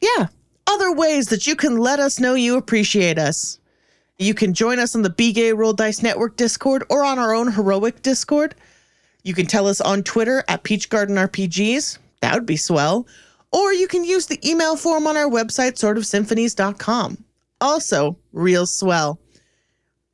Yeah. 0.02 0.26
Other 0.66 0.92
ways 0.92 1.28
that 1.28 1.46
you 1.46 1.56
can 1.56 1.78
let 1.78 1.98
us 1.98 2.20
know 2.20 2.34
you 2.34 2.56
appreciate 2.56 3.18
us. 3.18 3.58
You 4.18 4.34
can 4.34 4.52
join 4.52 4.78
us 4.78 4.94
on 4.94 5.00
the 5.00 5.10
Be 5.10 5.32
Gay 5.32 5.54
Roll 5.54 5.72
Dice 5.72 6.02
Network 6.02 6.36
Discord 6.36 6.84
or 6.90 7.02
on 7.02 7.18
our 7.18 7.34
own 7.34 7.50
heroic 7.50 8.02
Discord. 8.02 8.54
You 9.24 9.32
can 9.32 9.46
tell 9.46 9.66
us 9.66 9.80
on 9.80 10.02
Twitter 10.02 10.44
at 10.46 10.62
Peach 10.62 10.90
Garden 10.90 11.16
RPGs. 11.16 11.98
That 12.20 12.34
would 12.34 12.46
be 12.46 12.56
swell. 12.56 13.06
Or 13.52 13.72
you 13.72 13.88
can 13.88 14.04
use 14.04 14.26
the 14.26 14.38
email 14.48 14.76
form 14.76 15.06
on 15.06 15.16
our 15.16 15.28
website, 15.28 15.72
sortofsymphonies.com. 15.72 17.24
Also, 17.60 18.16
real 18.32 18.66
swell. 18.66 19.18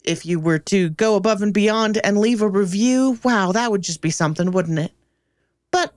If 0.05 0.25
you 0.25 0.39
were 0.41 0.59
to 0.61 0.91
go 0.91 1.17
above 1.17 1.43
and 1.43 1.53
beyond 1.53 1.99
and 2.05 2.19
leave 2.19 2.41
a 2.41 2.49
review, 2.49 3.19
wow, 3.25 3.53
that 3.53 3.71
would 3.71 3.83
just 3.83 4.01
be 4.01 4.11
something, 4.11 4.53
wouldn't 4.53 4.79
it? 4.79 4.93
But 5.71 5.93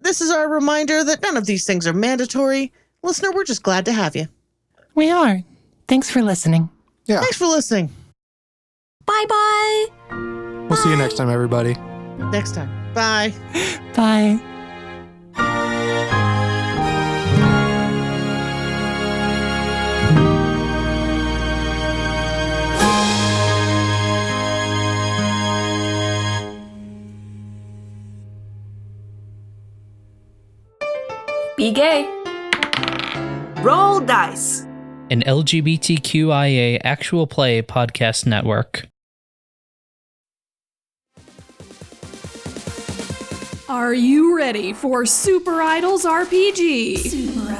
this 0.00 0.20
is 0.20 0.30
our 0.30 0.48
reminder 0.48 1.02
that 1.04 1.22
none 1.22 1.36
of 1.36 1.46
these 1.46 1.64
things 1.64 1.86
are 1.86 1.92
mandatory. 1.92 2.72
Listener, 3.02 3.30
we're 3.32 3.44
just 3.44 3.62
glad 3.62 3.84
to 3.86 3.92
have 3.92 4.16
you. 4.16 4.26
we 4.94 5.10
are. 5.10 5.42
Thanks 5.86 6.10
for 6.10 6.20
listening. 6.20 6.68
Yeah. 7.06 7.20
Thanks 7.20 7.36
for 7.38 7.46
listening. 7.46 7.90
Bye 9.06 9.24
bye. 9.28 9.86
We'll 10.68 10.76
see 10.76 10.90
you 10.90 10.96
next 10.96 11.16
time, 11.16 11.30
everybody. 11.30 11.74
Next 12.30 12.54
time. 12.54 12.68
Bye. 12.92 13.32
Bye. 13.94 14.38
Be 31.58 31.72
gay. 31.72 32.06
Roll 33.62 33.98
dice. 33.98 34.60
an 35.10 35.24
LGBTQIA 35.24 36.80
actual 36.84 37.26
play 37.26 37.62
podcast 37.62 38.26
network. 38.26 38.86
Are 43.68 43.92
you 43.92 44.36
ready 44.36 44.72
for 44.72 45.04
Super 45.04 45.60
Idols 45.60 46.04
RPG? 46.04 46.98
Super 46.98 47.56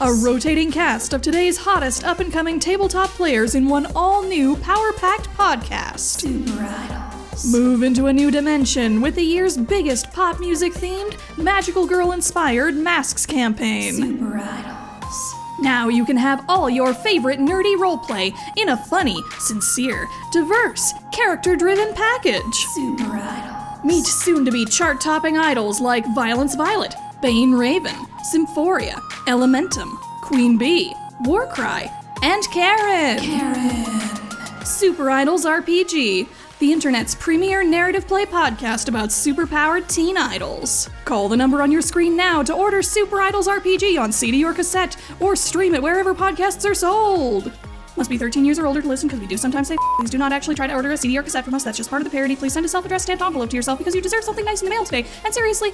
Idols. 0.00 0.24
A 0.24 0.26
rotating 0.26 0.72
cast 0.72 1.12
of 1.12 1.22
today's 1.22 1.58
hottest 1.58 2.02
up 2.02 2.18
and 2.18 2.32
coming 2.32 2.58
tabletop 2.58 3.10
players 3.10 3.54
in 3.54 3.68
one 3.68 3.86
all 3.94 4.24
new 4.24 4.56
power 4.56 4.92
packed 4.94 5.28
podcast. 5.36 5.98
Super 6.00 6.60
Idols. 6.60 6.97
Move 7.46 7.84
into 7.84 8.06
a 8.06 8.12
new 8.12 8.30
dimension 8.32 9.00
with 9.00 9.14
the 9.14 9.22
year's 9.22 9.56
biggest 9.56 10.12
pop 10.12 10.40
music 10.40 10.72
themed, 10.72 11.16
magical 11.38 11.86
girl 11.86 12.12
inspired 12.12 12.74
Masks 12.74 13.24
campaign. 13.24 13.94
Super 13.94 14.38
Idols. 14.38 15.34
Now 15.60 15.88
you 15.88 16.04
can 16.04 16.16
have 16.16 16.44
all 16.48 16.68
your 16.68 16.92
favorite 16.92 17.38
nerdy 17.38 17.76
roleplay 17.76 18.36
in 18.56 18.70
a 18.70 18.76
funny, 18.76 19.22
sincere, 19.38 20.08
diverse, 20.32 20.92
character 21.12 21.54
driven 21.54 21.94
package. 21.94 22.66
Super 22.74 23.04
Idols. 23.04 23.84
Meet 23.84 24.06
soon 24.06 24.44
to 24.44 24.50
be 24.50 24.64
chart 24.64 25.00
topping 25.00 25.38
idols 25.38 25.80
like 25.80 26.04
Violence 26.14 26.56
Violet, 26.56 26.96
Bane 27.22 27.52
Raven, 27.52 27.94
Symphoria, 28.24 28.96
Elementum, 29.26 29.96
Queen 30.22 30.58
Bee, 30.58 30.92
Warcry, 31.20 31.88
and 32.22 32.42
Karen. 32.50 33.20
Karen. 33.20 34.64
Super 34.64 35.08
Idols 35.08 35.44
RPG, 35.46 36.28
the 36.58 36.72
internet's 36.72 37.14
premier 37.14 37.62
narrative 37.62 38.08
play 38.08 38.24
podcast 38.24 38.88
about 38.88 39.10
superpowered 39.10 39.86
teen 39.88 40.16
idols. 40.16 40.90
Call 41.04 41.28
the 41.28 41.36
number 41.36 41.62
on 41.62 41.70
your 41.70 41.82
screen 41.82 42.16
now 42.16 42.42
to 42.42 42.52
order 42.52 42.82
Super 42.82 43.20
Idols 43.20 43.46
RPG 43.46 44.00
on 44.00 44.10
CD 44.10 44.44
or 44.44 44.52
cassette, 44.52 44.96
or 45.20 45.36
stream 45.36 45.74
it 45.74 45.82
wherever 45.82 46.14
podcasts 46.14 46.68
are 46.68 46.74
sold. 46.74 47.52
Must 47.96 48.10
be 48.10 48.18
13 48.18 48.44
years 48.44 48.58
or 48.58 48.66
older 48.66 48.82
to 48.82 48.88
listen 48.88 49.08
because 49.08 49.20
we 49.20 49.26
do 49.26 49.36
sometimes 49.36 49.68
say 49.68 49.76
please 49.98 50.10
do 50.10 50.18
not 50.18 50.32
actually 50.32 50.54
try 50.54 50.66
to 50.66 50.74
order 50.74 50.90
a 50.90 50.96
CD 50.96 51.16
or 51.16 51.22
cassette 51.22 51.44
from 51.44 51.54
us. 51.54 51.62
That's 51.62 51.76
just 51.76 51.90
part 51.90 52.02
of 52.02 52.04
the 52.04 52.10
parody. 52.10 52.34
Please 52.34 52.52
send 52.52 52.66
a 52.66 52.68
self-addressed 52.68 53.04
stamped 53.04 53.22
envelope 53.22 53.50
to 53.50 53.56
yourself 53.56 53.78
because 53.78 53.94
you 53.94 54.00
deserve 54.00 54.24
something 54.24 54.44
nice 54.44 54.60
in 54.60 54.66
the 54.66 54.74
mail 54.74 54.84
today. 54.84 55.06
And 55.24 55.32
seriously, 55.32 55.72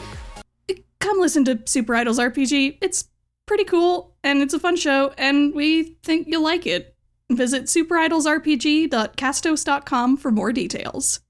come 1.00 1.18
listen 1.18 1.44
to 1.46 1.60
Super 1.66 1.94
Idols 1.94 2.18
RPG. 2.18 2.78
It's 2.80 3.08
pretty 3.46 3.64
cool 3.64 4.16
and 4.22 4.42
it's 4.42 4.54
a 4.54 4.58
fun 4.58 4.76
show 4.76 5.12
and 5.18 5.54
we 5.54 5.98
think 6.02 6.26
you'll 6.28 6.42
like 6.42 6.66
it. 6.66 6.93
Visit 7.34 7.64
superidolsrpg.castos.com 7.64 10.16
for 10.16 10.30
more 10.30 10.52
details. 10.52 11.23